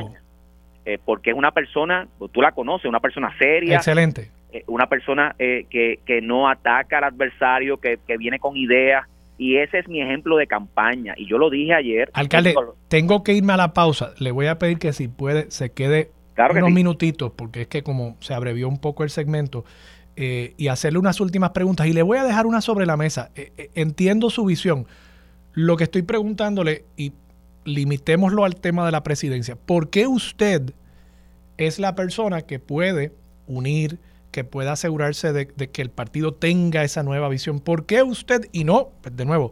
[0.86, 3.76] Eh, porque es una persona, tú la conoces, una persona seria.
[3.76, 4.32] Excelente.
[4.54, 9.06] Eh, una persona eh, que, que no ataca al adversario, que, viene con ideas.
[9.38, 11.14] Y ese es mi ejemplo de campaña.
[11.18, 12.10] Y yo lo dije ayer.
[12.14, 12.56] Alcalde,
[12.88, 14.14] tengo que irme a la pausa.
[14.20, 16.12] Le voy a pedir que si puede se quede
[16.56, 19.66] unos minutitos, porque es que como se abrevió un poco el segmento,
[20.20, 21.86] eh, y hacerle unas últimas preguntas.
[21.86, 23.30] Y le voy a dejar una sobre la mesa.
[23.36, 24.88] Eh, eh, entiendo su visión.
[25.54, 27.14] Lo que estoy preguntándole, y
[27.66, 30.74] limitémoslo al tema de la presidencia, ¿por qué usted
[31.58, 33.14] es la persona que puede
[33.46, 34.00] unir,
[34.32, 37.60] que pueda asegurarse de, que el partido tenga esa nueva visión?
[37.60, 39.52] ¿Por qué usted y no, pues, de nuevo,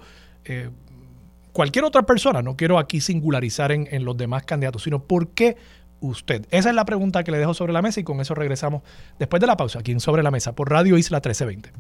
[1.52, 5.58] cualquier otra persona, no quiero aquí singularizar en, en los demás candidatos, sino por qué
[6.06, 6.46] usted?
[6.52, 8.84] Esa es la pregunta que le dejo sobre la mesa y con eso regresamos
[9.20, 11.72] después de la pausa aquí en Sobre la Mesa por Radio Isla 1320.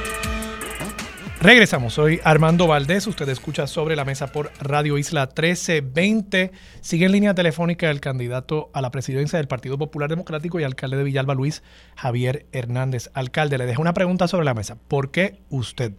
[1.42, 6.50] Regresamos, soy Armando Valdés, usted escucha sobre la mesa por Radio Isla 1320.
[6.82, 10.98] Sigue en línea telefónica el candidato a la presidencia del Partido Popular Democrático y alcalde
[10.98, 11.62] de Villalba, Luis
[11.98, 13.12] Javier Hernández.
[13.14, 14.76] Alcalde, le dejo una pregunta sobre la mesa.
[14.88, 15.92] ¿Por qué usted?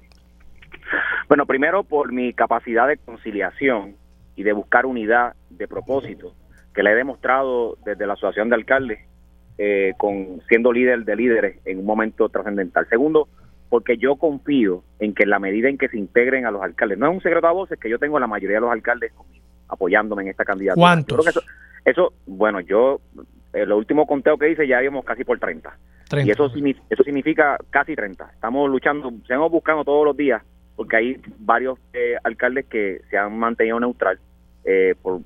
[1.29, 3.95] Bueno, primero por mi capacidad de conciliación
[4.35, 6.35] y de buscar unidad de propósito
[6.77, 8.99] que le he demostrado desde la Asociación de Alcaldes,
[9.57, 12.87] eh, con siendo líder de líderes en un momento trascendental.
[12.91, 13.29] Segundo,
[13.71, 16.99] porque yo confío en que en la medida en que se integren a los alcaldes,
[16.99, 19.43] no es un secreto a voces que yo tengo la mayoría de los alcaldes conmigo,
[19.69, 20.83] apoyándome en esta candidatura.
[20.83, 21.43] ¿Cuántos?
[21.83, 23.01] Eso, bueno, yo,
[23.55, 25.79] el último conteo que hice ya íbamos casi por 30.
[26.25, 26.53] Y eso,
[26.91, 28.33] eso significa casi 30.
[28.35, 30.43] Estamos luchando, seguimos buscando todos los días,
[30.77, 34.19] porque hay varios eh, alcaldes que se han mantenido neutral
[34.65, 35.23] eh, por,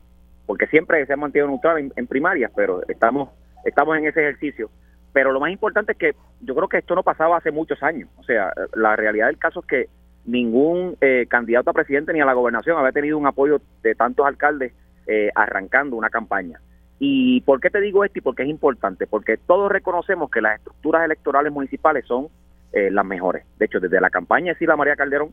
[0.51, 3.29] porque siempre se ha mantenido neutral en, en primarias, pero estamos,
[3.65, 4.69] estamos en ese ejercicio.
[5.13, 8.09] Pero lo más importante es que yo creo que esto no pasaba hace muchos años.
[8.17, 9.89] O sea, la realidad del caso es que
[10.25, 14.27] ningún eh, candidato a presidente ni a la gobernación había tenido un apoyo de tantos
[14.27, 14.73] alcaldes
[15.07, 16.61] eh, arrancando una campaña.
[16.99, 19.07] ¿Y por qué te digo esto y por qué es importante?
[19.07, 22.27] Porque todos reconocemos que las estructuras electorales municipales son
[22.73, 23.45] eh, las mejores.
[23.57, 25.33] De hecho, desde la campaña de Sila María Calderón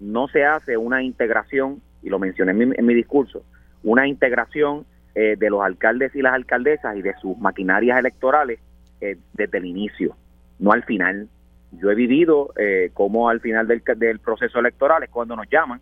[0.00, 3.42] no se hace una integración, y lo mencioné en mi discurso,
[3.84, 8.58] una integración eh, de los alcaldes y las alcaldesas y de sus maquinarias electorales
[9.00, 10.16] eh, desde el inicio,
[10.58, 11.28] no al final.
[11.72, 15.80] Yo he vivido eh, como al final del, del proceso electoral es cuando nos llaman,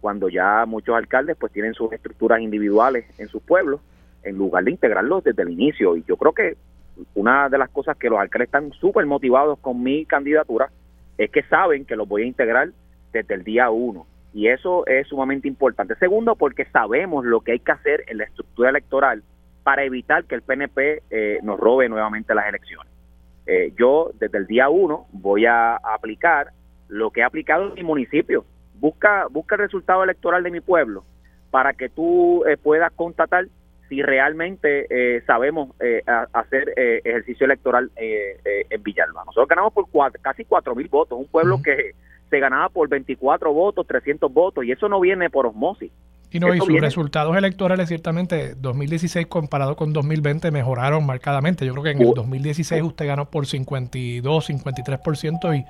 [0.00, 3.80] cuando ya muchos alcaldes pues tienen sus estructuras individuales en sus pueblos,
[4.22, 5.96] en lugar de integrarlos desde el inicio.
[5.96, 6.56] Y yo creo que
[7.14, 10.70] una de las cosas que los alcaldes están súper motivados con mi candidatura
[11.18, 12.70] es que saben que los voy a integrar
[13.12, 15.94] desde el día uno y eso es sumamente importante.
[15.96, 19.22] Segundo, porque sabemos lo que hay que hacer en la estructura electoral
[19.62, 22.90] para evitar que el PNP eh, nos robe nuevamente las elecciones.
[23.46, 26.52] Eh, yo desde el día uno voy a aplicar
[26.88, 28.44] lo que he aplicado en mi municipio.
[28.74, 31.04] Busca, busca el resultado electoral de mi pueblo
[31.50, 33.46] para que tú eh, puedas constatar
[33.88, 35.68] si realmente sabemos
[36.32, 39.22] hacer ejercicio electoral en Villalba.
[39.26, 39.86] Nosotros ganamos por
[40.22, 41.92] casi cuatro mil votos, un pueblo que
[42.32, 45.92] se ganaba por 24 votos, 300 votos, y eso no viene por osmosis.
[46.30, 51.66] Y no, y sus resultados electorales ciertamente 2016 comparado con 2020 mejoraron marcadamente.
[51.66, 55.64] Yo creo que en el 2016 usted ganó por 52, 53% y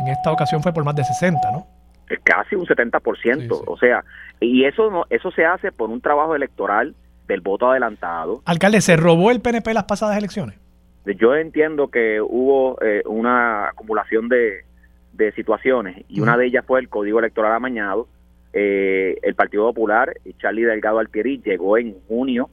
[0.00, 1.66] en esta ocasión fue por más de 60, ¿no?
[2.08, 4.02] Es casi un 70%, o sea,
[4.40, 6.94] y eso no, eso se hace por un trabajo electoral
[7.28, 8.40] del voto adelantado.
[8.46, 10.58] Alcalde, ¿se robó el PNP las pasadas elecciones?
[11.04, 14.64] yo entiendo que hubo eh, una acumulación de,
[15.12, 18.08] de situaciones y una de ellas fue el código electoral amañado.
[18.54, 22.50] Eh, el Partido Popular, y Charlie Delgado Altieri, llegó en junio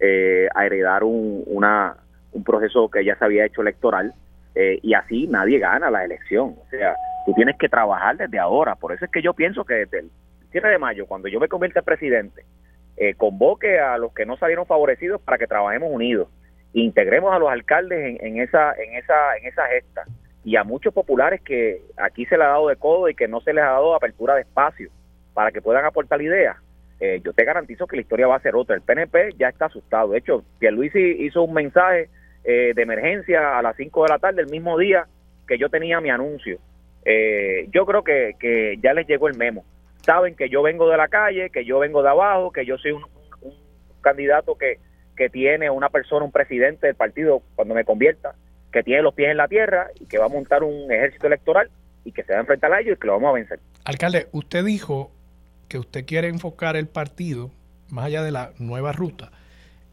[0.00, 1.96] eh, a heredar un, una,
[2.32, 4.14] un proceso que ya se había hecho electoral
[4.54, 6.56] y así nadie gana la elección.
[6.62, 6.94] O sea,
[7.24, 8.74] tú tienes que trabajar desde ahora.
[8.74, 10.10] Por eso es que yo pienso que desde el
[10.50, 12.44] cierre de mayo, cuando yo me convierta en presidente,
[13.16, 16.28] convoque a los que no salieron favorecidos para que trabajemos unidos
[16.72, 20.04] integremos a los alcaldes en, esa en esa en esa gesta
[20.44, 23.40] y a muchos populares que aquí se les ha dado de codo y que no
[23.40, 24.90] se les ha dado apertura de espacio
[25.34, 26.56] para que puedan aportar ideas.
[27.00, 28.76] Eh, yo te garantizo que la historia va a ser otra.
[28.76, 30.10] El PNP ya está asustado.
[30.10, 32.08] De hecho, Pierluisi hizo un mensaje
[32.44, 35.06] eh, de emergencia a las 5 de la tarde, el mismo día
[35.46, 36.58] que yo tenía mi anuncio.
[37.04, 39.64] Eh, yo creo que, que ya les llegó el memo.
[40.04, 42.92] Saben que yo vengo de la calle, que yo vengo de abajo, que yo soy
[42.92, 43.04] un
[44.00, 44.78] candidato que,
[45.16, 48.34] que tiene una persona, un presidente del partido cuando me convierta,
[48.72, 51.70] que tiene los pies en la tierra y que va a montar un ejército electoral
[52.04, 53.60] y que se va a enfrentar a ellos y que lo vamos a vencer.
[53.84, 55.12] Alcalde, usted dijo
[55.68, 57.50] que usted quiere enfocar el partido,
[57.90, 59.30] más allá de la nueva ruta,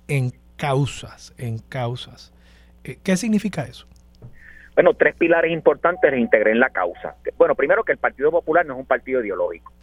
[0.07, 2.34] en causas, en causas.
[2.84, 3.88] Eh, ¿Qué significa eso?
[4.76, 7.15] Bueno, tres pilares importantes integré en la causa.
[7.38, 9.73] Bueno, primero que el Partido Popular no es un partido ideológico.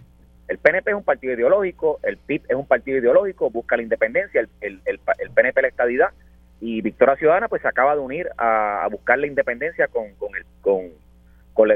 [0.48, 4.40] El PNP es un partido ideológico, el PIB es un partido ideológico, busca la independencia,
[4.40, 6.08] el, el, el, PNP la estadidad
[6.60, 10.44] y Victoria Ciudadana pues se acaba de unir a, buscar la independencia con, con el
[10.60, 10.90] con,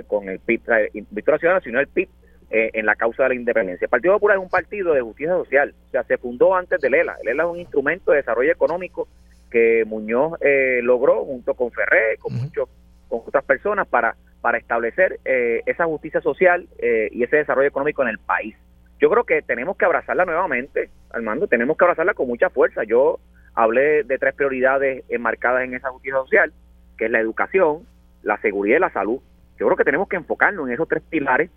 [0.07, 0.63] con, el, PIB.
[1.11, 2.09] Victoria Ciudadana se unió al PIB
[2.51, 3.85] eh, en la causa de la independencia.
[3.85, 6.95] El Partido Popular es un partido de justicia social, o sea, se fundó antes del
[6.95, 7.17] ELA.
[7.23, 9.09] El ELA es un instrumento de desarrollo económico
[9.51, 12.69] que Muñoz eh, logró junto con Ferré, con muchos,
[13.09, 18.03] con otras personas para para establecer eh, esa justicia social eh, y ese desarrollo económico
[18.03, 18.55] en el país.
[18.99, 22.85] Yo creo que tenemos que abrazarla nuevamente, Armando, tenemos que abrazarla con mucha fuerza.
[22.85, 23.19] Yo
[23.55, 26.53] hablé de tres prioridades enmarcadas en esa justicia social,
[26.97, 27.87] que es la educación,
[28.23, 29.21] la seguridad y la salud.
[29.59, 31.51] Yo creo que tenemos que enfocarnos en esos tres pilares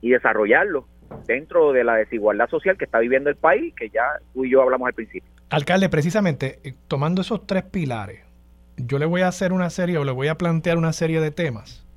[0.00, 0.84] y desarrollarlos
[1.26, 4.62] dentro de la desigualdad social que está viviendo el país, que ya tú y yo
[4.62, 5.30] hablamos al principio.
[5.50, 8.20] Alcalde, precisamente, eh, tomando esos tres pilares,
[8.76, 11.30] yo le voy a hacer una serie o le voy a plantear una serie de
[11.30, 11.88] temas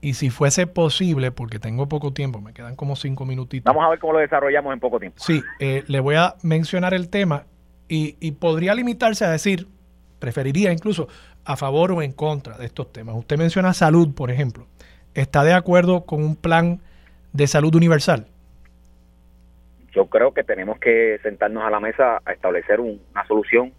[0.00, 3.64] y si fuese posible, porque tengo poco tiempo, me quedan como cinco minutitos.
[3.64, 5.18] Vamos a ver cómo lo desarrollamos en poco tiempo.
[5.18, 7.46] Sí, eh, le voy a mencionar el tema
[7.88, 9.66] y, podría limitarse a decir,
[10.18, 11.08] preferiría incluso
[11.44, 13.14] a favor o en contra de estos temas.
[13.16, 14.66] Usted menciona salud, por ejemplo.
[15.14, 16.80] ¿Está de acuerdo con un plan
[17.32, 18.26] de salud universal?
[19.92, 23.72] Yo creo que tenemos que sentarnos a la mesa a establecer una solución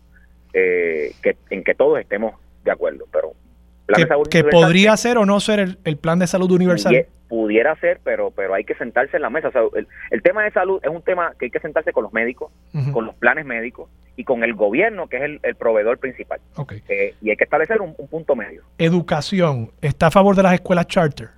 [0.54, 1.14] eh,
[1.50, 3.34] en que todos estemos de acuerdo, pero
[4.30, 7.05] que, podría ser o no ser el, plan de salud universal.
[7.27, 9.49] Pudiera, ser, pero pero hay que sentarse en la mesa.
[10.11, 12.51] el, tema de salud es un tema que hay que sentarse con los médicos,
[12.93, 16.39] con los planes médicos y con el gobierno, que es el, proveedor principal.
[16.89, 18.64] Eh, y hay que establecer un, punto medio.
[18.77, 19.72] Educación.
[19.81, 21.30] ¿Está a favor de las escuelas charter?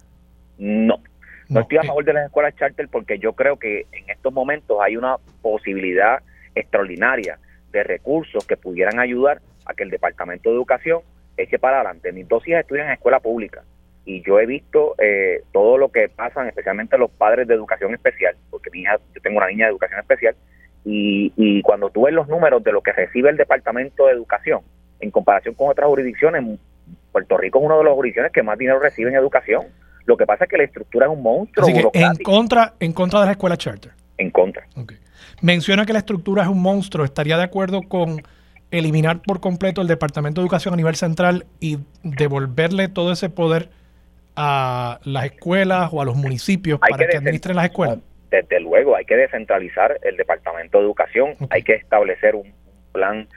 [0.57, 1.01] No.
[1.49, 4.77] No, estoy a favor de las escuelas charter porque yo creo que en estos momentos
[4.81, 6.21] hay una posibilidad
[6.53, 7.39] extraordinaria
[7.71, 11.01] de recursos que pudieran ayudar a que el Departamento de Educación
[11.43, 12.11] eche para adelante.
[12.11, 13.63] Mis dos hijas estudian en escuela pública
[14.05, 18.35] y yo he visto eh, todo lo que pasan, especialmente los padres de educación especial,
[18.49, 20.35] porque mi hija, yo tengo una niña de educación especial,
[20.83, 24.61] y, y cuando tú ves los números de lo que recibe el Departamento de Educación
[24.99, 26.59] en comparación con otras jurisdicciones,
[27.11, 29.67] Puerto Rico es una de las jurisdicciones que más dinero recibe en educación.
[30.05, 31.67] Lo que pasa es que la estructura es un monstruo.
[31.67, 33.91] Así que en contra, en contra de la escuela charter.
[34.17, 34.65] En contra.
[35.41, 37.05] Menciona que la estructura es un monstruo.
[37.05, 38.21] ¿Estaría de acuerdo con
[38.71, 43.69] eliminar por completo el Departamento de Educación a nivel central y devolverle todo ese poder
[44.35, 47.99] a las escuelas o a los municipios para que, administren las escuelas?
[48.29, 52.53] Desde luego, hay que descentralizar el Departamento de Educación, hay que establecer un,
[52.91, 53.27] plan.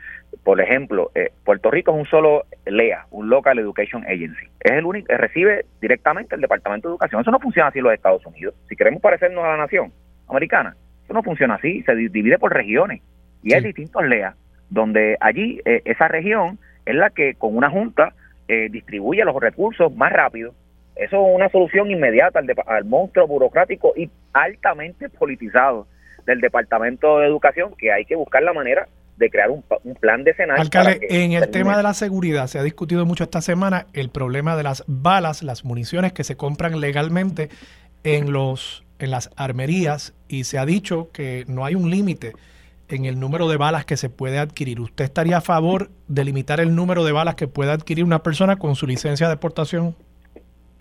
[0.45, 4.47] Por ejemplo, eh, Puerto Rico es un solo LEA, un Local Education Agency.
[4.61, 7.21] Es el único que recibe directamente el Departamento de Educación.
[7.21, 8.55] Eso no funciona así en los Estados Unidos.
[8.69, 9.93] Si queremos parecernos a la nación
[10.29, 11.83] americana, eso no funciona así.
[11.83, 13.03] Se divide por regiones
[13.43, 14.35] y hay distintos LEA
[14.73, 18.15] donde allí eh, esa región es la que con una junta
[18.49, 20.55] eh, distribuye los recursos más rápido.
[20.97, 25.86] Eso es una solución inmediata al, monstruo burocrático y altamente politizado
[26.27, 29.62] del Departamento de Educación, que hay que buscar la manera de crear un,
[30.01, 30.62] plan de escenario.
[30.62, 34.57] Alcalde, en el tema de la seguridad se ha discutido mucho esta semana el problema
[34.57, 37.51] de las balas, las municiones que se compran legalmente
[38.05, 42.32] en los en las armerías y se ha dicho que no hay un límite
[42.93, 44.81] en el número de balas que se puede adquirir.
[44.81, 48.56] ¿Usted estaría a favor de limitar el número de balas que puede adquirir una persona
[48.56, 49.97] con su licencia de exportación?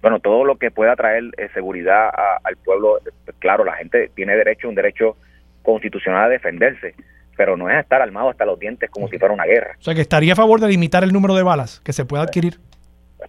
[0.01, 2.09] Bueno, todo lo que pueda traer eh, seguridad
[2.43, 2.99] al pueblo,
[3.39, 5.15] claro, la gente tiene derecho, un derecho
[5.61, 6.95] constitucional a defenderse,
[7.37, 9.75] pero no es estar armado hasta los dientes como si fuera una guerra.
[9.79, 12.23] O sea, que estaría a favor de limitar el número de balas que se pueda
[12.23, 12.59] adquirir.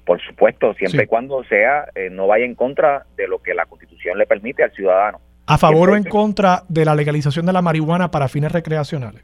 [0.07, 3.67] Por supuesto, siempre y cuando sea, eh, no vaya en contra de lo que la
[3.67, 5.21] Constitución le permite al ciudadano.
[5.47, 9.23] ¿A favor o en contra de la legalización de la marihuana para fines recreacionales?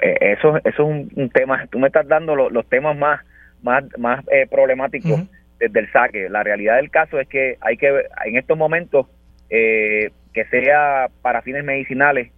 [0.00, 3.20] Eh, eso, eso es un, tema, tú me estás dando los temas más,
[3.62, 5.22] más, más eh, problemáticos
[5.58, 6.28] desde el saque.
[6.28, 7.88] La realidad del caso es que hay que,
[8.24, 9.06] en estos momentos,
[9.48, 12.32] que sea para fines medicinales,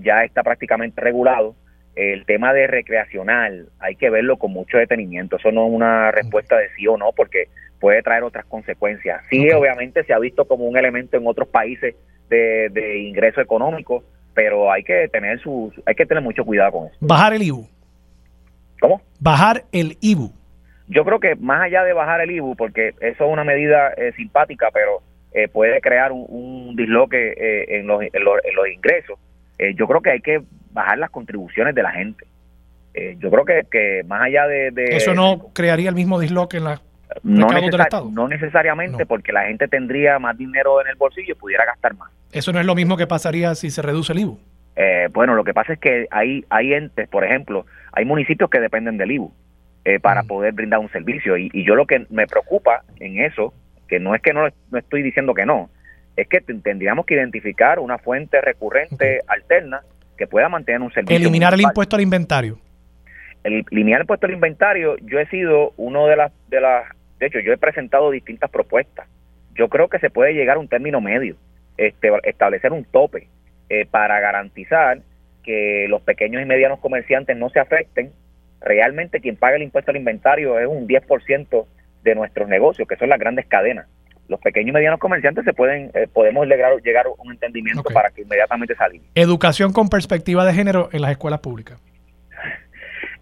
[0.00, 1.54] ya está prácticamente regulado.
[1.94, 5.36] El tema de recreacional hay que verlo con mucho detenimiento.
[5.36, 7.48] Eso no es una respuesta de sí o no, porque
[7.80, 9.22] puede traer otras consecuencias.
[9.30, 11.94] Sí, obviamente se ha visto como un elemento en otros países
[12.28, 14.04] de, ingreso económico,
[14.34, 16.96] pero hay que tener su, hay que tener mucho cuidado con eso.
[17.00, 17.66] Bajar el IBU.
[18.80, 19.00] ¿Cómo?
[19.20, 20.32] Bajar el IBU.
[20.88, 24.12] Yo creo que más allá de bajar el IBU, porque eso es una medida eh,
[24.16, 29.18] simpática, pero eh, puede crear un, disloque eh, en, los, en, los, ingresos,
[29.74, 30.42] yo creo que hay que
[30.72, 32.26] bajar las contribuciones de la gente.
[33.18, 36.82] yo creo que, que más allá de, Eso no crearía el mismo disloque en la
[37.22, 37.48] no,
[38.10, 42.10] no necesariamente porque la gente tendría más dinero en el bolsillo y pudiera gastar más.
[42.32, 44.38] ¿Eso no es lo mismo que pasaría si se reduce el IBU?
[44.76, 48.60] Eh, bueno, lo que pasa es que hay, hay entes, por ejemplo, hay municipios que
[48.60, 49.32] dependen del IBU
[49.84, 50.26] eh, para mm.
[50.26, 53.54] poder brindar un servicio y, yo lo que me preocupa en eso,
[53.88, 55.70] que no es que no, no estoy diciendo que no,
[56.16, 59.80] es que tendríamos que identificar una fuente recurrente alterna
[60.18, 61.16] que pueda mantener un servicio.
[61.16, 62.58] Eliminar el impuesto al inventario.
[63.44, 66.84] El, eliminar el impuesto al inventario, yo he sido uno de las, de las
[67.18, 69.06] de hecho, yo he presentado distintas propuestas.
[69.54, 71.36] Yo creo que se puede llegar a un término medio,
[71.78, 73.28] este, establecer un tope
[73.68, 75.00] eh, para garantizar
[75.42, 78.12] que los pequeños y medianos comerciantes no se afecten.
[78.60, 81.66] Realmente quien paga el impuesto al inventario es un 10%
[82.02, 83.86] de nuestros negocios, que son las grandes cadenas.
[84.28, 88.10] Los pequeños y medianos comerciantes se pueden, eh, podemos llegar, llegar a un entendimiento para
[88.10, 89.02] que inmediatamente salgan.
[89.14, 91.80] Educación con perspectiva de género en las escuelas públicas.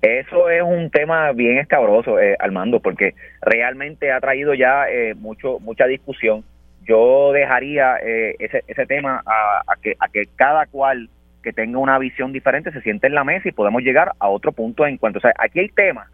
[0.04, 5.58] Eso es un tema bien escabroso, eh, Armando, porque realmente ha traído ya eh, mucho
[5.60, 6.44] mucha discusión.
[6.86, 11.08] Yo dejaría eh, ese, ese tema a, que, a que cada cual
[11.42, 14.52] que tenga una visión diferente se siente en la mesa y podemos llegar a otro
[14.52, 15.18] punto en cuanto.
[15.18, 16.08] O sea, aquí hay temas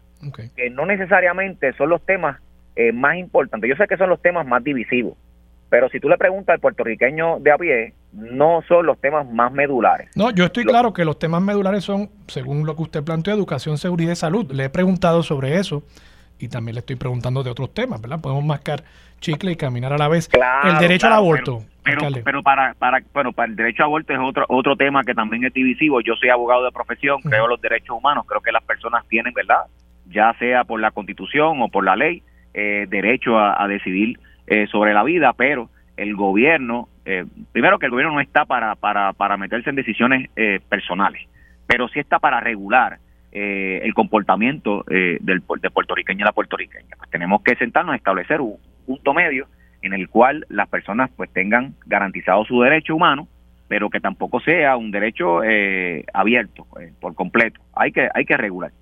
[0.55, 2.39] que no necesariamente son los temas
[2.75, 3.69] eh, más importantes.
[3.69, 5.17] Yo sé que son los temas más divisivos,
[5.69, 9.51] pero si tú le preguntas al puertorriqueño de a pie, no son los temas más
[9.51, 10.09] medulares.
[10.15, 13.77] No, yo estoy claro que los temas medulares son, según lo que usted planteó, educación,
[13.77, 14.51] seguridad y salud.
[14.51, 15.83] Le he preguntado sobre eso
[16.39, 18.19] y también le estoy preguntando de otros temas, ¿verdad?
[18.21, 18.83] Podemos mascar
[19.19, 20.29] chicle y caminar a la vez.
[20.63, 21.63] el derecho al aborto.
[21.83, 25.13] Pero, pero, para, para, bueno, para el derecho al aborto es otro, otro tema que
[25.13, 26.01] también es divisivo.
[26.01, 29.61] Yo soy abogado de profesión, creo los derechos humanos, creo que las personas tienen, ¿verdad?
[30.09, 32.23] Ya sea por la constitución o por la ley,
[32.53, 37.91] eh, derecho a decidir eh, sobre la vida, pero el gobierno, eh, primero que el
[37.91, 41.21] gobierno no está para, para, para meterse en decisiones eh, personales,
[41.67, 42.99] pero sí está para regular
[43.33, 45.21] el comportamiento del,
[45.61, 46.97] de puertorriqueño y la puertorriqueña.
[46.97, 49.47] Pues tenemos que sentarnos a establecer un punto medio
[49.81, 53.29] en el cual las personas pues tengan garantizado su derecho humano,
[53.69, 55.39] pero que tampoco sea un derecho
[56.13, 56.67] abierto
[56.99, 57.61] por completo.
[57.73, 58.73] Hay que, hay que regular.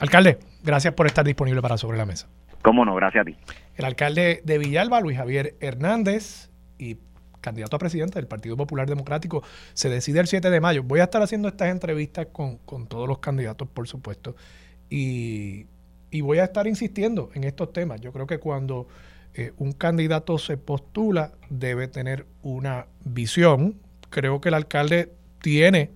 [0.00, 2.28] Alcalde, gracias por estar disponible para Sobre la Mesa.
[2.62, 3.36] Cómo no, gracias a ti.
[3.76, 6.98] El alcalde de Villalba, Luis Javier Hernández, y
[7.40, 9.42] candidato a presidente del Partido Popular Democrático,
[9.72, 10.82] se decide el 7 de mayo.
[10.82, 14.36] Voy a estar haciendo estas entrevistas con, todos los candidatos, por supuesto,
[14.88, 15.66] y,
[16.20, 18.00] voy a estar insistiendo en estos temas.
[18.00, 18.88] Yo creo que cuando
[19.34, 23.76] eh, un candidato se postula, debe tener una visión.
[24.10, 25.92] Creo que el alcalde tiene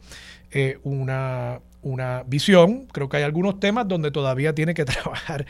[0.51, 2.87] eh, una, una visión.
[2.87, 5.47] Creo que hay algunos temas donde todavía tiene que trabajar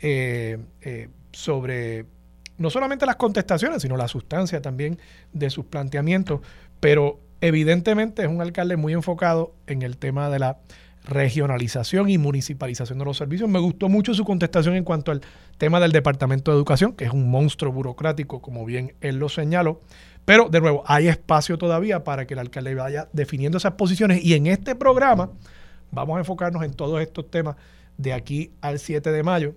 [0.00, 2.06] eh, eh, sobre
[2.58, 4.98] no solamente las contestaciones, sino la sustancia también
[5.32, 6.40] de sus planteamientos,
[6.80, 10.58] pero evidentemente es un alcalde muy enfocado en el tema de la
[11.04, 13.48] regionalización y municipalización de los servicios.
[13.48, 15.22] Me gustó mucho su contestación en cuanto al
[15.58, 19.80] tema del Departamento de Educación, que es un monstruo burocrático, como bien él lo señaló.
[20.24, 24.24] Pero, de nuevo, hay espacio todavía para que el alcalde vaya definiendo esas posiciones.
[24.24, 25.30] Y en este programa
[25.92, 27.54] vamos a enfocarnos en todos estos temas
[27.96, 29.54] de aquí al 7 de mayo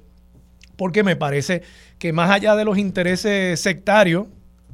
[0.79, 1.61] porque me parece
[1.97, 4.27] que más allá de los intereses sectarios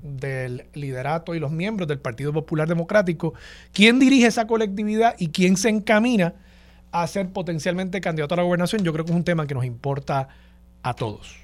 [0.04, 3.34] del liderato y los miembros del Partido Popular Democrático,
[3.74, 6.36] quién dirige esa colectividad y quién se encamina
[6.92, 9.66] a ser potencialmente candidato a la gobernación, yo creo que es un tema que nos
[9.66, 10.28] importa
[10.84, 11.38] a todos.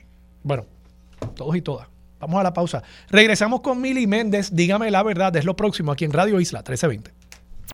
[0.43, 0.67] Bueno,
[1.35, 1.87] todos y todas.
[2.19, 2.83] Vamos a la pausa.
[3.09, 4.51] Regresamos con Mili Méndez.
[4.53, 7.20] Dígame la verdad, es lo próximo aquí en Radio Isla 1320.